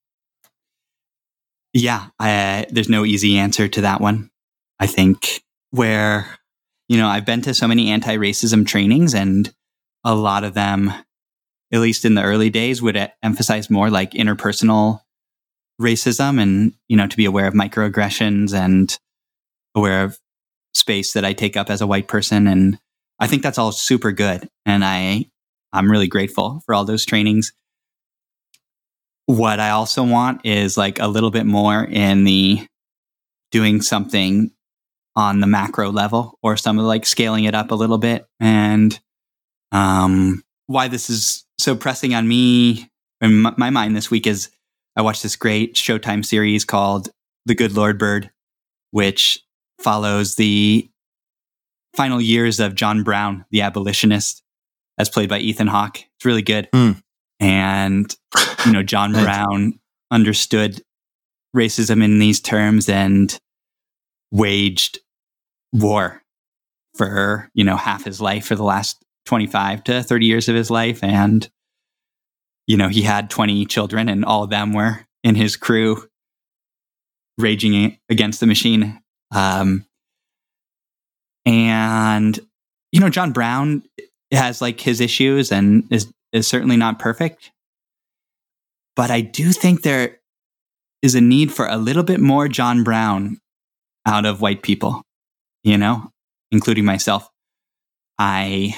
yeah 1.72 2.08
I, 2.20 2.66
there's 2.70 2.88
no 2.88 3.04
easy 3.04 3.38
answer 3.38 3.68
to 3.68 3.80
that 3.82 4.00
one. 4.00 4.30
I 4.78 4.86
think 4.86 5.42
where 5.70 6.28
you 6.88 6.96
know 6.96 7.08
i've 7.08 7.26
been 7.26 7.42
to 7.42 7.52
so 7.52 7.66
many 7.66 7.90
anti-racism 7.90 8.64
trainings 8.64 9.12
and 9.12 9.52
a 10.04 10.14
lot 10.14 10.44
of 10.44 10.54
them 10.54 10.92
at 11.72 11.80
least 11.80 12.04
in 12.04 12.14
the 12.14 12.22
early 12.22 12.48
days 12.48 12.80
would 12.80 13.10
emphasize 13.24 13.68
more 13.68 13.90
like 13.90 14.12
interpersonal 14.12 15.00
racism 15.80 16.40
and 16.40 16.74
you 16.86 16.96
know 16.96 17.08
to 17.08 17.16
be 17.16 17.24
aware 17.24 17.48
of 17.48 17.54
microaggressions 17.54 18.54
and 18.54 18.98
aware 19.74 20.04
of 20.04 20.18
space 20.74 21.12
that 21.12 21.24
i 21.24 21.32
take 21.32 21.56
up 21.56 21.70
as 21.70 21.80
a 21.80 21.86
white 21.86 22.06
person. 22.06 22.46
And 22.46 22.78
i 23.18 23.26
think 23.26 23.42
that's 23.42 23.58
all 23.58 23.72
super 23.72 24.12
good. 24.12 24.48
And 24.64 24.84
i 24.84 25.26
I'm 25.74 25.90
really 25.90 26.06
grateful 26.06 26.62
for 26.64 26.74
all 26.74 26.84
those 26.84 27.04
trainings. 27.04 27.52
What 29.26 29.60
I 29.60 29.70
also 29.70 30.04
want 30.04 30.44
is 30.44 30.76
like 30.76 30.98
a 31.00 31.08
little 31.08 31.30
bit 31.30 31.46
more 31.46 31.84
in 31.84 32.24
the 32.24 32.66
doing 33.50 33.82
something 33.82 34.50
on 35.16 35.40
the 35.40 35.46
macro 35.46 35.90
level 35.90 36.38
or 36.42 36.56
some 36.56 36.78
of 36.78 36.84
like 36.84 37.06
scaling 37.06 37.44
it 37.44 37.54
up 37.54 37.70
a 37.70 37.74
little 37.74 37.98
bit 37.98 38.26
and 38.40 38.98
um, 39.72 40.42
why 40.66 40.88
this 40.88 41.10
is 41.10 41.44
so 41.58 41.76
pressing 41.76 42.14
on 42.14 42.26
me 42.26 42.88
in 43.20 43.42
my, 43.42 43.54
my 43.56 43.70
mind 43.70 43.96
this 43.96 44.10
week 44.10 44.26
is 44.26 44.50
I 44.96 45.02
watched 45.02 45.22
this 45.22 45.36
great 45.36 45.74
Showtime 45.74 46.24
series 46.24 46.64
called 46.64 47.08
The 47.46 47.54
Good 47.54 47.72
Lord 47.72 47.98
Bird, 47.98 48.30
which 48.92 49.40
follows 49.80 50.36
the 50.36 50.88
final 51.96 52.20
years 52.20 52.60
of 52.60 52.76
John 52.76 53.02
Brown, 53.02 53.44
the 53.50 53.62
abolitionist, 53.62 54.43
as 54.98 55.08
played 55.08 55.28
by 55.28 55.38
Ethan 55.38 55.66
Hawke. 55.66 55.98
It's 55.98 56.24
really 56.24 56.42
good. 56.42 56.68
Mm. 56.72 57.00
And, 57.40 58.16
you 58.64 58.72
know, 58.72 58.82
John 58.82 59.12
Brown 59.24 59.78
understood 60.10 60.82
racism 61.56 62.02
in 62.02 62.18
these 62.18 62.40
terms 62.40 62.88
and 62.88 63.38
waged 64.30 64.98
war 65.72 66.22
for, 66.96 67.50
you 67.54 67.64
know, 67.64 67.76
half 67.76 68.04
his 68.04 68.20
life 68.20 68.46
for 68.46 68.54
the 68.54 68.64
last 68.64 69.04
25 69.26 69.84
to 69.84 70.02
30 70.02 70.26
years 70.26 70.48
of 70.48 70.54
his 70.54 70.70
life. 70.70 71.02
And, 71.02 71.48
you 72.66 72.76
know, 72.76 72.88
he 72.88 73.02
had 73.02 73.30
20 73.30 73.66
children 73.66 74.08
and 74.08 74.24
all 74.24 74.42
of 74.42 74.50
them 74.50 74.72
were 74.72 75.06
in 75.22 75.34
his 75.34 75.56
crew 75.56 76.04
raging 77.38 77.98
against 78.08 78.40
the 78.40 78.46
machine. 78.46 79.00
Um, 79.34 79.86
and, 81.46 82.38
you 82.92 83.00
know, 83.00 83.10
John 83.10 83.32
Brown 83.32 83.82
has 84.34 84.60
like 84.60 84.80
his 84.80 85.00
issues 85.00 85.52
and 85.52 85.84
is, 85.90 86.12
is 86.32 86.46
certainly 86.46 86.76
not 86.76 86.98
perfect. 86.98 87.50
But 88.96 89.10
I 89.10 89.20
do 89.20 89.52
think 89.52 89.82
there 89.82 90.18
is 91.02 91.14
a 91.14 91.20
need 91.20 91.52
for 91.52 91.66
a 91.66 91.76
little 91.76 92.02
bit 92.02 92.20
more 92.20 92.48
John 92.48 92.84
Brown 92.84 93.38
out 94.06 94.24
of 94.24 94.40
white 94.40 94.62
people, 94.62 95.02
you 95.62 95.76
know, 95.76 96.10
including 96.50 96.84
myself. 96.84 97.28
I 98.18 98.74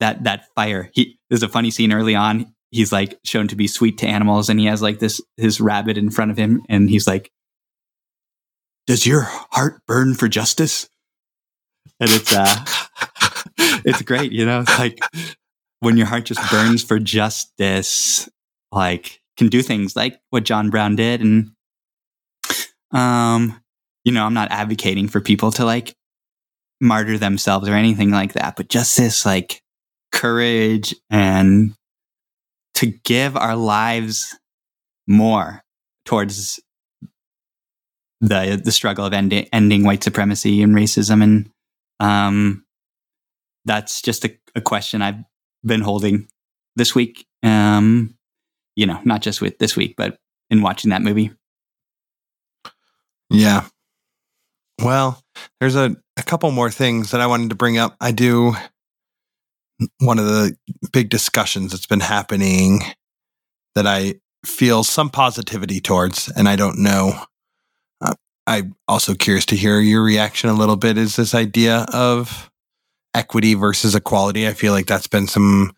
that 0.00 0.24
that 0.24 0.46
fire. 0.54 0.90
He 0.92 1.18
there's 1.30 1.42
a 1.42 1.48
funny 1.48 1.70
scene 1.70 1.92
early 1.92 2.14
on. 2.14 2.54
He's 2.70 2.92
like 2.92 3.18
shown 3.24 3.48
to 3.48 3.56
be 3.56 3.66
sweet 3.66 3.98
to 3.98 4.06
animals, 4.06 4.48
and 4.48 4.60
he 4.60 4.66
has 4.66 4.82
like 4.82 4.98
this 4.98 5.20
his 5.36 5.60
rabbit 5.60 5.96
in 5.96 6.10
front 6.10 6.30
of 6.30 6.36
him, 6.36 6.62
and 6.68 6.90
he's 6.90 7.06
like, 7.06 7.30
"Does 8.86 9.06
your 9.06 9.22
heart 9.22 9.80
burn 9.86 10.14
for 10.14 10.28
justice?" 10.28 10.88
And 11.98 12.10
it's 12.10 12.32
uh, 12.34 12.64
it's 13.84 14.02
great, 14.02 14.32
you 14.32 14.46
know. 14.46 14.60
It's 14.60 14.78
like 14.78 14.98
when 15.80 15.96
your 15.96 16.06
heart 16.06 16.24
just 16.24 16.50
burns 16.50 16.82
for 16.82 16.98
justice, 16.98 18.28
like 18.70 19.20
can 19.36 19.48
do 19.48 19.62
things 19.62 19.96
like 19.96 20.20
what 20.30 20.44
John 20.44 20.70
Brown 20.70 20.96
did, 20.96 21.20
and 21.20 21.50
um, 22.92 23.60
you 24.04 24.12
know, 24.12 24.24
I'm 24.24 24.34
not 24.34 24.50
advocating 24.50 25.08
for 25.08 25.20
people 25.20 25.52
to 25.52 25.64
like 25.64 25.94
martyr 26.80 27.18
themselves 27.18 27.68
or 27.68 27.74
anything 27.74 28.10
like 28.10 28.34
that, 28.34 28.56
but 28.56 28.68
just 28.68 28.96
this 28.96 29.24
like 29.24 29.62
courage 30.10 30.94
and 31.10 31.74
to 32.74 32.86
give 32.86 33.36
our 33.36 33.56
lives 33.56 34.36
more 35.06 35.62
towards 36.04 36.60
the 38.20 38.60
the 38.62 38.72
struggle 38.72 39.04
of 39.04 39.12
ending 39.12 39.48
ending 39.52 39.84
white 39.84 40.02
supremacy 40.02 40.62
and 40.62 40.74
racism 40.74 41.22
and 41.22 41.50
um 41.98 42.64
that's 43.64 44.02
just 44.02 44.24
a, 44.24 44.36
a 44.54 44.60
question 44.60 45.02
I've 45.02 45.22
been 45.64 45.80
holding 45.80 46.28
this 46.76 46.94
week 46.94 47.26
um 47.42 48.14
you 48.76 48.86
know 48.86 49.00
not 49.04 49.22
just 49.22 49.40
with 49.40 49.58
this 49.58 49.76
week 49.76 49.94
but 49.96 50.18
in 50.50 50.62
watching 50.62 50.90
that 50.90 51.02
movie 51.02 51.30
Yeah. 53.32 53.66
Well, 54.82 55.22
there's 55.58 55.76
a, 55.76 55.96
a 56.18 56.22
couple 56.22 56.50
more 56.50 56.70
things 56.70 57.10
that 57.10 57.20
I 57.20 57.26
wanted 57.26 57.48
to 57.48 57.56
bring 57.56 57.78
up. 57.78 57.96
I 58.00 58.12
do 58.12 58.54
one 59.98 60.18
of 60.18 60.26
the 60.26 60.56
big 60.92 61.08
discussions 61.08 61.72
that's 61.72 61.86
been 61.86 62.00
happening 62.00 62.80
that 63.74 63.86
I 63.86 64.16
feel 64.44 64.84
some 64.84 65.08
positivity 65.08 65.80
towards, 65.80 66.30
and 66.36 66.48
I 66.48 66.56
don't 66.56 66.78
know. 66.78 67.12
Uh, 68.00 68.14
I'm 68.46 68.74
also 68.86 69.14
curious 69.14 69.46
to 69.46 69.56
hear 69.56 69.80
your 69.80 70.02
reaction 70.02 70.50
a 70.50 70.54
little 70.54 70.76
bit. 70.76 70.98
Is 70.98 71.16
this 71.16 71.34
idea 71.34 71.86
of 71.92 72.50
equity 73.14 73.54
versus 73.54 73.94
equality? 73.94 74.46
I 74.46 74.52
feel 74.52 74.72
like 74.72 74.86
that's 74.86 75.08
been 75.08 75.26
some. 75.26 75.72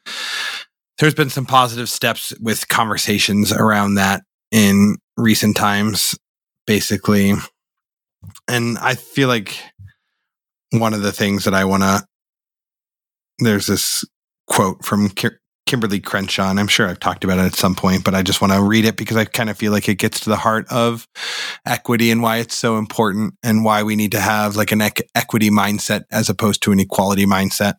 There's 0.98 1.14
been 1.14 1.30
some 1.30 1.46
positive 1.46 1.88
steps 1.88 2.32
with 2.40 2.68
conversations 2.68 3.52
around 3.52 3.94
that 3.96 4.22
in 4.52 4.96
recent 5.16 5.56
times, 5.56 6.16
basically 6.66 7.34
and 8.48 8.78
I 8.78 8.94
feel 8.94 9.28
like 9.28 9.58
one 10.70 10.94
of 10.94 11.02
the 11.02 11.12
things 11.12 11.44
that 11.44 11.54
I 11.54 11.64
want 11.64 11.82
to 11.82 12.04
there's 13.38 13.66
this 13.66 14.04
quote 14.46 14.84
from 14.84 15.10
Kimberly 15.66 16.00
Crenshaw, 16.00 16.50
and 16.50 16.60
I'm 16.60 16.68
sure 16.68 16.88
I've 16.88 17.00
talked 17.00 17.24
about 17.24 17.38
it 17.38 17.46
at 17.46 17.54
some 17.54 17.74
point, 17.74 18.04
but 18.04 18.14
I 18.14 18.22
just 18.22 18.40
want 18.40 18.52
to 18.52 18.62
read 18.62 18.84
it 18.84 18.96
because 18.96 19.16
I 19.16 19.24
kind 19.24 19.48
of 19.48 19.56
feel 19.56 19.72
like 19.72 19.88
it 19.88 19.96
gets 19.96 20.20
to 20.20 20.30
the 20.30 20.36
heart 20.36 20.66
of 20.70 21.08
equity 21.64 22.10
and 22.10 22.22
why 22.22 22.38
it's 22.38 22.54
so 22.54 22.76
important 22.76 23.34
and 23.42 23.64
why 23.64 23.82
we 23.82 23.96
need 23.96 24.12
to 24.12 24.20
have 24.20 24.56
like 24.56 24.72
an 24.72 24.82
equity 24.82 25.50
mindset 25.50 26.02
as 26.10 26.28
opposed 26.28 26.62
to 26.64 26.72
an 26.72 26.80
equality 26.80 27.24
mindset. 27.24 27.74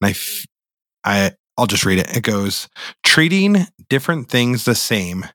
And 0.00 0.08
I, 0.08 0.10
f- 0.10 0.46
I, 1.04 1.32
I'll 1.58 1.66
just 1.66 1.84
read 1.84 1.98
it. 1.98 2.16
It 2.16 2.22
goes, 2.22 2.68
treating 3.02 3.66
different 3.88 4.30
things 4.30 4.64
the 4.64 4.74
same 4.74 5.26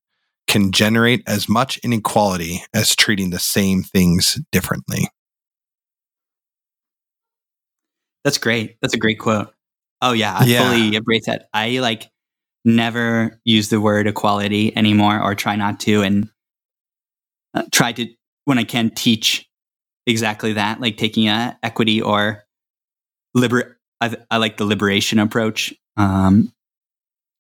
can 0.48 0.72
generate 0.72 1.22
as 1.28 1.48
much 1.48 1.78
inequality 1.84 2.64
as 2.74 2.96
treating 2.96 3.30
the 3.30 3.40
same 3.40 3.84
things 3.84 4.40
differently. 4.52 5.08
That's 8.24 8.40
great. 8.40 8.78
That's 8.82 8.96
a 8.96 8.98
great 8.98 9.20
quote. 9.20 9.54
Oh 10.02 10.14
yeah, 10.14 10.36
I 10.38 10.46
Yeah. 10.46 10.64
fully 10.64 10.96
embrace 10.96 11.26
that. 11.26 11.50
I 11.54 11.80
like 11.80 12.10
never 12.66 13.40
use 13.46 13.70
the 13.70 13.82
word 13.82 14.08
equality 14.08 14.76
anymore, 14.76 15.22
or 15.22 15.36
try 15.36 15.56
not 15.56 15.80
to, 15.82 16.02
and 16.04 16.30
uh, 17.54 17.64
try 17.72 17.92
to 17.94 18.08
when 18.46 18.58
I 18.58 18.64
can 18.64 18.90
teach 18.92 19.48
exactly 20.08 20.54
that, 20.54 20.80
like 20.82 20.98
taking 20.98 21.28
a 21.28 21.58
equity 21.64 22.02
or 22.02 22.44
liber. 23.34 23.78
I, 24.02 24.16
I 24.32 24.38
like 24.38 24.58
the 24.58 24.66
liberation 24.66 25.20
approach. 25.20 25.74
Um, 25.98 26.54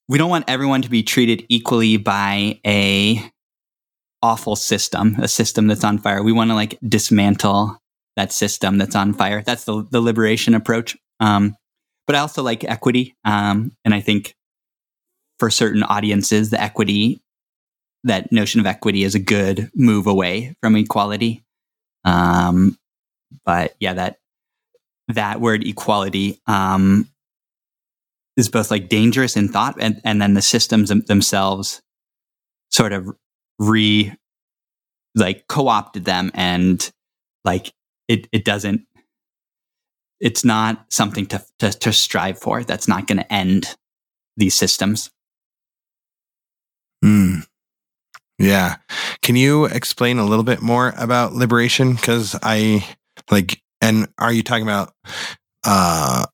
we 0.10 0.18
don't 0.18 0.30
want 0.30 0.46
everyone 0.50 0.82
to 0.82 0.90
be 0.90 1.04
treated 1.04 1.46
equally 1.48 1.96
by 1.98 2.60
a 2.66 3.24
awful 4.22 4.58
system, 4.58 5.16
a 5.22 5.28
system 5.30 5.68
that's 5.68 5.86
on 5.86 5.98
fire. 6.00 6.22
We 6.22 6.34
want 6.34 6.50
to 6.50 6.56
like 6.56 6.78
dismantle 6.86 7.78
that 8.18 8.34
system 8.34 8.78
that's 8.78 8.96
on 8.96 9.14
fire. 9.14 9.42
That's 9.42 9.64
the 9.64 9.86
the 9.90 10.02
liberation 10.02 10.54
approach. 10.54 10.98
Um, 11.22 11.56
but 12.10 12.16
I 12.16 12.22
also 12.22 12.42
like 12.42 12.64
equity, 12.64 13.16
um, 13.24 13.72
and 13.86 13.94
I 13.94 14.02
think 14.02 14.36
for 15.38 15.52
certain 15.52 15.84
audiences, 15.84 16.50
the 16.50 16.60
equity, 16.60 17.22
that 18.04 18.32
notion 18.32 18.60
of 18.60 18.66
equity, 18.66 19.04
is 19.04 19.14
a 19.14 19.20
good 19.20 19.70
move 19.76 20.08
away 20.08 20.56
from 20.60 20.76
equality. 20.76 21.44
Um, 22.06 22.80
but 23.46 23.76
yeah, 23.80 23.94
that 23.94 24.18
that 25.10 25.40
word 25.40 25.64
equality 25.64 26.42
um, 26.48 27.08
is 28.38 28.50
both 28.50 28.72
like 28.72 28.90
dangerous 28.90 29.38
in 29.38 29.48
thought, 29.48 29.76
and 29.80 30.02
and 30.04 30.20
then 30.20 30.34
the 30.34 30.42
systems 30.42 30.90
themselves 30.90 31.80
sort 32.72 32.92
of 32.92 33.08
re 33.60 34.12
like 35.14 35.46
co-opted 35.48 36.06
them 36.06 36.32
and 36.34 36.92
like 37.46 37.72
it 38.08 38.28
it 38.32 38.46
doesn't 38.46 38.88
it's 40.20 40.44
not 40.46 40.86
something 40.90 41.26
to 41.28 41.44
to, 41.60 41.72
to 41.72 41.94
strive 41.94 42.38
for 42.40 42.64
that's 42.64 42.88
not 42.88 43.08
going 43.08 43.18
to 43.20 43.34
end 43.34 43.76
these 44.38 44.54
systems 44.56 45.10
Mm. 47.04 47.46
Yeah. 48.38 48.76
Can 49.22 49.36
you 49.38 49.66
explain 49.66 50.18
a 50.18 50.26
little 50.26 50.44
bit 50.44 50.62
more 50.62 50.94
about 50.98 51.34
liberation? 51.34 51.94
Because 51.94 52.38
I 52.44 52.86
like, 53.32 53.62
and 53.82 54.10
are 54.18 54.34
you 54.34 54.44
talking 54.44 54.64
about 54.64 54.94
uh, 55.66 56.26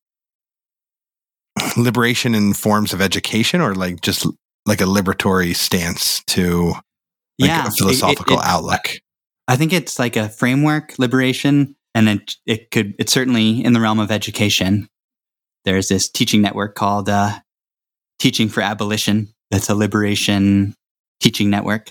liberation 1.77 2.35
in 2.35 2.53
forms 2.53 2.93
of 2.93 3.01
education 3.01 3.61
or 3.61 3.75
like 3.75 4.01
just 4.01 4.25
like 4.65 4.81
a 4.81 4.85
liberatory 4.85 5.55
stance 5.55 6.23
to 6.25 6.69
like 7.39 7.49
yeah 7.49 7.63
a 7.65 7.67
it- 7.67 7.73
it- 7.73 7.77
philosophical 7.77 8.39
it- 8.39 8.45
outlook? 8.45 8.89
i 9.47 9.55
think 9.55 9.71
it's 9.73 9.99
like 9.99 10.15
a 10.15 10.29
framework 10.29 10.97
liberation 10.97 11.75
and 11.95 12.07
it 12.07 12.35
it 12.45 12.71
could 12.71 12.93
it's 12.99 13.11
certainly 13.11 13.63
in 13.63 13.73
the 13.73 13.81
realm 13.81 13.99
of 13.99 14.11
education. 14.11 14.87
There's 15.63 15.87
this 15.87 16.07
teaching 16.07 16.43
network 16.43 16.75
called 16.75 17.09
uh, 17.09 17.39
teaching 18.19 18.49
for 18.49 18.61
abolition. 18.61 19.33
That's 19.49 19.69
a 19.69 19.75
liberation 19.75 20.75
teaching 21.19 21.49
network. 21.49 21.89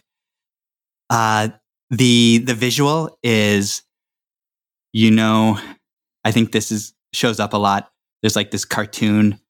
Uh, 1.10 1.48
the 1.90 2.38
the 2.38 2.54
visual 2.54 3.18
is 3.22 3.82
you 4.92 5.10
know 5.10 5.58
i 6.24 6.30
think 6.30 6.52
this 6.52 6.70
is 6.70 6.94
shows 7.14 7.40
up 7.40 7.52
a 7.52 7.58
lot. 7.58 7.90
There's 8.22 8.36
like 8.36 8.50
this 8.50 8.64
cartoon 8.64 9.40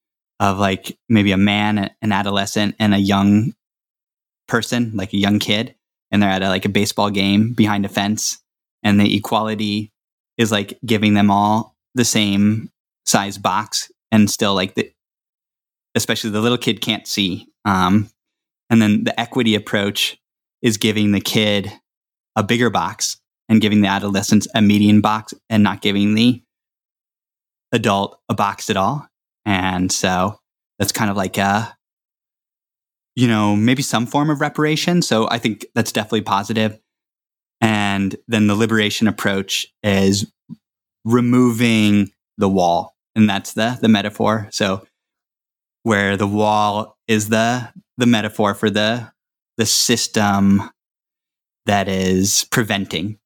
of 0.40 0.58
like 0.58 0.98
maybe 1.08 1.32
a 1.32 1.36
man 1.36 1.90
an 2.02 2.12
adolescent 2.12 2.76
and 2.78 2.94
a 2.94 2.98
young 2.98 3.54
person 4.46 4.92
like 4.94 5.12
a 5.12 5.18
young 5.18 5.38
kid. 5.38 5.74
And 6.10 6.22
they're 6.22 6.30
at 6.30 6.42
a, 6.42 6.48
like 6.48 6.64
a 6.64 6.68
baseball 6.68 7.10
game 7.10 7.54
behind 7.54 7.84
a 7.84 7.88
fence. 7.88 8.38
And 8.82 9.00
the 9.00 9.16
equality 9.16 9.93
is 10.38 10.52
like 10.52 10.78
giving 10.84 11.14
them 11.14 11.30
all 11.30 11.76
the 11.94 12.04
same 12.04 12.70
size 13.06 13.38
box 13.38 13.90
and 14.10 14.30
still 14.30 14.54
like 14.54 14.74
the 14.74 14.90
especially 15.94 16.30
the 16.30 16.40
little 16.40 16.58
kid 16.58 16.80
can't 16.80 17.06
see 17.06 17.46
um, 17.64 18.10
and 18.70 18.82
then 18.82 19.04
the 19.04 19.18
equity 19.18 19.54
approach 19.54 20.18
is 20.62 20.76
giving 20.76 21.12
the 21.12 21.20
kid 21.20 21.70
a 22.36 22.42
bigger 22.42 22.70
box 22.70 23.20
and 23.48 23.60
giving 23.60 23.80
the 23.80 23.88
adolescents 23.88 24.48
a 24.54 24.62
median 24.62 25.00
box 25.00 25.34
and 25.50 25.62
not 25.62 25.82
giving 25.82 26.14
the 26.14 26.42
adult 27.72 28.18
a 28.28 28.34
box 28.34 28.70
at 28.70 28.76
all. 28.76 29.06
And 29.44 29.92
so 29.92 30.38
that's 30.78 30.92
kind 30.92 31.10
of 31.10 31.16
like 31.16 31.36
a 31.38 31.76
you 33.14 33.28
know 33.28 33.54
maybe 33.54 33.82
some 33.82 34.06
form 34.06 34.30
of 34.30 34.40
reparation. 34.40 35.02
So 35.02 35.28
i 35.30 35.38
think 35.38 35.66
that's 35.74 35.92
definitely 35.92 36.22
positive 36.22 36.78
and 37.94 38.16
then 38.26 38.48
the 38.48 38.56
liberation 38.56 39.06
approach 39.06 39.66
is 39.82 40.30
removing 41.04 42.10
the 42.38 42.48
wall. 42.48 42.94
And 43.14 43.30
that's 43.30 43.52
the 43.52 43.78
the 43.80 43.88
metaphor. 43.88 44.48
So 44.50 44.86
where 45.84 46.16
the 46.16 46.26
wall 46.26 46.96
is 47.06 47.28
the 47.28 47.72
the 47.96 48.06
metaphor 48.06 48.54
for 48.54 48.70
the 48.70 49.12
the 49.56 49.66
system 49.66 50.62
that 51.66 51.88
is 51.88 52.46
preventing 52.50 53.18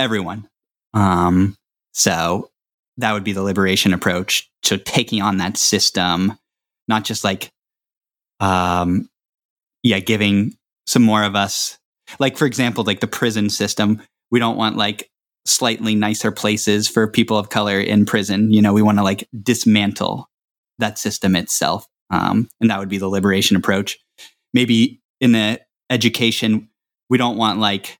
everyone. 0.00 0.48
Um 0.92 1.56
so 1.92 2.50
that 2.96 3.12
would 3.12 3.24
be 3.24 3.32
the 3.32 3.42
liberation 3.42 3.92
approach 3.92 4.50
so 4.62 4.76
taking 4.78 5.22
on 5.22 5.36
that 5.36 5.56
system 5.56 6.38
not 6.88 7.04
just 7.04 7.24
like 7.24 7.50
um 8.40 9.08
yeah 9.82 9.98
giving 9.98 10.56
some 10.86 11.02
more 11.02 11.22
of 11.22 11.36
us 11.36 11.78
like 12.18 12.36
for 12.36 12.46
example 12.46 12.84
like 12.84 13.00
the 13.00 13.06
prison 13.06 13.50
system. 13.50 14.02
We 14.30 14.38
don't 14.38 14.56
want 14.56 14.76
like 14.76 15.10
slightly 15.44 15.94
nicer 15.94 16.32
places 16.32 16.88
for 16.88 17.06
people 17.06 17.38
of 17.38 17.50
color 17.50 17.78
in 17.78 18.06
prison. 18.06 18.52
You 18.52 18.62
know 18.62 18.72
we 18.72 18.82
want 18.82 18.98
to 18.98 19.04
like 19.04 19.28
dismantle 19.42 20.28
that 20.78 20.98
system 20.98 21.36
itself. 21.36 21.86
Um, 22.10 22.48
and 22.60 22.70
that 22.70 22.78
would 22.78 22.88
be 22.88 22.98
the 22.98 23.08
liberation 23.08 23.56
approach. 23.56 23.98
Maybe 24.52 25.00
in 25.20 25.32
the 25.32 25.60
education 25.90 26.68
we 27.08 27.18
don't 27.18 27.36
want 27.36 27.60
like 27.60 27.98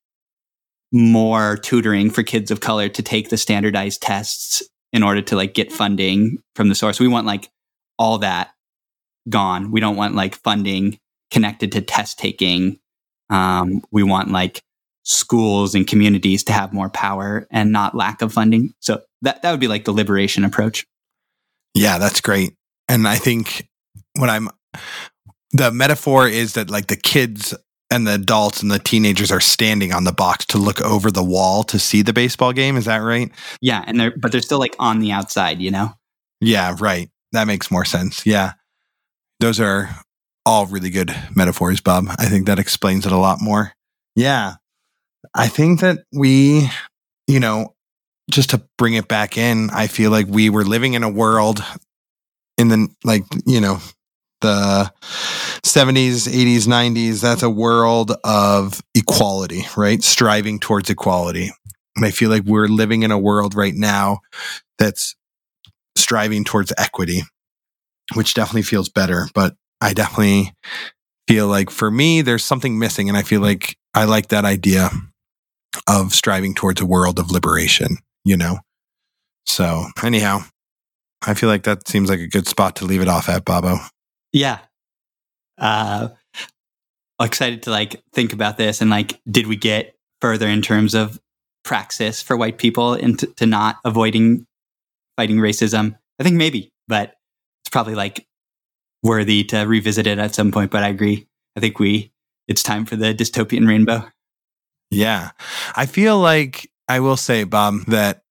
more 0.93 1.57
tutoring 1.57 2.11
for 2.11 2.23
kids 2.23 2.51
of 2.51 2.61
color 2.61 2.89
to 2.89 3.03
take 3.03 3.29
the 3.29 3.37
standardized 3.37 4.03
tests 4.03 4.63
in 4.93 5.03
order 5.03 5.21
to 5.21 5.37
like 5.37 5.55
get 5.55 5.73
funding 5.73 6.39
from 6.55 6.69
the 6.69 6.75
source. 6.75 7.01
We 7.01 7.09
want 7.09 7.27
like 7.27 7.51
all 7.99 8.19
that 8.19 8.51
gone. 9.29 9.71
We 9.71 9.81
don't 9.81 9.97
want 9.97 10.15
like 10.15 10.37
funding 10.37 10.99
connected 11.31 11.73
to 11.73 11.81
test 11.81 12.19
taking 12.19 12.79
um, 13.31 13.83
we 13.91 14.03
want 14.03 14.31
like 14.31 14.63
schools 15.03 15.75
and 15.75 15.87
communities 15.87 16.43
to 16.45 16.53
have 16.53 16.73
more 16.73 16.91
power 16.91 17.47
and 17.51 17.71
not 17.71 17.95
lack 17.95 18.23
of 18.23 18.33
funding. 18.33 18.73
So 18.81 19.03
that 19.23 19.43
that 19.43 19.51
would 19.51 19.61
be 19.61 19.69
like 19.69 19.85
the 19.85 19.93
liberation 19.93 20.45
approach. 20.45 20.85
Yeah, 21.75 21.99
that's 21.99 22.21
great. 22.21 22.55
And 22.89 23.07
I 23.07 23.17
think 23.17 23.69
what 24.17 24.31
I'm 24.31 24.49
the 25.53 25.71
metaphor 25.71 26.29
is 26.29 26.55
that 26.55 26.71
like 26.71 26.89
the 26.89 26.97
kids 26.97 27.55
and 27.91 28.07
the 28.07 28.15
adults 28.15 28.63
and 28.63 28.71
the 28.71 28.79
teenagers 28.79 29.31
are 29.31 29.41
standing 29.41 29.93
on 29.93 30.05
the 30.05 30.13
box 30.13 30.45
to 30.47 30.59
look 30.59 30.81
over 30.81 31.11
the 31.11 31.23
wall 31.23 31.63
to 31.65 31.79
see 31.79 32.03
the 32.03 32.13
baseball 32.13 32.53
game. 32.53 32.77
Is 32.77 32.87
that 32.87 32.99
right? 32.99 33.31
Yeah, 33.61 33.85
and 33.87 33.99
they're 33.99 34.15
but 34.17 34.33
they're 34.33 34.43
still 34.43 34.59
like 34.59 34.75
on 34.79 34.99
the 34.99 35.13
outside, 35.13 35.61
you 35.61 35.71
know? 35.71 35.93
Yeah, 36.41 36.75
right. 36.79 37.09
That 37.33 37.47
makes 37.47 37.71
more 37.71 37.85
sense. 37.85 38.27
Yeah. 38.27 38.53
Those 39.41 39.61
are 39.61 39.89
all 40.47 40.65
really 40.67 40.91
good 40.91 41.15
metaphors, 41.35 41.83
Bob. 41.83 42.07
I 42.19 42.27
think 42.27 42.47
that 42.47 42.59
explains 42.59 43.05
it 43.05 43.13
a 43.13 43.19
lot 43.19 43.43
more. 43.43 43.73
Yeah. 44.15 44.55
I 45.35 45.49
think 45.49 45.81
that 45.81 46.05
we, 46.13 46.71
you 47.27 47.41
know, 47.41 47.75
just 48.31 48.51
to 48.51 48.63
bring 48.79 48.95
it 48.95 49.09
back 49.09 49.37
in, 49.37 49.71
I 49.71 49.89
feel 49.89 50.11
like 50.11 50.27
we 50.29 50.49
were 50.49 50.65
living 50.65 50.95
in 50.95 51.03
a 51.03 51.11
world 51.11 51.63
in 52.57 52.69
the, 52.69 52.89
like, 53.05 53.25
you 53.45 53.61
know, 53.61 53.81
the 54.41 54.93
70s, 55.65 56.29
80s, 56.29 56.67
90s. 56.67 57.21
That's 57.21 57.43
a 57.43 57.51
world 57.51 58.13
of 58.23 58.81
equality, 58.95 59.65
right? 59.77 60.03
Striving 60.03 60.61
towards 60.61 60.89
equality. 60.89 61.51
And 61.97 62.05
I 62.05 62.11
feel 62.11 62.31
like 62.31 62.45
we're 62.45 62.69
living 62.69 63.03
in 63.03 63.11
a 63.11 63.19
world 63.19 63.55
right 63.55 63.75
now 63.75 64.21
that's 64.79 65.17
striving 65.97 66.45
towards 66.45 66.73
equity, 66.79 67.23
which 68.15 68.35
definitely 68.35 68.63
feels 68.63 68.89
better. 68.89 69.29
But 69.35 69.55
I 69.81 69.93
definitely 69.93 70.53
feel 71.29 71.49
like 71.49 71.71
for 71.71 71.91
me, 71.91 72.23
there's 72.23 72.45
something 72.45 72.79
missing. 72.79 73.09
And 73.09 73.17
I 73.17 73.23
feel 73.23 73.41
like 73.41 73.77
I 73.95 74.05
like 74.05 74.29
that 74.29 74.45
idea 74.45 74.91
of 75.89 76.15
striving 76.15 76.55
towards 76.55 76.81
a 76.81 76.87
world 76.87 77.19
of 77.19 77.31
liberation, 77.31 77.99
you 78.25 78.37
know? 78.37 78.59
So, 79.45 79.87
anyhow, 80.03 80.41
I 81.27 81.35
feel 81.35 81.49
like 81.49 81.65
that 81.65 81.87
seems 81.89 82.11
like 82.11 82.21
a 82.21 82.27
good 82.27 82.49
spot 82.49 82.77
to 82.77 82.85
leave 82.85 83.01
it 83.01 83.09
off 83.09 83.29
at, 83.29 83.45
Babo. 83.45 83.79
Yeah. 84.33 84.59
Uh, 85.59 86.09
excited 87.21 87.63
to 87.63 87.71
like 87.71 88.03
think 88.13 88.33
about 88.33 88.57
this 88.59 88.81
and 88.81 88.91
like, 88.91 89.21
did 89.31 89.47
we 89.47 89.57
get 89.57 89.95
further 90.21 90.49
in 90.49 90.63
terms 90.63 90.95
of 90.95 91.19
praxis 91.65 92.23
for 92.23 92.37
white 92.37 92.59
people 92.59 92.95
into 92.95 93.27
to 93.35 93.47
not 93.47 93.77
avoiding 93.85 94.47
fighting 95.17 95.39
racism? 95.39 95.97
I 96.19 96.25
think 96.25 96.37
maybe, 96.37 96.71
but 96.89 97.15
it's 97.63 97.71
probably 97.71 97.95
like 97.95 98.27
worthy 99.07 99.45
to 99.45 99.61
revisit 99.61 100.07
it 100.07 100.19
at 100.19 100.35
some 100.35 100.51
point. 100.51 100.71
But 100.71 100.83
I 100.83 100.89
agree. 100.89 101.27
I 101.57 101.61
think 101.61 101.79
we 101.79 102.13
it's 102.49 102.63
time 102.63 102.85
for 102.85 102.97
the 102.97 103.15
dystopian 103.15 103.67
rainbow. 103.67 104.07
Yeah, 104.91 105.31
I 105.75 105.87
feel 105.87 106.19
like 106.19 106.71
I 106.89 107.01
will 107.01 107.17
say, 107.17 107.45
Bob, 107.45 107.87
that 107.87 108.23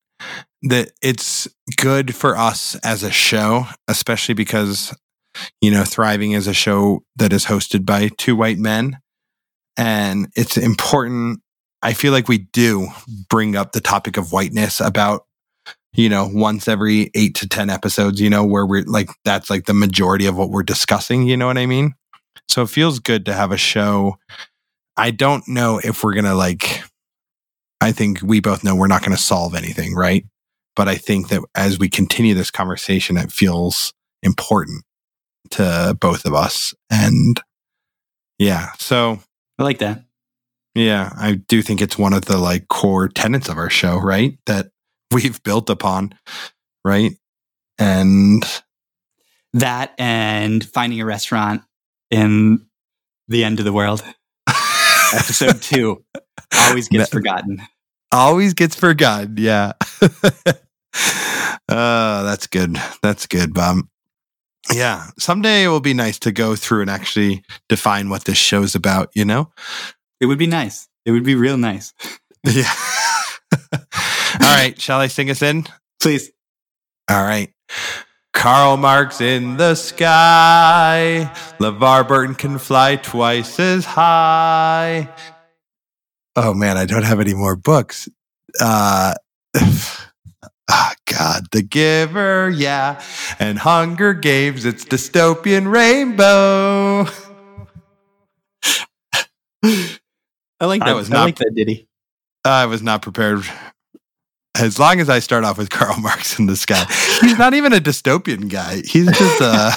that 0.63 0.91
it's 1.01 1.47
good 1.77 2.15
for 2.15 2.37
us 2.37 2.75
as 2.83 3.03
a 3.03 3.11
show, 3.11 3.65
especially 3.87 4.35
because 4.35 4.95
you 5.61 5.71
know, 5.71 5.83
thriving 5.83 6.31
is 6.31 6.47
a 6.47 6.53
show 6.53 7.03
that 7.17 7.33
is 7.33 7.45
hosted 7.45 7.85
by 7.85 8.09
two 8.17 8.35
white 8.35 8.57
men, 8.57 8.99
and 9.77 10.27
it's 10.35 10.57
important. 10.57 11.41
I 11.81 11.93
feel 11.93 12.13
like 12.13 12.27
we 12.27 12.39
do 12.39 12.87
bring 13.29 13.55
up 13.55 13.71
the 13.71 13.81
topic 13.81 14.17
of 14.17 14.31
whiteness 14.31 14.79
about 14.79 15.24
you 15.95 16.09
know, 16.09 16.29
once 16.31 16.67
every 16.67 17.09
eight 17.15 17.35
to 17.35 17.47
10 17.47 17.69
episodes, 17.69 18.19
you 18.19 18.29
know, 18.29 18.43
where 18.43 18.65
we're 18.65 18.83
like, 18.83 19.09
that's 19.23 19.49
like 19.49 19.65
the 19.65 19.73
majority 19.73 20.25
of 20.25 20.35
what 20.35 20.49
we're 20.49 20.63
discussing. 20.63 21.23
You 21.23 21.37
know 21.37 21.47
what 21.47 21.57
I 21.57 21.65
mean? 21.65 21.93
So 22.47 22.61
it 22.63 22.69
feels 22.69 22.99
good 22.99 23.25
to 23.25 23.33
have 23.33 23.51
a 23.51 23.57
show. 23.57 24.17
I 24.97 25.11
don't 25.11 25.47
know 25.47 25.79
if 25.83 26.03
we're 26.03 26.13
going 26.13 26.25
to 26.25 26.35
like, 26.35 26.83
I 27.81 27.91
think 27.91 28.21
we 28.21 28.39
both 28.39 28.63
know 28.63 28.75
we're 28.75 28.87
not 28.87 29.01
going 29.01 29.15
to 29.15 29.21
solve 29.21 29.55
anything, 29.55 29.95
right? 29.95 30.25
But 30.75 30.87
I 30.87 30.95
think 30.95 31.29
that 31.29 31.41
as 31.55 31.79
we 31.79 31.89
continue 31.89 32.33
this 32.33 32.51
conversation, 32.51 33.17
it 33.17 33.31
feels 33.31 33.93
important 34.21 34.83
to 35.51 35.97
both 35.99 36.25
of 36.25 36.33
us. 36.33 36.73
And 36.89 37.41
yeah, 38.37 38.71
so 38.79 39.19
I 39.57 39.63
like 39.63 39.79
that. 39.79 40.03
Yeah, 40.73 41.13
I 41.17 41.35
do 41.35 41.61
think 41.61 41.81
it's 41.81 41.97
one 41.97 42.11
of 42.11 42.25
the 42.25 42.37
like 42.37 42.67
core 42.67 43.07
tenets 43.07 43.47
of 43.47 43.57
our 43.57 43.69
show, 43.69 43.97
right? 43.97 44.37
That 44.45 44.71
we've 45.15 45.41
built 45.43 45.69
upon, 45.69 46.13
right? 46.83 47.13
And 47.79 48.43
that 49.53 49.93
and 49.97 50.63
finding 50.63 50.99
a 50.99 51.05
restaurant 51.05 51.61
in 52.11 52.65
the 53.27 53.43
end 53.43 53.59
of 53.59 53.65
the 53.65 53.73
world. 53.73 54.03
Episode 55.13 55.61
two 55.61 56.03
always 56.57 56.89
gets 56.89 57.09
forgotten. 57.09 57.61
Always 58.11 58.53
gets 58.53 58.75
forgotten. 58.75 59.35
Yeah. 59.37 59.73
uh, 60.01 60.09
that's 62.23 62.47
good. 62.47 62.77
That's 63.01 63.25
good, 63.25 63.53
Bob. 63.53 63.79
Yeah. 64.73 65.07
Someday 65.17 65.63
it 65.63 65.67
will 65.69 65.79
be 65.79 65.93
nice 65.93 66.19
to 66.19 66.31
go 66.31 66.55
through 66.55 66.81
and 66.81 66.89
actually 66.89 67.43
define 67.69 68.09
what 68.09 68.25
this 68.25 68.37
show's 68.37 68.75
about, 68.75 69.11
you 69.13 69.23
know? 69.25 69.51
It 70.19 70.25
would 70.25 70.39
be 70.39 70.47
nice. 70.47 70.87
It 71.05 71.11
would 71.11 71.23
be 71.23 71.35
real 71.35 71.57
nice. 71.57 71.93
Yeah. 72.47 72.71
All 73.53 73.59
right. 74.41 74.79
Shall 74.79 74.99
I 74.99 75.07
sing 75.07 75.29
us 75.29 75.41
in? 75.41 75.65
Please. 76.01 76.31
All 77.09 77.23
right. 77.23 77.51
Karl 78.33 78.77
Marx 78.77 79.21
in 79.21 79.57
the 79.57 79.75
sky. 79.75 81.31
LeVar 81.59 82.07
Burton 82.07 82.35
can 82.35 82.59
fly 82.59 82.97
twice 82.97 83.59
as 83.59 83.85
high. 83.85 85.09
Oh 86.35 86.53
man, 86.53 86.77
I 86.77 86.85
don't 86.85 87.03
have 87.05 87.21
any 87.21 87.33
more 87.33 87.55
books. 87.55 88.09
Uh, 88.59 89.15
oh 89.55 89.95
God, 91.05 91.45
The 91.51 91.61
Giver, 91.61 92.49
yeah, 92.49 93.01
and 93.39 93.57
Hunger 93.57 94.13
Games. 94.13 94.65
It's 94.65 94.83
dystopian 94.83 95.71
rainbow. 95.71 97.05
I 100.59 100.65
like 100.65 100.81
that. 100.81 100.89
I 100.89 100.93
was 100.93 101.09
not, 101.09 101.21
I 101.21 101.23
like 101.25 101.37
that 101.37 101.53
ditty. 101.55 101.87
I 102.45 102.65
was 102.67 102.81
not 102.81 103.01
prepared 103.01 103.43
as 104.57 104.79
long 104.79 104.99
as 104.99 105.09
I 105.09 105.19
start 105.19 105.43
off 105.43 105.57
with 105.57 105.69
Karl 105.69 105.97
Marx 105.99 106.39
in 106.39 106.45
the 106.45 106.55
sky. 106.55 106.85
He's 107.21 107.37
not 107.37 107.53
even 107.53 107.73
a 107.73 107.79
dystopian 107.79 108.49
guy. 108.49 108.81
He's 108.85 109.07
just 109.17 109.41
uh 109.41 109.71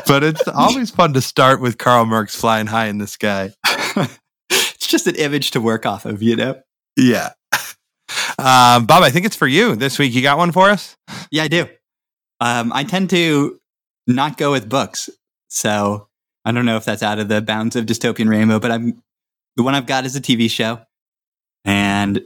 but 0.06 0.22
it's 0.22 0.46
always 0.48 0.90
fun 0.90 1.12
to 1.14 1.20
start 1.20 1.60
with 1.60 1.78
Karl 1.78 2.04
Marx 2.04 2.34
flying 2.34 2.66
high 2.66 2.86
in 2.86 2.98
the 2.98 3.06
sky. 3.06 3.50
it's 4.50 4.86
just 4.86 5.06
an 5.06 5.16
image 5.16 5.50
to 5.52 5.60
work 5.60 5.86
off 5.86 6.04
of, 6.04 6.22
you 6.22 6.36
know? 6.36 6.60
Yeah. 6.96 7.30
Uh, 8.38 8.80
Bob, 8.80 9.02
I 9.02 9.10
think 9.10 9.26
it's 9.26 9.36
for 9.36 9.46
you 9.46 9.76
this 9.76 9.98
week. 9.98 10.14
You 10.14 10.22
got 10.22 10.38
one 10.38 10.52
for 10.52 10.70
us? 10.70 10.96
Yeah, 11.30 11.44
I 11.44 11.48
do. 11.48 11.66
Um, 12.40 12.72
I 12.72 12.84
tend 12.84 13.10
to 13.10 13.58
not 14.06 14.36
go 14.36 14.50
with 14.52 14.68
books, 14.68 15.08
so 15.48 16.08
I 16.44 16.52
don't 16.52 16.66
know 16.66 16.76
if 16.76 16.84
that's 16.84 17.02
out 17.02 17.18
of 17.18 17.28
the 17.28 17.40
bounds 17.40 17.76
of 17.76 17.86
dystopian 17.86 18.28
rainbow. 18.28 18.58
But 18.58 18.70
I'm 18.70 19.02
the 19.56 19.62
one 19.62 19.74
I've 19.74 19.86
got 19.86 20.04
is 20.04 20.16
a 20.16 20.20
TV 20.20 20.50
show, 20.50 20.80
and 21.64 22.20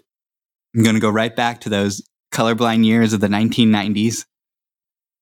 I'm 0.74 0.82
going 0.82 0.94
to 0.94 1.00
go 1.00 1.10
right 1.10 1.34
back 1.34 1.60
to 1.62 1.68
those 1.68 2.06
colorblind 2.32 2.84
years 2.84 3.12
of 3.12 3.20
the 3.20 3.28
1990s. 3.28 4.26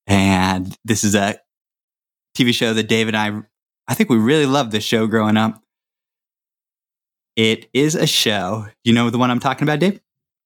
And 0.07 0.77
this 0.83 1.03
is 1.03 1.15
a 1.15 1.39
TV 2.37 2.53
show 2.53 2.73
that 2.73 2.87
Dave 2.87 3.07
and 3.07 3.17
I, 3.17 3.41
I 3.87 3.93
think 3.93 4.09
we 4.09 4.17
really 4.17 4.45
loved 4.45 4.71
this 4.71 4.83
show 4.83 5.07
growing 5.07 5.37
up. 5.37 5.61
It 7.35 7.69
is 7.73 7.95
a 7.95 8.07
show. 8.07 8.67
You 8.83 8.93
know 8.93 9.09
the 9.09 9.17
one 9.17 9.31
I'm 9.31 9.39
talking 9.39 9.63
about, 9.63 9.79
Dave? 9.79 9.99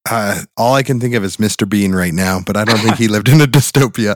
Uh, 0.10 0.42
all 0.58 0.74
I 0.74 0.84
can 0.84 1.00
think 1.00 1.14
of 1.14 1.24
is 1.24 1.38
Mr. 1.38 1.68
Bean 1.68 1.94
right 1.94 2.14
now, 2.14 2.40
but 2.46 2.58
I 2.58 2.64
don't 2.64 2.80
think 2.80 2.96
he 2.96 3.08
lived 3.10 3.30
in 3.30 3.42
a 3.42 3.46
dystopia. 3.46 4.16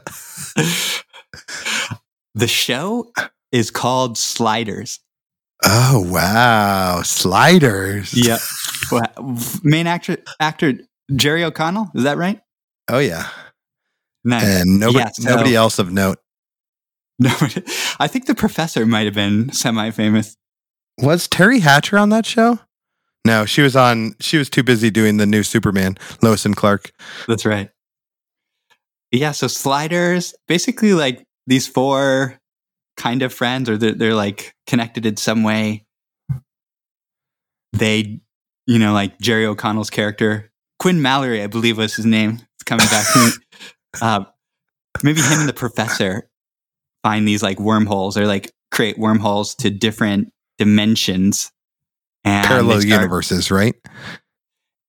the 2.34 2.48
show 2.48 3.12
is 3.52 3.70
called 3.70 4.18
Sliders. 4.18 5.00
Oh 5.66 6.06
wow, 6.10 7.02
Sliders. 7.04 8.14
Yeah. 8.14 8.38
Main 9.64 9.88
actor 9.88 10.18
actor 10.40 10.74
Jerry 11.16 11.44
O'Connell, 11.44 11.90
is 11.96 12.04
that 12.04 12.18
right? 12.18 12.40
Oh 12.90 13.00
yeah. 13.00 13.30
Nice. 14.24 14.44
And 14.44 14.80
nobody 14.80 15.10
nobody 15.20 15.56
else 15.56 15.80
of 15.80 15.92
note. 15.92 16.20
Nobody, 17.20 17.62
I 18.00 18.08
think 18.08 18.26
the 18.26 18.34
professor 18.34 18.88
might 18.88 19.06
have 19.06 19.14
been 19.14 19.52
semi-famous. 19.52 20.36
Was 20.98 21.28
Teri 21.28 21.62
Hatcher 21.62 21.98
on 21.98 22.10
that 22.10 22.26
show? 22.26 22.60
No, 23.26 23.46
she 23.46 23.62
was 23.62 23.76
on. 23.76 24.16
She 24.20 24.38
was 24.38 24.50
too 24.50 24.64
busy 24.64 24.90
doing 24.90 25.18
the 25.18 25.28
new 25.28 25.44
Superman, 25.44 25.98
Lois 26.22 26.44
and 26.46 26.56
Clark. 26.56 26.92
That's 27.28 27.46
right. 27.46 27.70
Yeah, 29.12 29.32
so 29.32 29.48
sliders, 29.48 30.34
basically 30.48 30.94
like 30.94 31.24
these 31.46 31.68
four 31.68 32.40
kind 32.98 33.22
of 33.22 33.34
friends, 33.34 33.70
or 33.70 33.78
they're, 33.78 33.94
they're 33.94 34.16
like 34.16 34.56
connected 34.68 35.06
in 35.06 35.18
some 35.18 35.44
way. 35.44 35.86
They, 37.74 38.22
you 38.68 38.80
know, 38.80 38.94
like 38.94 39.20
Jerry 39.20 39.46
O'Connell's 39.46 39.90
character, 39.90 40.52
Quinn 40.80 41.02
Mallory, 41.02 41.42
I 41.42 41.48
believe 41.48 41.78
was 41.78 41.96
his 41.96 42.06
name. 42.06 42.40
It's 42.56 42.64
coming 42.64 42.88
back 42.88 43.06
to 43.14 43.20
me. 43.20 43.32
Uh, 44.02 44.26
maybe 45.04 45.22
him 45.22 45.42
and 45.42 45.48
the 45.48 45.54
professor 45.54 46.28
find 47.04 47.28
these 47.28 47.44
like 47.44 47.60
wormholes 47.60 48.18
or 48.18 48.26
like 48.26 48.52
create 48.72 48.98
wormholes 48.98 49.54
to 49.54 49.70
different 49.70 50.34
dimensions 50.58 51.52
and 52.24 52.48
parallel 52.48 52.82
start, 52.82 53.02
universes, 53.02 53.52
right? 53.52 53.76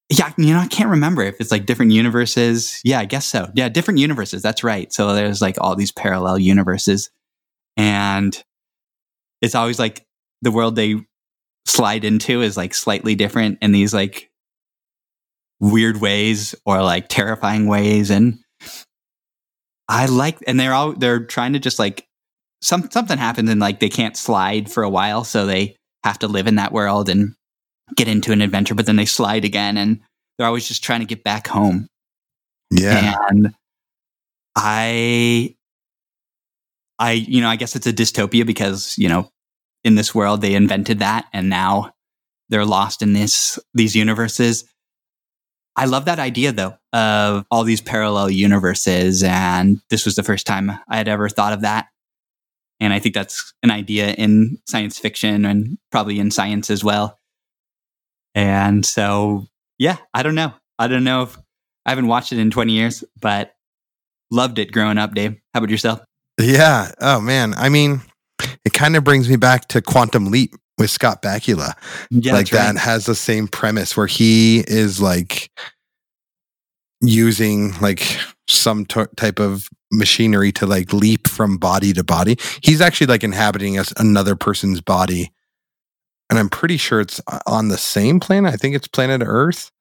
Yeah, 0.09 0.31
you 0.37 0.53
know, 0.53 0.59
I 0.59 0.67
can't 0.67 0.89
remember 0.89 1.23
if 1.23 1.39
it's 1.39 1.51
like 1.51 1.65
different 1.65 1.91
universes. 1.91 2.79
Yeah, 2.83 2.99
I 2.99 3.05
guess 3.05 3.25
so. 3.25 3.49
Yeah, 3.53 3.69
different 3.69 3.99
universes. 3.99 4.41
That's 4.41 4.63
right. 4.63 4.91
So 4.93 5.13
there's 5.13 5.41
like 5.41 5.57
all 5.59 5.75
these 5.75 5.91
parallel 5.91 6.39
universes. 6.39 7.09
And 7.77 8.41
it's 9.41 9.55
always 9.55 9.79
like 9.79 10.05
the 10.41 10.51
world 10.51 10.75
they 10.75 10.95
slide 11.65 12.05
into 12.05 12.41
is 12.41 12.57
like 12.57 12.73
slightly 12.73 13.15
different 13.15 13.57
in 13.61 13.71
these 13.71 13.93
like 13.93 14.29
weird 15.59 15.99
ways 15.99 16.55
or 16.65 16.81
like 16.81 17.07
terrifying 17.09 17.67
ways. 17.67 18.11
And 18.11 18.39
I 19.87 20.05
like, 20.05 20.37
and 20.47 20.59
they're 20.59 20.73
all, 20.73 20.93
they're 20.93 21.25
trying 21.25 21.53
to 21.53 21.59
just 21.59 21.79
like, 21.79 22.05
some, 22.61 22.89
something 22.89 23.17
happens 23.17 23.49
and 23.49 23.59
like 23.59 23.79
they 23.79 23.89
can't 23.89 24.17
slide 24.17 24.71
for 24.71 24.83
a 24.83 24.89
while. 24.89 25.23
So 25.23 25.45
they 25.45 25.75
have 26.03 26.19
to 26.19 26.27
live 26.27 26.47
in 26.47 26.55
that 26.55 26.71
world 26.71 27.09
and 27.09 27.33
get 27.95 28.07
into 28.07 28.31
an 28.31 28.41
adventure, 28.41 28.73
but 28.73 28.85
then 28.85 28.95
they 28.95 29.05
slide 29.05 29.45
again 29.45 29.77
and 29.77 29.99
they're 30.37 30.47
always 30.47 30.67
just 30.67 30.83
trying 30.83 31.01
to 31.01 31.05
get 31.05 31.23
back 31.23 31.47
home. 31.47 31.87
Yeah. 32.71 33.15
And 33.29 33.53
I, 34.55 35.55
I, 36.99 37.11
you 37.11 37.41
know, 37.41 37.49
I 37.49 37.55
guess 37.55 37.75
it's 37.75 37.87
a 37.87 37.93
dystopia 37.93 38.45
because, 38.45 38.97
you 38.97 39.09
know, 39.09 39.29
in 39.83 39.95
this 39.95 40.15
world 40.15 40.41
they 40.41 40.55
invented 40.55 40.99
that 40.99 41.27
and 41.33 41.49
now 41.49 41.91
they're 42.49 42.65
lost 42.65 43.01
in 43.01 43.13
this, 43.13 43.59
these 43.73 43.95
universes. 43.95 44.65
I 45.75 45.85
love 45.85 46.05
that 46.05 46.19
idea 46.19 46.51
though 46.51 46.75
of 46.93 47.45
all 47.51 47.63
these 47.63 47.81
parallel 47.81 48.29
universes. 48.29 49.23
And 49.23 49.81
this 49.89 50.05
was 50.05 50.15
the 50.15 50.23
first 50.23 50.47
time 50.47 50.71
I 50.87 50.97
had 50.97 51.07
ever 51.07 51.27
thought 51.27 51.53
of 51.53 51.61
that. 51.61 51.87
And 52.79 52.93
I 52.93 52.99
think 52.99 53.15
that's 53.15 53.53
an 53.63 53.71
idea 53.71 54.11
in 54.11 54.57
science 54.67 54.99
fiction 54.99 55.45
and 55.45 55.77
probably 55.91 56.19
in 56.19 56.31
science 56.31 56.69
as 56.69 56.83
well. 56.83 57.17
And 58.33 58.85
so, 58.85 59.47
yeah, 59.77 59.97
I 60.13 60.23
don't 60.23 60.35
know. 60.35 60.53
I 60.77 60.87
don't 60.87 61.05
know 61.05 61.23
if 61.23 61.37
I 61.85 61.91
haven't 61.91 62.07
watched 62.07 62.33
it 62.33 62.39
in 62.39 62.51
20 62.51 62.73
years, 62.73 63.03
but 63.19 63.53
loved 64.29 64.59
it 64.59 64.71
growing 64.71 64.97
up, 64.97 65.13
Dave. 65.13 65.35
How 65.53 65.59
about 65.59 65.69
yourself? 65.69 66.01
Yeah. 66.39 66.91
Oh, 66.99 67.21
man. 67.21 67.53
I 67.55 67.69
mean, 67.69 68.01
it 68.63 68.73
kind 68.73 68.95
of 68.95 69.03
brings 69.03 69.29
me 69.29 69.35
back 69.35 69.67
to 69.69 69.81
Quantum 69.81 70.31
Leap 70.31 70.53
with 70.77 70.89
Scott 70.89 71.21
Bakula. 71.21 71.73
Yeah, 72.09 72.33
like 72.33 72.49
that 72.49 72.75
right. 72.75 72.77
has 72.77 73.05
the 73.05 73.15
same 73.15 73.47
premise 73.47 73.95
where 73.95 74.07
he 74.07 74.59
is 74.67 75.01
like 75.01 75.49
using 77.01 77.73
like 77.79 78.17
some 78.47 78.85
t- 78.85 79.05
type 79.15 79.39
of 79.39 79.69
machinery 79.91 80.51
to 80.51 80.65
like 80.65 80.91
leap 80.93 81.27
from 81.27 81.57
body 81.57 81.93
to 81.93 82.03
body. 82.03 82.37
He's 82.61 82.81
actually 82.81 83.07
like 83.07 83.23
inhabiting 83.23 83.77
a, 83.77 83.85
another 83.97 84.35
person's 84.35 84.81
body. 84.81 85.31
And 86.29 86.39
I'm 86.39 86.49
pretty 86.49 86.77
sure 86.77 86.99
it's 86.99 87.21
uh, 87.27 87.39
on 87.45 87.67
the 87.67 87.77
same 87.77 88.19
planet. 88.19 88.53
I 88.53 88.57
think 88.57 88.75
it's 88.75 88.87
planet 88.87 89.21
Earth, 89.23 89.71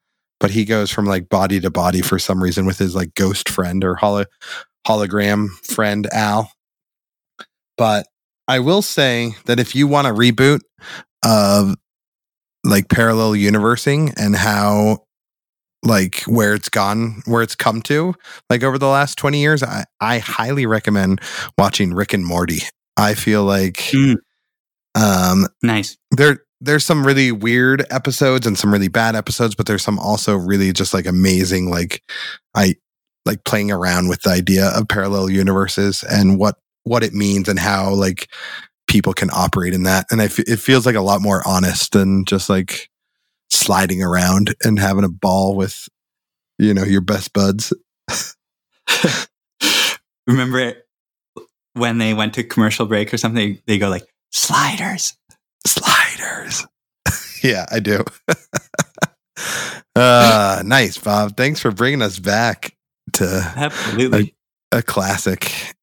but 0.40 0.50
he 0.50 0.64
goes 0.64 0.90
from 0.90 1.06
like 1.06 1.28
body 1.28 1.58
to 1.60 1.70
body 1.70 2.02
for 2.02 2.18
some 2.18 2.42
reason 2.42 2.66
with 2.66 2.78
his 2.78 2.94
like 2.94 3.14
ghost 3.14 3.48
friend 3.48 3.82
or 3.82 3.96
holo- 3.96 4.26
hologram 4.86 5.48
friend, 5.64 6.06
Al. 6.12 6.50
But 7.76 8.06
I 8.46 8.60
will 8.60 8.82
say 8.82 9.34
that 9.46 9.58
if 9.58 9.74
you 9.74 9.86
want 9.86 10.06
a 10.06 10.10
reboot 10.10 10.60
of 11.24 11.74
like 12.64 12.88
parallel 12.88 13.36
universing 13.36 14.12
and 14.16 14.36
how 14.36 15.04
like 15.82 16.22
where 16.22 16.54
it's 16.54 16.68
gone, 16.68 17.22
where 17.26 17.42
it's 17.42 17.54
come 17.54 17.82
to, 17.82 18.14
like 18.48 18.62
over 18.62 18.78
the 18.78 18.88
last 18.88 19.18
20 19.18 19.40
years, 19.40 19.62
I, 19.62 19.84
I 20.00 20.18
highly 20.18 20.66
recommend 20.66 21.20
watching 21.58 21.92
Rick 21.92 22.14
and 22.14 22.24
Morty. 22.24 22.62
I 22.96 23.14
feel 23.14 23.44
like 23.44 23.76
mm. 23.92 24.16
um 24.94 25.46
nice. 25.62 25.96
There 26.10 26.38
there's 26.60 26.84
some 26.84 27.06
really 27.06 27.32
weird 27.32 27.84
episodes 27.90 28.46
and 28.46 28.56
some 28.56 28.72
really 28.72 28.88
bad 28.88 29.14
episodes, 29.16 29.54
but 29.54 29.66
there's 29.66 29.82
some 29.82 29.98
also 29.98 30.36
really 30.36 30.72
just 30.72 30.94
like 30.94 31.06
amazing 31.06 31.70
like 31.70 32.02
I 32.54 32.76
like 33.24 33.44
playing 33.44 33.70
around 33.70 34.08
with 34.08 34.22
the 34.22 34.30
idea 34.30 34.68
of 34.68 34.88
parallel 34.88 35.30
universes 35.30 36.02
and 36.02 36.38
what 36.38 36.58
what 36.84 37.02
it 37.02 37.14
means 37.14 37.48
and 37.48 37.58
how 37.58 37.92
like 37.94 38.28
people 38.86 39.12
can 39.12 39.30
operate 39.30 39.74
in 39.74 39.84
that. 39.84 40.06
And 40.10 40.20
f- 40.20 40.38
it 40.38 40.58
feels 40.58 40.86
like 40.86 40.94
a 40.94 41.00
lot 41.00 41.20
more 41.20 41.42
honest 41.46 41.92
than 41.92 42.24
just 42.24 42.48
like 42.48 42.88
sliding 43.50 44.02
around 44.02 44.54
and 44.62 44.78
having 44.78 45.04
a 45.04 45.08
ball 45.08 45.56
with, 45.56 45.88
you 46.58 46.74
know, 46.74 46.84
your 46.84 47.00
best 47.00 47.32
buds. 47.32 47.72
Remember 50.26 50.74
when 51.74 51.98
they 51.98 52.14
went 52.14 52.34
to 52.34 52.44
commercial 52.44 52.86
break 52.86 53.12
or 53.12 53.16
something? 53.16 53.58
They 53.66 53.78
go 53.78 53.88
like 53.88 54.06
sliders, 54.30 55.16
sliders. 55.66 56.66
yeah, 57.42 57.66
I 57.70 57.80
do. 57.80 58.04
uh, 59.96 60.62
nice, 60.64 60.98
Bob. 60.98 61.36
Thanks 61.36 61.60
for 61.60 61.70
bringing 61.70 62.02
us 62.02 62.18
back 62.18 62.73
to 63.14 63.52
absolutely 63.56 64.34
a, 64.72 64.78
a 64.78 64.82
classic. 64.82 65.74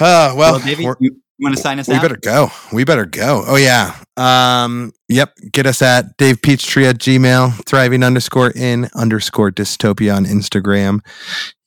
Uh, 0.00 0.32
well, 0.36 0.36
well 0.36 0.68
you, 0.68 1.20
you 1.38 1.44
want 1.44 1.56
to 1.56 1.62
sign 1.62 1.78
us 1.78 1.86
we 1.86 1.94
out? 1.94 2.02
We 2.02 2.08
better 2.08 2.20
go. 2.20 2.48
We 2.72 2.82
better 2.84 3.06
go. 3.06 3.44
Oh, 3.46 3.54
yeah. 3.54 3.94
Um, 4.16 4.92
yep. 5.08 5.36
Get 5.52 5.66
us 5.66 5.80
at 5.82 6.16
Dave 6.16 6.42
Peachtree 6.42 6.86
at 6.86 6.98
Gmail, 6.98 7.64
thriving 7.64 8.02
underscore 8.02 8.50
in 8.50 8.88
underscore 8.94 9.52
dystopia 9.52 10.16
on 10.16 10.24
Instagram. 10.24 10.98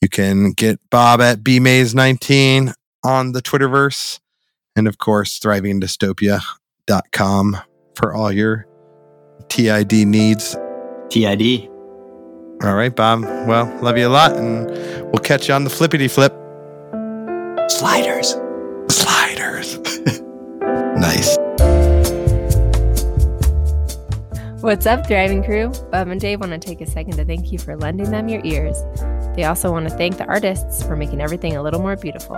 You 0.01 0.09
can 0.09 0.51
get 0.51 0.81
Bob 0.89 1.21
at 1.21 1.39
bmaze19 1.39 2.73
on 3.03 3.31
the 3.31 3.41
Twitterverse. 3.41 4.19
And 4.75 4.89
of 4.89 4.97
course, 4.97 5.39
thrivingdystopia.com 5.39 7.57
for 7.95 8.13
all 8.13 8.31
your 8.31 8.67
TID 9.47 10.05
needs. 10.05 10.57
TID. 11.09 11.70
All 12.63 12.75
right, 12.75 12.95
Bob. 12.95 13.23
Well, 13.47 13.65
love 13.81 13.97
you 13.97 14.07
a 14.07 14.09
lot, 14.09 14.37
and 14.37 14.69
we'll 15.11 15.23
catch 15.23 15.47
you 15.47 15.53
on 15.55 15.63
the 15.63 15.69
flippity 15.71 16.07
flip. 16.07 16.31
Sliders. 17.71 18.35
Sliders. 18.87 19.79
nice. 20.95 21.37
What's 24.61 24.85
up, 24.85 25.07
driving 25.07 25.43
crew? 25.43 25.71
Bob 25.91 26.09
and 26.09 26.21
Dave 26.21 26.39
want 26.39 26.51
to 26.51 26.59
take 26.59 26.81
a 26.81 26.85
second 26.85 27.17
to 27.17 27.25
thank 27.25 27.51
you 27.51 27.57
for 27.57 27.75
lending 27.77 28.11
them 28.11 28.29
your 28.29 28.45
ears. 28.45 28.77
They 29.35 29.45
also 29.45 29.71
want 29.71 29.89
to 29.89 29.95
thank 29.97 30.19
the 30.19 30.25
artists 30.25 30.83
for 30.83 30.95
making 30.95 31.19
everything 31.19 31.57
a 31.57 31.63
little 31.63 31.81
more 31.81 31.95
beautiful. 31.95 32.35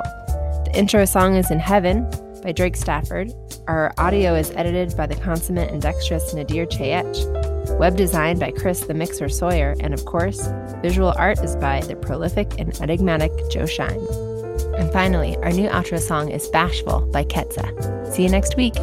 The 0.64 0.72
intro 0.74 1.04
song 1.04 1.36
is 1.36 1.52
In 1.52 1.60
Heaven 1.60 2.10
by 2.42 2.54
Drake 2.54 2.78
Stafford. 2.78 3.34
Our 3.68 3.94
audio 3.98 4.36
is 4.36 4.52
edited 4.52 4.96
by 4.96 5.06
the 5.06 5.16
consummate 5.16 5.70
and 5.70 5.82
dexterous 5.82 6.34
Nadir 6.34 6.66
Chayech. 6.66 7.53
Web 7.72 7.98
design 7.98 8.40
by 8.40 8.52
Chris 8.52 8.82
the 8.82 8.94
Mixer 8.94 9.30
Sawyer. 9.30 9.76
And 9.80 9.94
of 9.94 10.06
course, 10.06 10.48
visual 10.82 11.14
art 11.18 11.40
is 11.40 11.56
by 11.56 11.82
the 11.82 11.96
prolific 11.96 12.60
and 12.60 12.80
enigmatic 12.82 13.32
Joe 13.50 13.66
Shine. 13.66 14.06
And 14.78 14.92
finally, 14.92 15.38
our 15.38 15.52
new 15.52 15.70
outro 15.70 16.00
song 16.00 16.30
is 16.30 16.48
Bashful 16.50 17.02
by 17.12 17.24
Ketsa. 17.24 18.14
See 18.14 18.24
you 18.24 18.30
next 18.30 18.58
week. 18.58 18.76